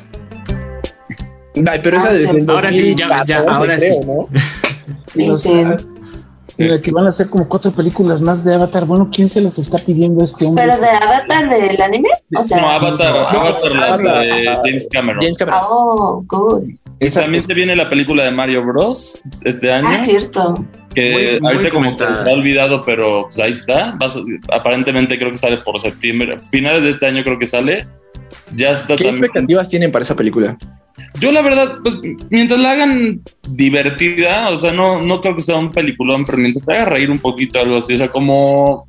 Ay, 1.56 1.80
pero 1.84 1.98
esa 1.98 2.12
ah, 2.12 2.54
ahora 2.54 2.72
sí, 2.72 2.96
ya, 2.96 3.26
ya, 3.26 3.40
ahora 3.40 3.80
sí. 3.80 3.98
¿no? 4.06 4.28
sí 6.58 6.82
que 6.82 6.92
van 6.92 7.06
a 7.06 7.10
hacer 7.10 7.30
como 7.30 7.48
cuatro 7.48 7.72
películas 7.72 8.22
más 8.22 8.44
de 8.44 8.56
Avatar. 8.56 8.86
Bueno, 8.86 9.10
¿quién 9.14 9.30
se 9.30 9.42
las 9.42 9.58
está 9.60 9.78
pidiendo 9.80 10.24
este 10.24 10.46
hombre? 10.46 10.66
¿Pero 10.66 10.82
de 10.82 10.88
Avatar 10.90 11.50
del 11.50 11.82
anime? 11.82 12.10
O 12.36 12.44
sea, 12.44 12.60
no, 12.62 12.70
Avatar, 12.70 13.16
Avatar, 13.36 13.72
la 13.72 13.98
de 13.98 14.46
James 14.64 14.88
Cameron. 14.92 15.22
James 15.22 15.38
Cameron. 15.38 15.60
Oh, 15.70 16.24
good. 16.28 16.64
Y 17.00 17.10
también 17.12 17.42
se 17.44 17.54
viene 17.54 17.76
la 17.76 17.90
película 17.90 18.24
de 18.24 18.32
Mario 18.32 18.66
Bros. 18.66 19.22
este 19.44 19.72
año. 19.72 19.88
Ah, 19.88 19.98
cierto. 19.98 20.66
Que 20.96 21.12
Muy- 21.12 21.40
muy 21.42 21.52
ahorita 21.54 21.72
como 21.72 21.96
que 21.96 22.16
se 22.16 22.28
ha 22.28 22.34
olvidado, 22.34 22.84
pero 22.84 23.26
pues 23.26 23.38
ahí 23.40 23.52
está. 23.52 23.94
Vas 24.00 24.16
a- 24.16 24.22
aparentemente 24.56 25.18
creo 25.20 25.30
que 25.30 25.38
sale 25.38 25.58
por 25.58 25.80
septiembre. 25.80 26.38
Finales 26.50 26.82
de 26.82 26.90
este 26.90 27.06
año 27.06 27.22
creo 27.24 27.38
que 27.38 27.46
sale. 27.46 27.88
Ya 28.56 28.72
está 28.72 28.96
¿Qué 28.96 29.04
también. 29.04 29.26
expectativas 29.26 29.70
tienen 29.70 29.92
para 29.92 30.02
esa 30.04 30.16
película? 30.16 30.58
Yo 31.20 31.32
la 31.32 31.42
verdad, 31.42 31.76
pues 31.84 31.96
mientras 32.30 32.60
la 32.60 32.72
hagan 32.72 33.22
divertida, 33.50 34.50
o 34.50 34.58
sea, 34.58 34.72
no, 34.72 35.02
no 35.02 35.22
creo 35.22 35.36
que 35.36 35.42
sea 35.42 35.58
un 35.58 35.70
peliculón, 35.70 36.26
pero 36.26 36.38
mientras 36.38 36.66
te 36.66 36.74
haga 36.74 36.86
reír 36.86 37.10
un 37.12 37.20
poquito, 37.20 37.60
algo 37.60 37.78
así, 37.78 37.94
o 37.94 37.98
sea, 37.98 38.10
como, 38.10 38.88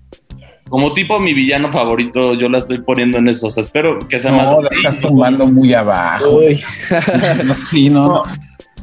como 0.69 0.93
tipo 0.95 1.19
mi 1.19 1.35
villano 1.35 1.71
favorito, 1.73 2.35
yo 2.35 2.49
la 2.49 2.59
estoy 2.59 2.79
poniendo 2.81 3.19
en 3.19 3.29
eso, 3.29 3.47
o 3.47 3.51
sea, 3.51 3.63
espero 3.63 3.99
que 4.09 4.19
sea 4.19 4.33
más 4.33 4.51
No, 4.51 4.61
la 4.61 4.67
así. 4.69 4.77
estás 4.77 5.01
tumbando 5.01 5.47
muy 5.47 5.73
abajo. 5.75 6.39
Uy, 6.39 6.59
No, 7.45 7.55
sí, 7.55 7.89
no, 7.91 8.09
no. 8.09 8.23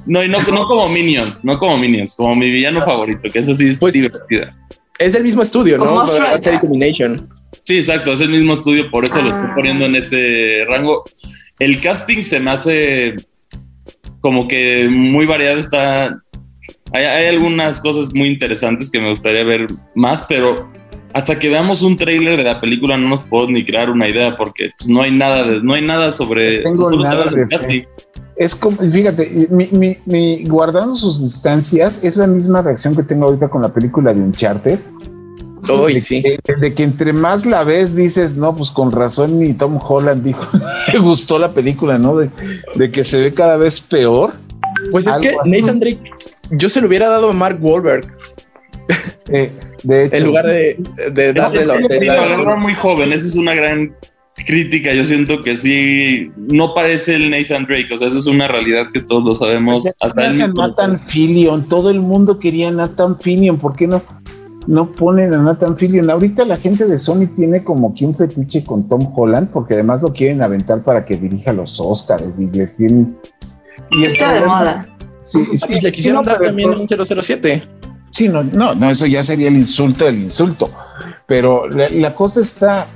No, 0.08 0.24
y 0.24 0.30
no, 0.30 0.40
no 0.44 0.68
como 0.68 0.88
Minions, 0.88 1.40
no 1.44 1.58
como 1.58 1.78
Minions, 1.80 2.14
como 2.16 2.36
mi 2.36 2.52
villano 2.52 2.82
favorito, 2.84 3.22
que 3.32 3.40
eso 3.40 3.56
sí 3.56 3.70
es 3.70 3.78
Pues- 3.80 3.94
divertida. 3.96 4.56
es 5.00 5.14
del 5.14 5.24
mismo 5.24 5.42
estudio, 5.42 5.78
¿no? 5.80 6.08
Sí, 7.64 7.78
exacto, 7.80 8.14
es 8.14 8.22
el 8.22 8.30
mismo 8.30 8.54
estudio, 8.54 8.92
por 8.92 9.06
eso 9.06 9.22
lo 9.22 9.30
estoy 9.30 9.48
Ah. 9.50 9.54
poniendo 9.56 9.86
en 9.86 9.96
ese 9.96 10.64
rango. 10.70 11.04
El 11.60 11.80
casting 11.82 12.22
se 12.22 12.40
me 12.40 12.52
hace 12.52 13.16
como 14.22 14.48
que 14.48 14.88
muy 14.90 15.26
variado, 15.26 15.60
está... 15.60 16.22
Hay, 16.92 17.04
hay 17.04 17.28
algunas 17.28 17.82
cosas 17.82 18.14
muy 18.14 18.28
interesantes 18.30 18.90
que 18.90 19.00
me 19.00 19.10
gustaría 19.10 19.44
ver 19.44 19.68
más, 19.96 20.24
pero 20.24 20.72
hasta 21.14 21.38
que 21.40 21.50
veamos 21.50 21.82
un 21.82 21.96
tráiler 21.98 22.38
de 22.38 22.44
la 22.44 22.60
película 22.60 22.98
no 22.98 23.10
nos 23.10 23.24
puedo 23.24 23.50
ni 23.50 23.66
crear 23.66 23.90
una 23.90 24.08
idea 24.08 24.36
porque 24.38 24.70
pues, 24.78 24.90
no 24.90 25.02
hay 25.02 25.12
nada 25.12 25.44
de, 25.44 25.62
no 25.62 25.74
hay 25.74 25.82
nada 25.82 26.12
sobre 26.12 26.60
Tengo 26.60 26.92
nada 27.02 27.26
de 27.26 27.48
casting. 27.48 27.84
Es 28.38 28.54
como, 28.56 28.78
fíjate, 28.78 29.48
mi, 29.50 29.68
mi- 29.72 29.98
mi- 30.06 30.44
guardando 30.44 30.94
sus 30.96 31.24
distancias, 31.24 32.04
es 32.04 32.18
la 32.18 32.28
misma 32.28 32.62
reacción 32.62 32.96
que 32.96 33.04
tengo 33.04 33.26
ahorita 33.26 33.48
con 33.50 33.62
la 33.62 33.74
película 33.74 34.14
de 34.14 34.20
Uncharted. 34.20 34.80
De, 35.66 36.02
sí. 36.02 36.22
que, 36.22 36.56
de 36.56 36.74
que 36.74 36.84
entre 36.84 37.14
más 37.14 37.46
la 37.46 37.64
ves, 37.64 37.96
dices, 37.96 38.36
no, 38.36 38.56
pues 38.56 38.72
con 38.72 38.92
razón 38.92 39.40
ni 39.40 39.54
Tom 39.54 39.80
Holland 39.82 40.24
dijo, 40.24 40.46
le 40.94 41.00
gustó 41.00 41.40
la 41.40 41.54
película, 41.54 41.98
¿no? 41.98 42.16
De, 42.18 42.30
de 42.76 42.92
que 42.92 43.04
se 43.04 43.20
ve 43.20 43.34
cada 43.34 43.58
vez 43.58 43.80
peor. 43.80 44.34
Pues 44.92 45.08
es 45.08 45.18
que 45.18 45.30
así. 45.30 45.52
Nathan 45.62 45.80
Drake, 45.80 46.02
yo 46.52 46.70
se 46.70 46.82
lo 46.82 46.88
hubiera 46.88 47.08
dado 47.10 47.30
a 47.30 47.34
Mark 47.34 47.58
Wahlberg 47.62 48.06
Eh, 49.30 49.52
de 49.84 50.06
hecho, 50.06 50.16
en 50.16 50.24
lugar 50.26 50.46
de, 50.48 50.78
de 51.12 51.30
Es 51.30 51.34
que 51.34 51.40
dárselo. 51.40 51.80
lo 51.80 52.46
veo 52.46 52.58
muy 52.58 52.76
joven, 52.76 53.14
esa 53.14 53.26
es 53.26 53.36
una 53.36 53.56
gran 53.56 53.96
crítica. 54.46 54.94
Yo 54.94 55.06
siento 55.06 55.42
que 55.42 55.56
sí, 55.56 56.32
no 56.36 56.74
parece 56.74 57.16
el 57.16 57.30
Nathan 57.30 57.66
Drake, 57.66 57.94
o 57.94 57.98
sea, 57.98 58.08
eso 58.08 58.20
es 58.20 58.28
una 58.28 58.48
realidad 58.48 58.88
que 58.94 59.02
todos 59.02 59.24
lo 59.24 59.36
sabemos. 59.36 59.86
Hasta 60.00 60.22
a. 60.22 60.48
Nathan 60.48 61.00
Fillion, 61.00 61.68
todo 61.68 61.90
el 61.90 62.02
mundo 62.02 62.40
quería 62.40 62.72
Nathan 62.72 63.18
Fillion, 63.20 63.58
¿por 63.58 63.76
qué 63.76 63.88
no, 63.88 64.04
no 64.68 64.92
ponen 64.92 65.34
a 65.34 65.38
Nathan 65.40 65.78
Fillion? 65.78 66.10
Ahorita 66.10 66.46
la 66.46 66.58
gente 66.58 66.86
de 66.86 66.98
Sony 66.98 67.28
tiene 67.36 67.64
como 67.64 67.94
que 67.94 68.06
un 68.06 68.16
fetiche 68.16 68.64
con 68.64 68.88
Tom 68.88 69.12
Holland, 69.16 69.50
porque 69.52 69.74
además 69.76 70.02
lo 70.02 70.12
quieren 70.14 70.42
aventar 70.44 70.82
para 70.84 71.04
que 71.06 71.18
dirija 71.18 71.54
los 71.54 71.80
Oscars 71.80 72.38
y 72.40 72.48
le 72.48 72.68
tienen... 72.68 73.18
y 73.92 74.06
Está 74.06 74.34
de 74.34 74.46
moda. 74.46 74.88
Sí, 75.22 75.44
sí, 75.46 75.60
Ah, 75.64 75.68
pues 75.70 75.84
le 75.84 75.92
quisieron 75.92 76.24
no, 76.24 76.30
dar 76.30 76.38
pero- 76.38 76.50
también 76.50 76.70
un 76.70 76.86
007. 76.88 77.64
Sí, 78.12 78.30
no, 78.30 78.44
no, 78.44 78.74
no, 78.76 78.90
eso 78.90 79.06
ya 79.08 79.22
sería 79.24 79.50
el 79.50 79.56
insulto 79.58 80.06
del 80.06 80.20
insulto. 80.20 80.70
Pero 81.28 81.68
la, 81.68 81.90
la 81.90 82.16
cosa 82.16 82.40
está, 82.42 82.88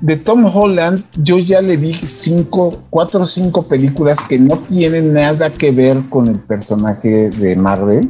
de 0.00 0.16
Tom 0.16 0.44
Holland, 0.52 1.04
yo 1.22 1.38
ya 1.38 1.60
le 1.60 1.76
vi 1.76 1.94
cinco, 1.94 2.82
cuatro 2.90 3.20
o 3.20 3.26
cinco 3.26 3.68
películas 3.68 4.18
que 4.28 4.38
no 4.38 4.58
tienen 4.60 5.12
nada 5.12 5.50
que 5.50 5.70
ver 5.70 5.98
con 6.08 6.26
el 6.28 6.40
personaje 6.40 7.30
de 7.30 7.54
Marvel. 7.56 8.08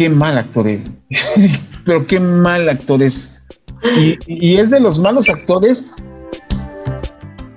Qué 0.00 0.08
mal 0.08 0.38
actor 0.38 0.66
es. 0.66 0.80
Pero 1.84 2.06
qué 2.06 2.18
mal 2.18 2.66
actor 2.70 3.02
es. 3.02 3.36
Y, 3.98 4.16
y 4.26 4.56
es 4.56 4.70
de 4.70 4.80
los 4.80 4.98
malos 4.98 5.28
actores 5.28 5.88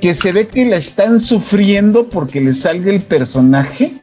que 0.01 0.13
se 0.13 0.33
ve 0.33 0.47
que 0.47 0.65
la 0.65 0.75
están 0.75 1.21
sufriendo 1.21 2.09
porque 2.09 2.41
le 2.41 2.51
salga 2.51 2.91
el 2.91 3.01
personaje 3.01 4.01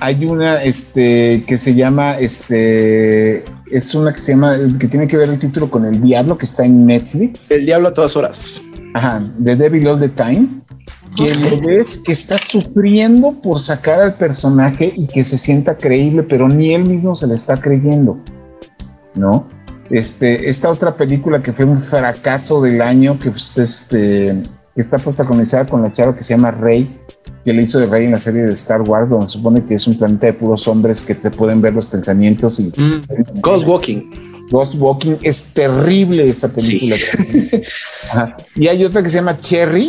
hay 0.00 0.24
una 0.24 0.64
este 0.64 1.44
que 1.46 1.58
se 1.58 1.76
llama 1.76 2.18
este 2.18 3.44
es 3.70 3.94
una 3.94 4.12
que 4.12 4.18
se 4.18 4.32
llama 4.32 4.56
que 4.80 4.88
tiene 4.88 5.06
que 5.06 5.16
ver 5.16 5.30
el 5.30 5.38
título 5.38 5.70
con 5.70 5.84
el 5.84 6.00
diablo 6.00 6.36
que 6.36 6.46
está 6.46 6.64
en 6.64 6.86
Netflix 6.86 7.52
El 7.52 7.66
diablo 7.66 7.90
a 7.90 7.94
todas 7.94 8.16
horas. 8.16 8.60
ajá 8.94 9.22
The 9.44 9.54
Devil 9.54 9.86
All 9.86 10.00
the 10.00 10.08
Time 10.08 10.48
que 11.16 11.34
lo 11.34 11.60
ves 11.60 11.98
que 11.98 12.12
está 12.12 12.38
sufriendo 12.38 13.32
por 13.42 13.60
sacar 13.60 14.00
al 14.00 14.14
personaje 14.16 14.92
y 14.96 15.06
que 15.06 15.24
se 15.24 15.36
sienta 15.36 15.76
creíble 15.76 16.22
pero 16.22 16.48
ni 16.48 16.72
él 16.72 16.84
mismo 16.84 17.14
se 17.14 17.26
le 17.26 17.34
está 17.34 17.60
creyendo 17.60 18.18
no 19.14 19.46
este 19.90 20.48
esta 20.48 20.70
otra 20.70 20.94
película 20.94 21.42
que 21.42 21.52
fue 21.52 21.64
un 21.64 21.80
fracaso 21.80 22.62
del 22.62 22.80
año 22.80 23.18
que 23.18 23.30
pues, 23.30 23.58
este 23.58 24.42
está 24.76 24.98
protagonizada 24.98 25.66
con 25.66 25.82
la 25.82 25.92
chava 25.92 26.16
que 26.16 26.22
se 26.22 26.34
llama 26.34 26.52
Rey 26.52 27.00
que 27.44 27.52
le 27.52 27.62
hizo 27.62 27.78
de 27.78 27.86
Rey 27.86 28.04
en 28.04 28.12
la 28.12 28.18
serie 28.18 28.42
de 28.42 28.52
Star 28.52 28.82
Wars, 28.82 29.08
donde 29.08 29.26
supone 29.28 29.64
que 29.64 29.74
es 29.74 29.86
un 29.86 29.96
planeta 29.96 30.26
de 30.26 30.34
puros 30.34 30.68
hombres 30.68 31.00
que 31.00 31.14
te 31.14 31.30
pueden 31.30 31.62
ver 31.62 31.72
los 31.72 31.86
pensamientos 31.86 32.60
y 32.60 32.70
Mm, 32.76 33.00
Ghost 33.40 33.66
Walking. 33.66 34.10
Ghost 34.50 34.74
Walking. 34.78 35.16
Es 35.22 35.46
terrible 35.46 36.28
esta 36.28 36.48
película. 36.48 36.96
Y 38.56 38.66
hay 38.66 38.84
otra 38.84 39.02
que 39.02 39.08
se 39.08 39.18
llama 39.18 39.38
Cherry, 39.38 39.88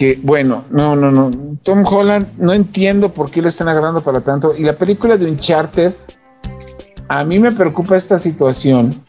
que 0.00 0.18
bueno, 0.22 0.64
no, 0.70 0.96
no, 0.96 1.10
no. 1.10 1.30
Tom 1.62 1.84
Holland, 1.84 2.26
no 2.38 2.54
entiendo 2.54 3.12
por 3.12 3.30
qué 3.30 3.42
lo 3.42 3.48
están 3.48 3.68
agarrando 3.68 4.00
para 4.00 4.22
tanto. 4.22 4.54
Y 4.56 4.62
la 4.62 4.72
película 4.72 5.18
de 5.18 5.30
Uncharted, 5.30 5.92
a 7.08 7.22
mí 7.22 7.38
me 7.38 7.52
preocupa 7.52 7.96
esta 7.96 8.18
situación 8.18 9.04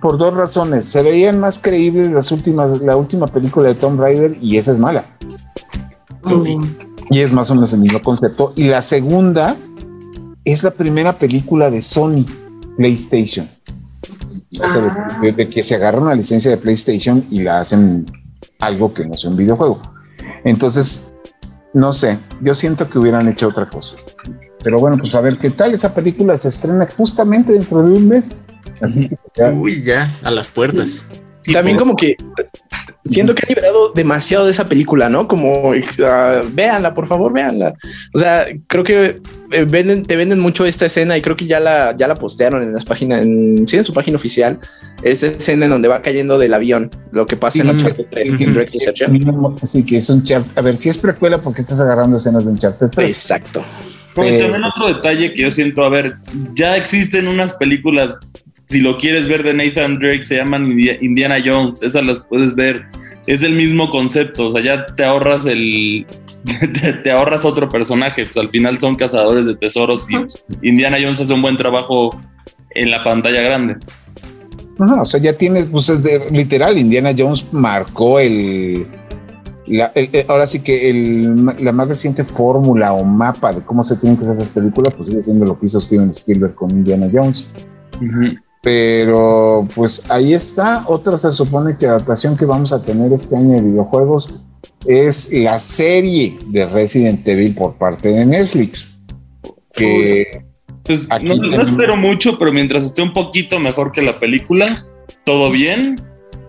por 0.00 0.18
dos 0.18 0.32
razones. 0.32 0.84
Se 0.86 1.02
veían 1.02 1.40
más 1.40 1.58
creíbles 1.58 2.12
las 2.12 2.30
últimas, 2.30 2.80
la 2.80 2.96
última 2.96 3.26
película 3.26 3.70
de 3.70 3.74
Tom 3.74 3.98
Raider 3.98 4.38
y 4.40 4.56
esa 4.56 4.70
es 4.70 4.78
mala. 4.78 5.04
Mm. 6.22 6.76
Y 7.10 7.18
es 7.18 7.32
más 7.32 7.50
o 7.50 7.56
menos 7.56 7.72
el 7.72 7.80
mismo 7.80 8.00
concepto. 8.00 8.52
Y 8.54 8.68
la 8.68 8.82
segunda 8.82 9.56
es 10.44 10.62
la 10.62 10.70
primera 10.70 11.18
película 11.18 11.72
de 11.72 11.82
Sony 11.82 12.24
PlayStation. 12.76 13.48
O 14.60 14.70
sea, 14.70 14.80
Ah. 14.94 15.18
de, 15.20 15.32
de 15.32 15.48
que 15.48 15.64
se 15.64 15.74
agarra 15.74 15.98
una 15.98 16.14
licencia 16.14 16.52
de 16.52 16.56
PlayStation 16.56 17.24
y 17.32 17.42
la 17.42 17.58
hacen 17.58 18.06
algo 18.60 18.94
que 18.94 19.04
no 19.04 19.14
sea 19.14 19.30
un 19.30 19.36
videojuego. 19.36 19.82
Entonces, 20.44 21.12
no 21.72 21.92
sé, 21.92 22.18
yo 22.40 22.54
siento 22.54 22.88
que 22.88 22.98
hubieran 22.98 23.28
hecho 23.28 23.48
otra 23.48 23.68
cosa. 23.68 23.96
Pero 24.62 24.78
bueno, 24.78 24.98
pues 24.98 25.14
a 25.14 25.20
ver 25.20 25.38
qué 25.38 25.50
tal. 25.50 25.74
Esa 25.74 25.94
película 25.94 26.36
se 26.36 26.48
estrena 26.48 26.86
justamente 26.86 27.52
dentro 27.52 27.86
de 27.86 27.94
un 27.94 28.08
mes. 28.08 28.42
Así 28.80 29.08
que 29.08 29.16
ya, 29.36 29.50
Uy, 29.50 29.82
ya, 29.82 30.10
a 30.22 30.30
las 30.30 30.48
puertas. 30.48 31.06
También 31.52 31.76
como 31.76 31.96
que 31.96 32.16
siento 33.04 33.34
que 33.34 33.42
han 33.44 33.48
liberado 33.48 33.92
demasiado 33.92 34.44
de 34.44 34.50
esa 34.50 34.66
película, 34.66 35.08
¿no? 35.08 35.26
Como 35.26 35.72
ah, 36.04 36.42
véanla, 36.52 36.94
por 36.94 37.06
favor, 37.06 37.32
véanla. 37.32 37.74
O 38.14 38.18
sea, 38.18 38.46
creo 38.66 38.84
que 38.84 39.20
eh, 39.52 39.64
venden, 39.64 40.04
te 40.04 40.16
venden 40.16 40.38
mucho 40.38 40.64
esta 40.66 40.86
escena 40.86 41.16
y 41.16 41.22
creo 41.22 41.36
que 41.36 41.46
ya 41.46 41.60
la, 41.60 41.96
ya 41.96 42.06
la 42.06 42.14
postearon 42.14 42.62
en 42.62 42.72
las 42.72 42.84
páginas, 42.84 43.22
en, 43.22 43.66
sí, 43.66 43.76
en 43.76 43.84
su 43.84 43.92
página 43.92 44.16
oficial. 44.16 44.58
Esa 45.02 45.28
escena 45.28 45.64
en 45.64 45.70
donde 45.70 45.88
va 45.88 46.02
cayendo 46.02 46.38
del 46.38 46.52
avión, 46.52 46.90
lo 47.12 47.26
que 47.26 47.36
pasa 47.36 47.62
en 47.62 47.68
Sí, 47.68 47.70
Uncharted 47.72 48.06
3, 48.10 48.30
ujú. 48.32 48.44
Drake's 48.52 48.72
Deception. 48.72 49.56
sí, 49.64 49.84
que 49.84 49.96
es 49.96 50.10
un 50.10 50.22
chart. 50.22 50.46
A 50.56 50.62
ver, 50.62 50.76
si 50.76 50.88
es 50.90 50.98
precuela, 50.98 51.40
porque 51.40 51.62
estás 51.62 51.80
agarrando 51.80 52.16
escenas 52.16 52.44
de 52.44 52.50
un 52.50 52.58
chart 52.58 52.76
Exacto. 52.98 53.64
Pero 54.14 54.28
Eh, 54.28 54.38
también 54.40 54.64
otro 54.64 54.88
detalle 54.88 55.32
que 55.32 55.42
yo 55.42 55.50
siento, 55.50 55.84
a 55.84 55.88
ver, 55.88 56.16
ya 56.52 56.76
existen 56.76 57.28
unas 57.28 57.54
películas, 57.54 58.14
si 58.70 58.78
lo 58.80 58.96
quieres 58.98 59.26
ver 59.28 59.42
de 59.42 59.52
Nathan 59.52 59.98
Drake, 59.98 60.24
se 60.24 60.36
llaman 60.36 60.66
Indi- 60.70 60.96
Indiana 61.00 61.36
Jones, 61.44 61.82
esas 61.82 62.04
las 62.04 62.20
puedes 62.20 62.54
ver. 62.54 62.84
Es 63.26 63.42
el 63.42 63.52
mismo 63.54 63.90
concepto, 63.90 64.46
o 64.46 64.50
sea, 64.50 64.62
ya 64.62 64.86
te 64.86 65.04
ahorras 65.04 65.44
el. 65.46 66.06
Te, 66.82 66.92
te 66.94 67.10
ahorras 67.10 67.44
otro 67.44 67.68
personaje, 67.68 68.24
pues 68.24 68.36
al 68.38 68.48
final 68.48 68.80
son 68.80 68.96
cazadores 68.96 69.44
de 69.44 69.56
tesoros 69.56 70.10
y 70.10 70.16
pues, 70.16 70.42
Indiana 70.62 70.96
Jones 71.02 71.20
hace 71.20 71.34
un 71.34 71.42
buen 71.42 71.58
trabajo 71.58 72.18
en 72.74 72.90
la 72.90 73.04
pantalla 73.04 73.42
grande. 73.42 73.76
No, 74.78 75.02
o 75.02 75.04
sea, 75.04 75.20
ya 75.20 75.34
tienes, 75.34 75.66
pues 75.66 75.90
es 75.90 76.02
de- 76.02 76.30
literal, 76.30 76.78
Indiana 76.78 77.10
Jones 77.16 77.46
marcó 77.52 78.18
el, 78.20 78.86
la- 79.66 79.92
el- 79.94 80.08
el- 80.12 80.24
ahora 80.28 80.46
sí 80.46 80.60
que 80.60 80.88
el, 80.88 81.44
la 81.60 81.72
más 81.72 81.88
reciente 81.88 82.24
fórmula 82.24 82.94
o 82.94 83.04
mapa 83.04 83.52
de 83.52 83.60
cómo 83.62 83.82
se 83.82 83.96
tienen 83.96 84.16
que 84.16 84.22
hacer 84.22 84.36
esas 84.36 84.48
películas, 84.48 84.94
pues 84.94 85.08
sigue 85.10 85.22
siendo 85.22 85.44
lo 85.44 85.60
que 85.60 85.66
hizo 85.66 85.78
Steven 85.78 86.10
Spielberg 86.12 86.54
con 86.54 86.70
Indiana 86.70 87.10
Jones. 87.12 87.50
Pero 88.62 89.66
pues 89.74 90.02
ahí 90.10 90.34
está. 90.34 90.84
Otra 90.86 91.16
se 91.16 91.32
supone 91.32 91.76
que 91.76 91.86
adaptación 91.86 92.36
que 92.36 92.44
vamos 92.44 92.72
a 92.72 92.82
tener 92.82 93.12
este 93.12 93.36
año 93.36 93.54
de 93.54 93.62
videojuegos 93.62 94.40
es 94.86 95.28
la 95.32 95.58
serie 95.60 96.38
de 96.46 96.66
Resident 96.66 97.26
Evil 97.26 97.54
por 97.54 97.74
parte 97.74 98.08
de 98.08 98.26
Netflix. 98.26 99.00
Que 99.72 100.44
Pues 100.84 101.08
no, 101.22 101.62
espero 101.62 101.96
mucho, 101.96 102.38
pero 102.38 102.52
mientras 102.52 102.84
esté 102.84 103.02
un 103.02 103.12
poquito 103.12 103.58
mejor 103.60 103.92
que 103.92 104.02
la 104.02 104.18
película, 104.18 104.86
todo 105.24 105.50
bien. 105.50 106.00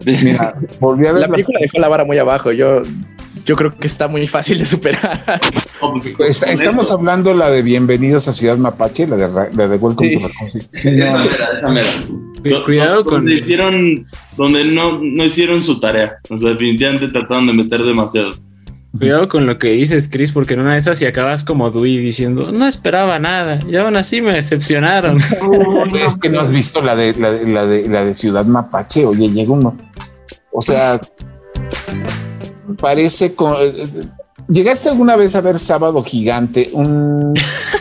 mira, 0.05 0.53
volví 0.79 1.05
a 1.07 1.13
ver 1.13 1.21
La 1.21 1.27
la 1.27 1.33
película 1.33 1.59
dejó 1.61 1.79
la 1.79 1.87
vara 1.87 2.03
muy 2.03 2.17
abajo. 2.17 2.51
Yo 2.51 2.83
yo 3.45 3.55
creo 3.55 3.75
que 3.75 3.87
está 3.87 4.07
muy 4.07 4.27
fácil 4.27 4.57
de 4.59 4.65
superar. 4.65 5.41
Pues, 6.15 6.43
estamos 6.43 6.85
esto. 6.85 6.97
hablando 6.99 7.33
la 7.33 7.49
de 7.49 7.63
Bienvenidos 7.63 8.27
a 8.27 8.33
Ciudad 8.33 8.55
Mapache, 8.57 9.07
la 9.07 9.15
de, 9.17 9.55
la 9.55 9.67
de 9.67 9.77
Welcome 9.77 10.19
Sí. 10.69 10.91
to 10.99 12.49
no, 12.49 12.63
cuidado 12.63 13.03
con- 13.03 13.13
donde 13.15 13.35
hicieron, 13.37 14.05
donde 14.37 14.63
no, 14.65 14.99
no 15.01 15.23
hicieron 15.23 15.63
su 15.63 15.79
tarea. 15.79 16.17
O 16.29 16.37
sea, 16.37 16.51
definitivamente 16.51 17.07
trataron 17.07 17.47
de 17.47 17.53
meter 17.53 17.81
demasiado. 17.83 18.29
Cuidado 18.95 19.27
con 19.27 19.47
lo 19.47 19.57
que 19.57 19.69
dices, 19.69 20.07
Chris, 20.11 20.31
porque 20.31 20.53
en 20.53 20.59
una 20.59 20.73
de 20.73 20.79
esas 20.79 20.99
si 20.99 21.05
acabas 21.05 21.43
como 21.45 21.71
Dewey 21.71 21.97
diciendo, 21.97 22.51
no 22.51 22.67
esperaba 22.67 23.17
nada, 23.19 23.59
y 23.67 23.75
aún 23.75 23.95
así 23.95 24.21
me 24.21 24.33
decepcionaron. 24.33 25.15
Uy, 25.91 25.99
es 25.99 26.15
que 26.17 26.29
no 26.29 26.41
has 26.41 26.51
visto 26.51 26.81
la 26.81 26.95
de, 26.95 27.15
la, 27.15 27.31
de, 27.31 27.47
la 27.47 27.65
de 27.65 27.87
la 27.89 28.05
de 28.05 28.13
Ciudad 28.13 28.45
Mapache. 28.45 29.05
Oye, 29.05 29.29
llega 29.29 29.51
uno. 29.51 29.77
O 30.51 30.61
sea, 30.61 30.99
parece 32.75 33.35
con. 33.35 33.53
eh, 33.55 33.71
eh, 33.75 34.05
¿Llegaste 34.47 34.89
alguna 34.89 35.15
vez 35.15 35.35
a 35.35 35.41
ver 35.41 35.59
Sábado 35.59 36.03
Gigante? 36.03 36.69
Un, 36.73 37.33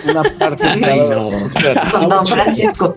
una 0.08 0.22
parte. 0.38 0.64
Ay, 0.66 1.00
no. 1.10 1.30
Con 1.92 2.08
Don 2.08 2.26
Francisco. 2.26 2.96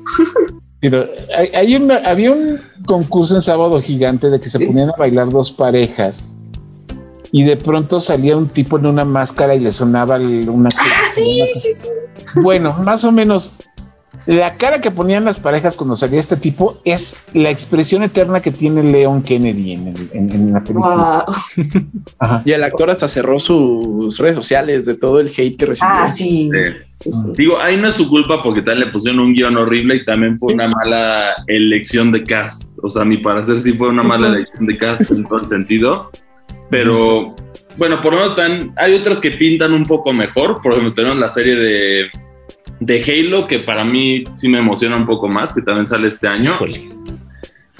Pero 0.79 1.07
hay, 1.35 1.47
hay 1.55 1.75
una- 1.77 1.97
había 2.05 2.31
un 2.31 2.59
concurso 2.85 3.35
en 3.35 3.41
Sábado 3.41 3.81
Gigante 3.81 4.29
de 4.29 4.39
que 4.39 4.49
se 4.49 4.59
ponían 4.59 4.89
a 4.89 4.95
bailar 4.97 5.29
dos 5.29 5.51
parejas 5.51 6.31
y 7.31 7.43
de 7.43 7.55
pronto 7.57 7.99
salía 7.99 8.35
un 8.37 8.49
tipo 8.49 8.77
en 8.77 8.85
una 8.87 9.05
máscara 9.05 9.55
y 9.55 9.59
le 9.61 9.71
sonaba 9.71 10.17
una. 10.17 10.69
Ah, 10.77 11.01
sí, 11.15 11.41
sí, 11.55 11.69
sí. 11.75 11.87
Bueno, 12.43 12.73
más 12.73 13.03
o 13.05 13.11
menos 13.11 13.53
la 14.25 14.55
cara 14.55 14.79
que 14.81 14.89
ponían 14.91 15.25
las 15.25 15.39
parejas 15.39 15.75
cuando 15.75 15.95
salía 15.95 16.19
este 16.19 16.37
tipo 16.37 16.79
es 16.85 17.15
la 17.33 17.49
expresión 17.49 18.03
eterna 18.03 18.41
que 18.41 18.51
tiene 18.51 18.81
Leon 18.83 19.21
Kennedy 19.21 19.73
en, 19.73 19.87
el- 19.87 20.09
en- 20.13 20.31
en 20.31 20.53
la 20.53 20.63
película. 20.63 21.25
Wow. 21.27 21.35
Ajá. 22.19 22.41
Y 22.45 22.51
el 22.51 22.63
actor 22.63 22.89
hasta 22.89 23.07
cerró 23.07 23.37
sus 23.39 24.17
redes 24.19 24.35
sociales 24.35 24.85
de 24.85 24.95
todo 24.95 25.19
el 25.19 25.27
hate 25.27 25.57
que 25.57 25.65
recibió. 25.65 25.91
Ah, 25.93 26.07
sí. 26.09 26.49
Sí, 26.95 27.11
sí. 27.11 27.17
Digo, 27.37 27.59
ahí 27.59 27.75
no 27.75 27.87
es 27.89 27.95
su 27.95 28.07
culpa 28.07 28.41
porque 28.41 28.61
tal 28.61 28.79
le 28.79 28.85
pusieron 28.87 29.19
un 29.19 29.33
guion 29.33 29.57
horrible 29.57 29.95
y 29.95 30.05
también 30.05 30.39
fue 30.39 30.53
una 30.53 30.67
mala 30.69 31.33
elección 31.47 32.11
de 32.11 32.23
cast. 32.23 32.71
O 32.81 32.89
sea, 32.89 33.01
a 33.01 33.05
mi 33.05 33.17
parecer 33.17 33.59
sí 33.61 33.73
fue 33.73 33.89
una 33.89 34.03
mala 34.03 34.27
elección 34.27 34.65
de 34.65 34.77
cast 34.77 35.11
en 35.11 35.23
todo 35.25 35.39
el 35.39 35.49
sentido. 35.49 36.11
Pero 36.69 37.35
bueno, 37.77 38.01
por 38.01 38.13
lo 38.13 38.19
menos 38.19 38.31
están, 38.31 38.73
hay 38.77 38.93
otras 38.95 39.17
que 39.19 39.31
pintan 39.31 39.73
un 39.73 39.85
poco 39.85 40.13
mejor. 40.13 40.61
Por 40.61 40.71
ejemplo, 40.73 40.93
tenemos 40.93 41.17
la 41.17 41.29
serie 41.29 41.55
de, 41.55 42.09
de 42.85 43.03
Halo, 43.03 43.47
que 43.47 43.59
para 43.59 43.83
mí 43.83 44.23
sí 44.35 44.47
me 44.49 44.59
emociona 44.59 44.95
un 44.97 45.05
poco 45.05 45.27
más, 45.27 45.53
que 45.53 45.61
también 45.61 45.87
sale 45.87 46.07
este 46.07 46.27
año. 46.27 46.51
Híjole. 46.51 46.81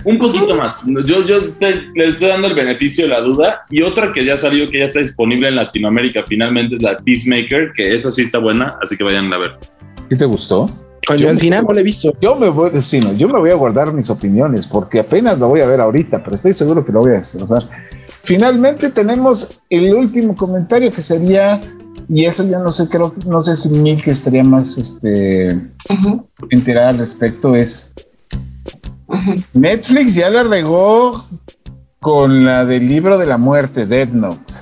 Un 0.06 0.18
poquito 0.18 0.56
más. 0.56 0.82
Yo, 1.06 1.26
yo 1.26 1.42
te- 1.54 1.88
le 1.96 2.10
estoy 2.10 2.28
dando 2.28 2.48
el 2.48 2.54
beneficio 2.56 3.06
de 3.06 3.10
la 3.12 3.22
duda. 3.22 3.62
Y 3.70 3.82
otra 3.82 4.12
que 4.12 4.26
ya 4.26 4.36
salió, 4.36 4.68
que 4.68 4.80
ya 4.80 4.86
está 4.86 5.00
disponible 5.00 5.48
en 5.48 5.56
Latinoamérica 5.56 6.24
finalmente, 6.28 6.76
es 6.76 6.82
la 6.84 6.98
Peacemaker, 6.98 7.72
que 7.74 7.94
esa 7.94 8.12
sí 8.12 8.24
está 8.24 8.40
buena, 8.40 8.78
así 8.84 8.98
que 8.98 9.04
vayan 9.06 9.32
a 9.32 9.38
ver. 9.38 9.52
¿Sí 10.10 10.18
te 10.18 10.26
gustó? 10.26 10.70
Con 11.08 11.18
Yo- 11.18 11.28
John 11.28 11.38
Cena 11.38 11.62
no 11.62 11.72
lo 11.74 11.80
he 11.80 11.84
visto. 11.84 12.14
Yo 12.22 12.36
me 12.36 12.50
voy, 12.50 12.72
sí, 12.76 13.00
no, 13.00 13.14
yo 13.14 13.28
me 13.30 13.40
voy 13.40 13.50
a 13.50 13.56
guardar 13.56 13.94
mis 13.94 14.10
opiniones 14.10 14.68
porque 14.68 15.00
apenas 15.00 15.38
lo 15.40 15.48
voy 15.50 15.62
a 15.62 15.68
ver 15.68 15.80
ahorita, 15.80 16.22
pero 16.24 16.36
estoy 16.36 16.52
seguro 16.54 16.84
que 16.86 16.92
lo 16.92 17.00
voy 17.00 17.12
a 17.12 17.20
destrozar. 17.20 17.64
Finalmente 18.24 18.90
tenemos 18.90 19.62
el 19.70 19.94
último 19.94 20.36
comentario 20.36 20.92
que 20.92 21.02
sería, 21.02 21.62
y 22.10 22.26
eso 22.26 22.44
ya 22.48 22.60
no 22.60 22.72
sé, 22.72 22.88
creo, 22.90 23.14
no 23.26 23.40
sé 23.42 23.56
si 23.56 23.70
Milk 23.70 24.08
estaría 24.08 24.44
más 24.44 24.78
este, 24.78 25.60
enterada 26.50 26.90
al 26.90 26.98
respecto, 27.00 27.56
es. 27.56 27.94
Netflix 29.54 30.16
ya 30.16 30.30
la 30.30 30.44
regó 30.44 31.26
con 32.00 32.46
la 32.46 32.66
del 32.66 32.88
libro 32.88 33.18
de 33.18 33.26
la 33.28 33.38
muerte, 33.38 33.86
Dead 33.86 34.10
Note. 34.10 34.54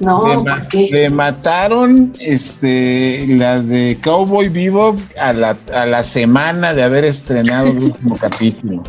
No, 0.00 0.26
le, 0.26 0.34
ma- 0.36 0.42
¿por 0.42 0.68
qué? 0.68 0.88
le 0.90 1.08
mataron 1.10 2.12
este, 2.20 3.26
la 3.28 3.62
de 3.62 3.98
Cowboy 4.02 4.48
Vivo 4.48 4.96
a 5.18 5.32
la, 5.32 5.56
a 5.72 5.86
la 5.86 6.04
semana 6.04 6.74
de 6.74 6.82
haber 6.82 7.04
estrenado 7.04 7.68
el 7.68 7.82
último 7.84 8.16
capítulo. 8.20 8.82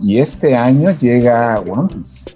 Y 0.00 0.18
este 0.18 0.56
año 0.56 0.90
llega 0.98 1.60
One 1.60 1.88
Piece. 1.94 2.30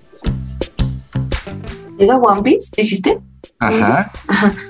¿Llega 1.99 2.17
One 2.19 2.43
Piece? 2.43 2.71
¿Dijiste? 2.77 3.19
Ajá. 3.63 4.13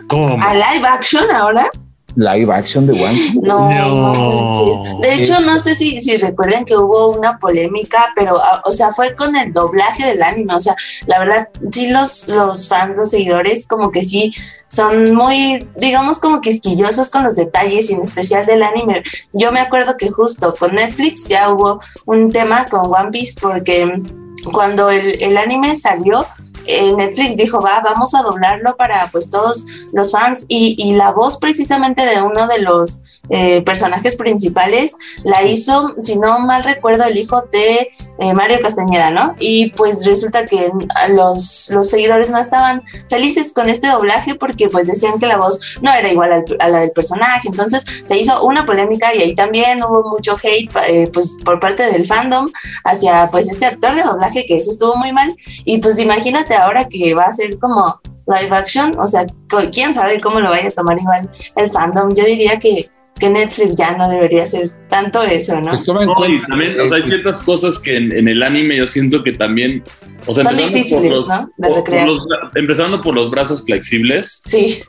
¿Cómo? 0.08 0.36
¿A 0.42 0.54
live 0.54 0.86
action 0.86 1.30
ahora? 1.30 1.68
Live 2.14 2.52
action 2.52 2.86
de 2.86 2.92
One 2.92 3.14
Piece. 3.14 3.38
No, 3.40 3.70
No. 3.70 4.98
De 5.00 5.14
hecho, 5.14 5.40
no 5.40 5.58
sé 5.58 5.74
si, 5.74 6.00
si 6.00 6.16
recuerden 6.16 6.64
que 6.64 6.76
hubo 6.76 7.08
una 7.10 7.38
polémica, 7.38 8.12
pero, 8.14 8.36
ah, 8.36 8.62
o 8.64 8.72
sea, 8.72 8.92
fue 8.92 9.14
con 9.14 9.34
el 9.36 9.52
doblaje 9.52 10.06
del 10.06 10.22
anime. 10.22 10.54
O 10.54 10.60
sea, 10.60 10.76
la 11.06 11.18
verdad, 11.18 11.48
sí, 11.70 11.88
los, 11.88 12.28
los 12.28 12.68
fans, 12.68 12.98
los 12.98 13.10
seguidores, 13.10 13.66
como 13.66 13.90
que 13.90 14.02
sí 14.02 14.30
son 14.68 15.14
muy, 15.14 15.68
digamos, 15.76 16.18
como 16.18 16.40
quisquillosos 16.40 17.10
con 17.10 17.24
los 17.24 17.36
detalles 17.36 17.90
y 17.90 17.94
en 17.94 18.02
especial 18.02 18.44
del 18.44 18.62
anime. 18.62 19.02
Yo 19.32 19.52
me 19.52 19.60
acuerdo 19.60 19.96
que 19.96 20.10
justo 20.10 20.54
con 20.58 20.74
Netflix 20.74 21.26
ya 21.28 21.48
hubo 21.50 21.80
un 22.04 22.30
tema 22.30 22.66
con 22.66 22.92
One 22.94 23.10
Piece 23.10 23.40
porque 23.40 24.02
cuando 24.52 24.90
el, 24.90 25.22
el 25.22 25.38
anime 25.38 25.76
salió, 25.76 26.26
eh, 26.66 26.92
Netflix 26.96 27.36
dijo, 27.36 27.60
va, 27.60 27.80
vamos 27.82 28.14
a 28.14 28.22
doblarlo 28.22 28.76
para 28.76 29.08
pues 29.10 29.30
todos 29.30 29.66
los 29.92 30.12
fans 30.12 30.44
y, 30.48 30.92
la 30.94 31.10
voz 31.12 31.38
precisamente 31.38 32.04
de 32.04 32.20
uno 32.20 32.46
de 32.46 32.58
los 32.60 33.00
eh, 33.30 33.62
personajes 33.62 34.16
principales 34.16 34.94
la 35.24 35.42
hizo, 35.44 35.94
si 36.02 36.18
no 36.18 36.38
mal 36.40 36.64
recuerdo, 36.64 37.04
el 37.04 37.16
hijo 37.16 37.40
de 37.50 37.88
eh, 38.18 38.34
Mario 38.34 38.58
Castañeda, 38.60 39.10
¿no? 39.10 39.34
Y 39.38 39.70
pues 39.70 40.04
resulta 40.04 40.44
que 40.44 40.70
los, 41.08 41.70
los 41.70 41.88
seguidores 41.88 42.28
no 42.30 42.38
estaban 42.38 42.82
felices 43.08 43.52
con 43.54 43.68
este 43.70 43.88
doblaje 43.88 44.34
porque 44.34 44.68
pues 44.68 44.86
decían 44.86 45.18
que 45.18 45.26
la 45.26 45.38
voz 45.38 45.78
no 45.80 45.92
era 45.92 46.10
igual 46.10 46.32
al- 46.32 46.56
a 46.58 46.68
la 46.68 46.80
del 46.80 46.90
personaje, 46.90 47.48
entonces 47.48 47.84
se 48.04 48.16
hizo 48.18 48.44
una 48.44 48.66
polémica 48.66 49.14
y 49.14 49.22
ahí 49.22 49.34
también 49.34 49.82
hubo 49.82 50.10
mucho 50.10 50.36
hate 50.42 50.70
eh, 50.88 51.08
pues 51.12 51.38
por 51.44 51.58
parte 51.60 51.90
del 51.90 52.06
fandom 52.06 52.48
hacia 52.84 53.30
pues 53.30 53.48
este 53.50 53.66
actor 53.66 53.94
de 53.94 54.02
doblaje 54.02 54.44
que 54.46 54.58
eso 54.58 54.70
estuvo 54.70 54.96
muy 54.96 55.12
mal. 55.12 55.34
Y 55.64 55.78
pues 55.78 55.98
imagínate 55.98 56.51
ahora 56.54 56.86
que 56.88 57.14
va 57.14 57.24
a 57.24 57.32
ser 57.32 57.58
como 57.58 58.00
live 58.26 58.54
action, 58.56 58.94
o 58.98 59.06
sea, 59.08 59.26
quién 59.72 59.92
sabe 59.94 60.20
cómo 60.20 60.40
lo 60.40 60.50
vaya 60.50 60.68
a 60.68 60.72
tomar 60.72 60.98
igual 61.00 61.30
el 61.56 61.70
fandom. 61.70 62.14
Yo 62.14 62.24
diría 62.24 62.58
que, 62.58 62.88
que 63.18 63.30
Netflix 63.30 63.76
ya 63.76 63.96
no 63.96 64.08
debería 64.08 64.44
hacer 64.44 64.68
tanto 64.88 65.22
eso, 65.22 65.60
¿no? 65.60 65.70
Pues 65.70 65.84
toma 65.84 66.00
en 66.02 66.06
No, 66.06 66.12
y 66.12 66.16
cuenta, 66.16 66.46
también, 66.48 66.80
o 66.80 66.86
sea, 66.88 66.96
hay 66.96 67.02
ciertas 67.02 67.42
cosas 67.42 67.78
que 67.78 67.96
en, 67.96 68.16
en 68.16 68.28
el 68.28 68.42
anime 68.42 68.76
yo 68.76 68.86
siento 68.86 69.22
que 69.24 69.32
también. 69.32 69.82
O 70.26 70.32
sea, 70.34 70.44
Son 70.44 70.52
empezando 70.52 70.76
difíciles, 70.76 71.10
por 71.10 71.18
los- 71.20 71.26
¿no? 71.28 71.50
De 71.56 71.68
por- 71.68 71.76
recrear. 71.78 72.06
por 72.06 72.16
los 72.16 72.24
bra- 72.26 72.50
empezando 72.54 73.00
por 73.00 73.14
los 73.14 73.30
brazos 73.30 73.64
flexibles, 73.64 74.42
Sí, 74.46 74.82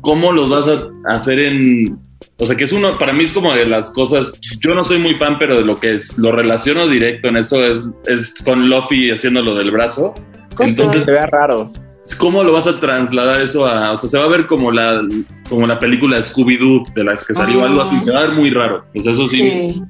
¿cómo 0.00 0.32
los 0.32 0.48
vas 0.48 0.66
a 0.68 1.14
hacer 1.16 1.38
en.? 1.38 1.98
O 2.38 2.46
sea, 2.46 2.56
que 2.56 2.64
es 2.64 2.72
uno, 2.72 2.98
para 2.98 3.12
mí 3.12 3.24
es 3.24 3.32
como 3.32 3.52
de 3.52 3.66
las 3.66 3.90
cosas. 3.92 4.40
Yo 4.62 4.74
no 4.74 4.84
soy 4.86 4.98
muy 4.98 5.14
fan, 5.16 5.38
pero 5.38 5.56
de 5.56 5.62
lo 5.64 5.78
que 5.78 5.92
es, 5.94 6.16
lo 6.18 6.32
relaciono 6.32 6.86
directo 6.88 7.28
en 7.28 7.36
eso 7.36 7.64
es, 7.66 7.82
es 8.06 8.34
con 8.44 8.68
Luffy 8.70 9.10
haciendo 9.10 9.42
lo 9.42 9.54
del 9.54 9.70
brazo. 9.70 10.14
Justo. 10.56 10.64
Entonces, 10.82 11.04
Se 11.04 11.10
vea 11.12 11.26
raro. 11.26 11.70
¿Cómo 12.18 12.42
lo 12.42 12.52
vas 12.52 12.66
a 12.66 12.80
trasladar 12.80 13.40
eso 13.42 13.66
a.? 13.66 13.92
O 13.92 13.96
sea, 13.96 14.08
se 14.08 14.18
va 14.18 14.24
a 14.24 14.28
ver 14.28 14.46
como 14.46 14.72
la, 14.72 15.00
como 15.48 15.66
la 15.66 15.78
película 15.78 16.16
de 16.16 16.22
Scooby-Doo, 16.22 16.92
de 16.94 17.04
las 17.04 17.24
que 17.24 17.34
salió 17.34 17.62
Ah. 17.62 17.66
algo 17.66 17.82
así, 17.82 17.98
se 17.98 18.10
va 18.10 18.18
a 18.20 18.22
ver 18.22 18.30
muy 18.32 18.50
raro. 18.50 18.84
Pues 18.92 19.06
eso 19.06 19.26
sí. 19.26 19.36
sí. 19.36 19.82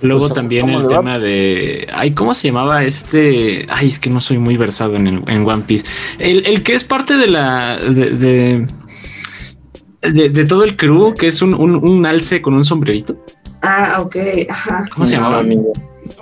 Luego 0.00 0.20
Pues, 0.22 0.34
también 0.34 0.66
¿cómo 0.66 0.80
el 0.80 0.88
tema 0.88 1.18
de. 1.18 1.86
Ay, 1.92 2.12
¿cómo 2.12 2.34
se 2.34 2.48
llamaba 2.48 2.82
este? 2.82 3.66
Ay, 3.68 3.88
es 3.88 3.98
que 4.00 4.10
no 4.10 4.20
soy 4.20 4.38
muy 4.38 4.56
versado 4.56 4.96
en, 4.96 5.06
el- 5.06 5.22
en 5.28 5.46
One 5.48 5.62
Piece. 5.66 5.86
El, 6.18 6.44
el 6.46 6.62
que 6.62 6.74
es 6.74 6.82
parte 6.84 7.16
de 7.16 7.26
la. 7.28 7.76
de. 7.78 8.10
de, 8.10 8.66
de- 10.02 10.28
de 10.30 10.44
todo 10.44 10.64
el 10.64 10.76
crew, 10.76 11.14
que 11.14 11.28
es 11.28 11.40
un, 11.42 11.54
un, 11.54 11.76
un 11.76 12.04
alce 12.06 12.42
con 12.42 12.54
un 12.54 12.64
sombrerito. 12.64 13.16
Ah, 13.62 13.98
ok, 14.00 14.16
ajá. 14.48 14.84
¿Cómo 14.92 15.06
se 15.06 15.16
No, 15.16 15.22
llamaba? 15.22 15.40
amigo. 15.42 15.72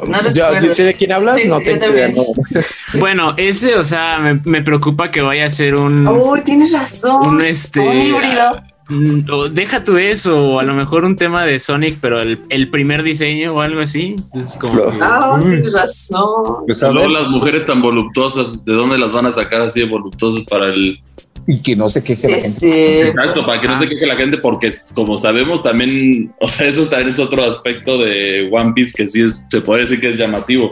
No 0.06 0.32
Yo 0.32 0.72
sé 0.72 0.84
de 0.84 0.94
quién 0.94 1.12
hablas, 1.12 1.40
Sí, 1.40 1.48
no 1.48 1.58
no. 1.58 2.24
Bueno, 2.98 3.34
ese, 3.36 3.76
o 3.76 3.84
sea, 3.84 4.18
me, 4.18 4.40
me 4.44 4.62
preocupa 4.62 5.10
que 5.10 5.20
vaya 5.20 5.46
a 5.46 5.50
ser 5.50 5.74
un. 5.74 6.06
Uy, 6.06 6.42
tienes 6.42 6.72
razón. 6.72 7.26
un 7.26 7.40
este. 7.40 7.80
Un 7.80 8.00
híbrido. 8.00 8.62
mm, 8.88 9.30
o 9.30 9.48
deja 9.48 9.84
tú 9.84 9.96
eso, 9.98 10.44
o 10.44 10.60
a 10.60 10.62
lo 10.64 10.74
mejor 10.74 11.04
un 11.04 11.16
tema 11.16 11.44
de 11.44 11.58
Sonic, 11.60 11.98
pero 12.00 12.20
el, 12.20 12.40
el 12.48 12.70
primer 12.70 13.02
diseño 13.02 13.54
o 13.54 13.60
algo 13.60 13.80
así. 13.80 14.16
Entonces, 14.18 14.58
como. 14.58 14.82
Ah, 15.00 15.36
Uy. 15.40 15.50
tienes 15.50 15.72
razón. 15.72 16.64
pues, 16.66 16.82
Luego 16.82 17.08
las 17.08 17.28
mujeres 17.28 17.64
tan 17.64 17.80
voluptuosas, 17.82 18.64
¿de 18.64 18.72
dónde 18.72 18.98
las 18.98 19.12
van 19.12 19.26
a 19.26 19.32
sacar 19.32 19.62
así 19.62 19.80
de 19.80 19.86
voluptuosas 19.86 20.42
para 20.48 20.66
el... 20.66 20.98
y 21.46 21.60
que 21.60 21.74
no 21.76 21.88
se 21.88 22.02
queje 22.04 22.28
la 22.28 22.36
gente. 22.40 23.08
Exacto, 23.08 23.44
para 23.46 23.60
que 23.60 23.68
no 23.68 23.78
se 23.78 23.88
queje 23.88 24.06
la 24.06 24.16
gente, 24.16 24.38
porque 24.38 24.72
como 24.94 25.16
sabemos 25.16 25.62
también, 25.62 26.32
o 26.40 26.48
sea, 26.48 26.68
eso 26.68 26.86
también 26.86 27.08
es 27.08 27.18
otro 27.18 27.44
aspecto 27.44 27.98
de 27.98 28.48
One 28.52 28.72
Piece 28.74 28.92
que 28.96 29.06
sí 29.08 29.22
es, 29.22 29.44
se 29.50 29.60
puede 29.60 29.82
decir 29.82 30.00
que 30.00 30.10
es 30.10 30.18
llamativo. 30.18 30.68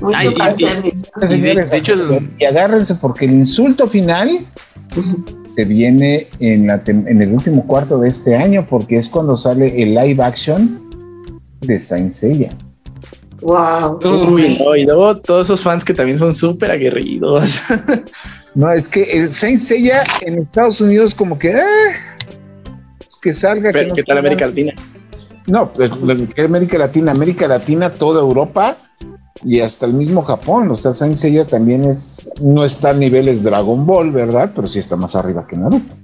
Mucho 0.00 0.16
Ay, 0.18 0.28
y-. 0.28 0.32
Y 0.32 0.90
de- 0.90 1.28
Señores, 1.28 1.70
de 1.70 1.78
hecho- 1.78 2.18
y 2.38 2.44
agárrense 2.44 2.94
porque 2.96 3.24
el 3.24 3.32
insulto 3.32 3.88
final 3.88 4.38
se 5.56 5.64
viene 5.64 6.26
en, 6.38 6.66
la 6.66 6.82
en 6.86 7.22
el 7.22 7.32
último 7.32 7.66
cuarto 7.66 7.98
de 7.98 8.10
este 8.10 8.36
año 8.36 8.66
porque 8.68 8.96
es 8.98 9.08
cuando 9.08 9.34
sale 9.36 9.82
el 9.82 9.94
live 9.94 10.22
action 10.22 10.82
de 11.62 11.80
Saint 11.80 12.12
Seiya. 12.12 12.52
Wow. 13.42 14.00
Uy, 14.32 14.58
no, 14.58 14.74
y 14.76 14.84
luego 14.84 15.16
todos 15.18 15.46
esos 15.46 15.62
fans 15.62 15.84
que 15.84 15.94
también 15.94 16.18
son 16.18 16.34
súper 16.34 16.70
aguerridos. 16.70 17.60
No, 18.56 18.72
es 18.72 18.88
que 18.88 19.02
el 19.02 19.28
Saint 19.28 19.58
Seiya 19.58 20.02
en 20.22 20.38
Estados 20.38 20.80
Unidos 20.80 21.14
como 21.14 21.38
que... 21.38 21.50
eh, 21.50 21.62
que 23.20 23.34
salga. 23.34 23.70
Pero, 23.70 23.90
no 23.90 23.94
¿Qué 23.94 24.02
tal 24.02 24.16
salga. 24.16 24.20
América 24.20 24.46
Latina? 24.46 24.72
No, 25.46 25.72
pues, 25.74 25.90
que 26.34 26.42
América 26.42 26.78
Latina, 26.78 27.12
América 27.12 27.48
Latina, 27.48 27.92
toda 27.92 28.20
Europa 28.20 28.78
y 29.44 29.60
hasta 29.60 29.84
el 29.84 29.92
mismo 29.92 30.22
Japón. 30.22 30.70
O 30.70 30.76
sea, 30.76 30.94
Saint 30.94 31.16
Seiya 31.16 31.46
también 31.46 31.84
es, 31.84 32.30
no 32.40 32.64
está 32.64 32.90
a 32.90 32.94
niveles 32.94 33.42
Dragon 33.42 33.84
Ball, 33.84 34.10
¿verdad? 34.10 34.52
Pero 34.54 34.66
sí 34.66 34.78
está 34.78 34.96
más 34.96 35.14
arriba 35.14 35.46
que 35.46 35.56
Naruto. 35.56 35.94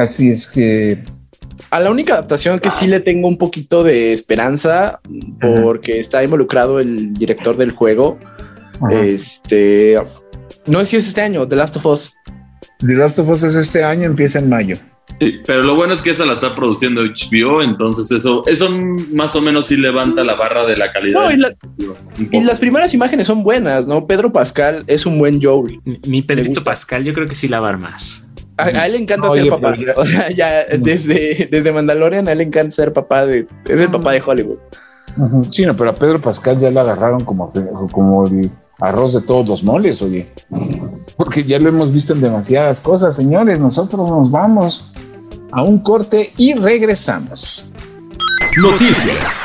Así 0.00 0.30
es 0.30 0.48
que, 0.48 1.02
A 1.72 1.80
la 1.80 1.90
única 1.90 2.12
adaptación 2.14 2.58
que 2.58 2.70
sí 2.70 2.86
le 2.86 3.00
tengo 3.00 3.26
un 3.26 3.38
poquito 3.38 3.82
de 3.82 4.12
esperanza, 4.12 5.00
porque 5.62 5.98
está 5.98 6.22
involucrado 6.22 6.78
el 6.80 7.14
director 7.14 7.56
del 7.56 7.70
juego. 7.72 8.18
ajá. 8.80 9.02
Este 9.04 9.96
no 10.66 10.78
sé 10.80 10.84
si 10.86 10.96
es 10.98 11.08
este 11.08 11.22
año, 11.22 11.48
The 11.48 11.56
Last 11.56 11.76
of 11.78 11.86
Us. 11.86 12.14
The 12.78 12.94
Last 12.94 13.18
of 13.18 13.28
Us 13.28 13.42
es 13.42 13.56
este 13.56 13.82
año, 13.82 14.04
empieza 14.04 14.38
en 14.38 14.48
mayo. 14.48 14.76
Sí, 15.20 15.40
pero 15.46 15.62
lo 15.62 15.74
bueno 15.74 15.94
es 15.94 16.02
que 16.02 16.10
esa 16.10 16.24
la 16.24 16.34
está 16.34 16.54
produciendo 16.54 17.02
HBO, 17.02 17.62
entonces 17.62 18.10
eso, 18.12 18.44
eso 18.46 18.68
más 19.12 19.34
o 19.34 19.40
menos 19.40 19.66
sí 19.66 19.76
levanta 19.76 20.22
la 20.24 20.34
barra 20.34 20.64
de 20.66 20.76
la 20.76 20.92
calidad. 20.92 21.20
No, 21.22 21.30
y, 21.30 21.36
la- 21.36 21.54
las 22.44 22.60
primeras 22.60 22.94
imágenes 22.94 23.26
son 23.26 23.42
buenas, 23.42 23.86
¿no? 23.86 24.06
Pedro 24.06 24.32
Pascal 24.32 24.84
es 24.86 25.04
un 25.06 25.18
buen 25.18 25.40
Joel. 25.42 25.80
Mi- 25.84 26.00
Mi 26.06 26.22
Pedrito. 26.22 26.62
Pascal, 26.62 27.02
yo 27.04 27.12
creo 27.12 27.26
que 27.26 27.34
sí 27.34 27.48
la 27.48 27.60
va 27.60 27.68
a 27.68 27.70
armar. 27.72 27.94
A, 28.56 28.64
a 28.64 28.86
él 28.86 28.92
le 28.92 28.98
encanta 28.98 29.30
ser 29.30 29.48
papá. 29.48 29.74
pero 29.76 29.94
O 29.96 30.04
sea, 30.04 30.30
ya 30.30 30.64
desde, 30.78 31.48
desde 31.50 31.72
Mandalorian 31.72 32.28
a 32.28 32.32
él 32.32 32.38
le 32.38 32.44
encanta 32.44 32.70
ser 32.70 32.92
papá 32.92 33.26
de. 33.26 33.46
Es 33.66 33.80
el 33.80 33.90
papá 33.90 34.12
de 34.12 34.22
Hollywood. 34.24 34.58
Sí, 35.50 35.66
no, 35.66 35.76
pero 35.76 35.90
a 35.90 35.94
Pedro 35.94 36.20
Pascal 36.20 36.58
ya 36.58 36.70
le 36.70 36.80
agarraron 36.80 37.24
como, 37.24 37.52
como 37.90 38.26
el 38.26 38.50
arroz 38.80 39.12
de 39.12 39.20
todos 39.20 39.46
los 39.48 39.62
moles, 39.62 40.02
oye. 40.02 40.26
Porque 41.16 41.44
ya 41.44 41.58
lo 41.58 41.68
hemos 41.68 41.92
visto 41.92 42.14
en 42.14 42.20
demasiadas 42.20 42.80
cosas, 42.80 43.14
señores. 43.14 43.58
Nosotros 43.58 44.08
nos 44.08 44.30
vamos 44.30 44.92
a 45.50 45.62
un 45.62 45.80
corte 45.80 46.32
y 46.36 46.54
regresamos. 46.54 47.70
Noticias. 48.62 49.42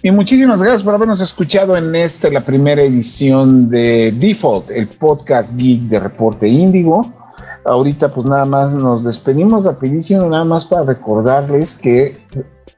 Y 0.00 0.12
muchísimas 0.12 0.62
gracias 0.62 0.84
por 0.84 0.94
habernos 0.94 1.20
escuchado 1.20 1.76
en 1.76 1.94
esta, 1.96 2.30
la 2.30 2.44
primera 2.44 2.80
edición 2.82 3.68
de 3.68 4.12
Default, 4.12 4.70
el 4.70 4.86
podcast 4.86 5.56
geek 5.56 5.82
de 5.82 5.98
Reporte 5.98 6.46
Índigo. 6.46 7.17
Ahorita 7.68 8.08
pues 8.08 8.26
nada 8.26 8.44
más 8.44 8.72
nos 8.72 9.04
despedimos 9.04 9.62
rapidísimo, 9.64 10.26
nada 10.26 10.44
más 10.44 10.64
para 10.64 10.84
recordarles 10.84 11.74
que 11.74 12.16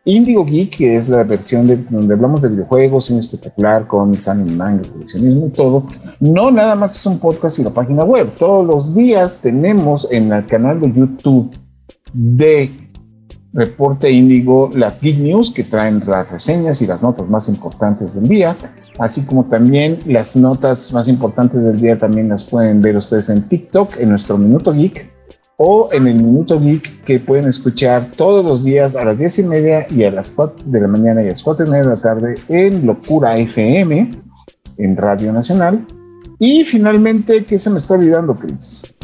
Indigo 0.04 0.44
Geek, 0.44 0.78
que 0.78 0.96
es 0.96 1.08
la 1.08 1.22
versión 1.22 1.66
de 1.66 1.76
donde 1.76 2.14
hablamos 2.14 2.42
de 2.42 2.48
videojuegos, 2.48 3.06
cine 3.06 3.20
espectacular, 3.20 3.86
cómics, 3.86 4.26
anime, 4.28 4.56
manga, 4.56 4.82
coleccionismo 4.90 5.46
y 5.46 5.50
todo, 5.50 5.84
no 6.18 6.50
nada 6.50 6.74
más 6.74 6.96
es 6.96 7.06
un 7.06 7.18
podcast 7.18 7.58
y 7.58 7.64
la 7.64 7.70
página 7.70 8.02
web. 8.02 8.32
Todos 8.38 8.66
los 8.66 8.94
días 8.94 9.40
tenemos 9.40 10.10
en 10.10 10.32
el 10.32 10.44
canal 10.46 10.80
de 10.80 10.92
YouTube 10.92 11.50
de 12.12 12.89
Reporte 13.52 14.10
Índigo 14.10 14.70
las 14.74 15.00
Geek 15.00 15.18
News 15.18 15.50
que 15.50 15.64
traen 15.64 16.00
las 16.06 16.30
reseñas 16.30 16.82
y 16.82 16.86
las 16.86 17.02
notas 17.02 17.28
más 17.28 17.48
importantes 17.48 18.14
del 18.14 18.28
día, 18.28 18.56
así 18.98 19.22
como 19.22 19.46
también 19.46 19.98
las 20.06 20.36
notas 20.36 20.92
más 20.92 21.08
importantes 21.08 21.64
del 21.64 21.80
día 21.80 21.96
también 21.98 22.28
las 22.28 22.44
pueden 22.44 22.80
ver 22.80 22.96
ustedes 22.96 23.28
en 23.28 23.48
TikTok, 23.48 23.96
en 23.98 24.10
nuestro 24.10 24.38
Minuto 24.38 24.72
Geek 24.72 25.10
o 25.62 25.90
en 25.92 26.06
el 26.06 26.14
Minuto 26.14 26.58
Geek 26.58 27.04
que 27.04 27.20
pueden 27.20 27.46
escuchar 27.46 28.10
todos 28.16 28.42
los 28.42 28.64
días 28.64 28.96
a 28.96 29.04
las 29.04 29.18
10 29.18 29.40
y 29.40 29.42
media 29.42 29.86
y 29.90 30.04
a 30.04 30.10
las 30.10 30.30
4 30.30 30.64
de 30.64 30.80
la 30.80 30.88
mañana 30.88 31.22
y 31.22 31.26
a 31.26 31.30
las 31.30 31.42
4 31.42 31.66
y 31.66 31.68
media 31.68 31.82
de 31.82 31.96
la 31.96 32.00
tarde 32.00 32.34
en 32.48 32.86
Locura 32.86 33.36
FM, 33.36 34.08
en 34.78 34.96
Radio 34.96 35.34
Nacional. 35.34 35.86
Y 36.38 36.64
finalmente, 36.64 37.44
¿qué 37.44 37.58
se 37.58 37.68
me 37.68 37.76
está 37.76 37.92
olvidando, 37.92 38.34
Chris? 38.34 38.96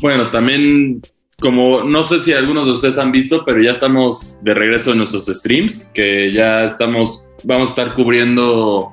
Bueno, 0.00 0.30
también, 0.30 1.02
como 1.40 1.84
no 1.84 2.02
sé 2.02 2.18
si 2.18 2.32
algunos 2.32 2.66
de 2.66 2.72
ustedes 2.72 2.98
han 2.98 3.12
visto, 3.12 3.44
pero 3.44 3.62
ya 3.62 3.70
estamos 3.70 4.38
de 4.42 4.54
regreso 4.54 4.92
en 4.92 4.98
nuestros 4.98 5.26
streams, 5.26 5.90
que 5.94 6.32
ya 6.32 6.64
estamos, 6.64 7.28
vamos 7.44 7.68
a 7.68 7.72
estar 7.72 7.94
cubriendo 7.94 8.92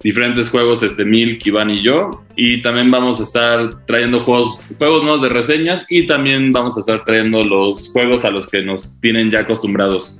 diferentes 0.00 0.50
juegos, 0.50 0.82
este 0.82 1.04
Milk, 1.04 1.44
Iván 1.46 1.70
y 1.70 1.82
yo, 1.82 2.10
y 2.36 2.60
también 2.62 2.90
vamos 2.90 3.20
a 3.20 3.22
estar 3.22 3.86
trayendo 3.86 4.22
juegos, 4.22 4.60
juegos 4.76 5.02
nuevos 5.02 5.22
de 5.22 5.30
reseñas 5.30 5.86
y 5.88 6.06
también 6.06 6.52
vamos 6.52 6.76
a 6.76 6.80
estar 6.80 7.04
trayendo 7.04 7.42
los 7.42 7.90
juegos 7.90 8.24
a 8.24 8.30
los 8.30 8.46
que 8.46 8.62
nos 8.62 9.00
tienen 9.00 9.30
ya 9.30 9.40
acostumbrados. 9.40 10.18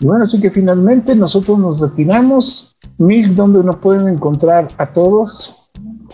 Bueno, 0.00 0.24
así 0.24 0.40
que 0.40 0.50
finalmente 0.50 1.14
nosotros 1.14 1.58
nos 1.58 1.80
retiramos. 1.80 2.76
Mil, 2.98 3.34
donde 3.34 3.62
nos 3.62 3.76
pueden 3.76 4.08
encontrar 4.08 4.68
a 4.78 4.86
todos. 4.86 5.63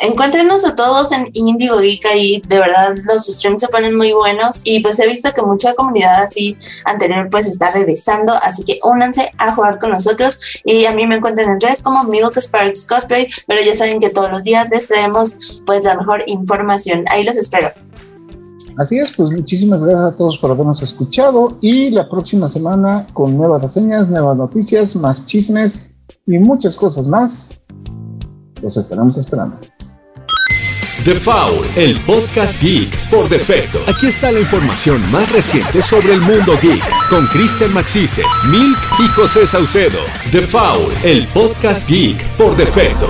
Encuéntrenos 0.02 0.64
a 0.64 0.74
todos 0.74 1.12
en 1.12 1.28
Indigo 1.34 1.78
Geek 1.78 2.06
ahí, 2.06 2.42
de 2.48 2.58
verdad 2.58 2.94
los 3.04 3.26
streams 3.26 3.60
se 3.60 3.68
ponen 3.68 3.94
muy 3.94 4.14
buenos 4.14 4.62
y 4.64 4.80
pues 4.80 4.98
he 4.98 5.06
visto 5.06 5.30
que 5.34 5.42
mucha 5.42 5.74
comunidad 5.74 6.22
así 6.22 6.56
anterior 6.86 7.28
pues 7.30 7.46
está 7.46 7.70
regresando, 7.70 8.32
así 8.42 8.64
que 8.64 8.80
únanse 8.82 9.30
a 9.36 9.54
jugar 9.54 9.78
con 9.78 9.90
nosotros 9.90 10.40
y 10.64 10.86
a 10.86 10.94
mí 10.94 11.06
me 11.06 11.16
encuentran 11.16 11.50
en 11.50 11.60
redes 11.60 11.82
como 11.82 12.04
Milk 12.04 12.34
Sparks 12.38 12.86
Cosplay, 12.86 13.28
pero 13.46 13.60
ya 13.62 13.74
saben 13.74 14.00
que 14.00 14.08
todos 14.08 14.30
los 14.30 14.42
días 14.42 14.70
les 14.70 14.88
traemos 14.88 15.62
pues 15.66 15.84
la 15.84 15.94
mejor 15.94 16.24
información, 16.26 17.04
ahí 17.08 17.22
los 17.22 17.36
espero. 17.36 17.70
Así 18.78 18.98
es, 18.98 19.12
pues 19.12 19.30
muchísimas 19.30 19.84
gracias 19.84 20.14
a 20.14 20.16
todos 20.16 20.38
por 20.38 20.50
habernos 20.50 20.80
escuchado 20.80 21.58
y 21.60 21.90
la 21.90 22.08
próxima 22.08 22.48
semana 22.48 23.06
con 23.12 23.36
nuevas 23.36 23.60
reseñas, 23.60 24.08
nuevas 24.08 24.38
noticias, 24.38 24.96
más 24.96 25.26
chismes 25.26 25.94
y 26.26 26.38
muchas 26.38 26.78
cosas 26.78 27.06
más. 27.06 27.60
Los 28.62 28.78
estaremos 28.78 29.18
esperando. 29.18 29.58
The 31.04 31.14
Foul, 31.14 31.66
el 31.76 31.98
podcast 32.00 32.60
geek 32.60 32.94
por 33.08 33.26
defecto. 33.30 33.80
Aquí 33.88 34.08
está 34.08 34.30
la 34.30 34.40
información 34.40 35.00
más 35.10 35.32
reciente 35.32 35.82
sobre 35.82 36.12
el 36.12 36.20
mundo 36.20 36.58
geek 36.60 36.82
con 37.08 37.26
Kristen 37.28 37.72
Maxise, 37.72 38.22
Milk 38.48 38.78
y 38.98 39.08
José 39.08 39.46
Saucedo. 39.46 40.04
The 40.30 40.42
Foul, 40.42 40.92
el 41.02 41.26
podcast 41.28 41.88
geek 41.88 42.22
por 42.36 42.54
defecto. 42.54 43.08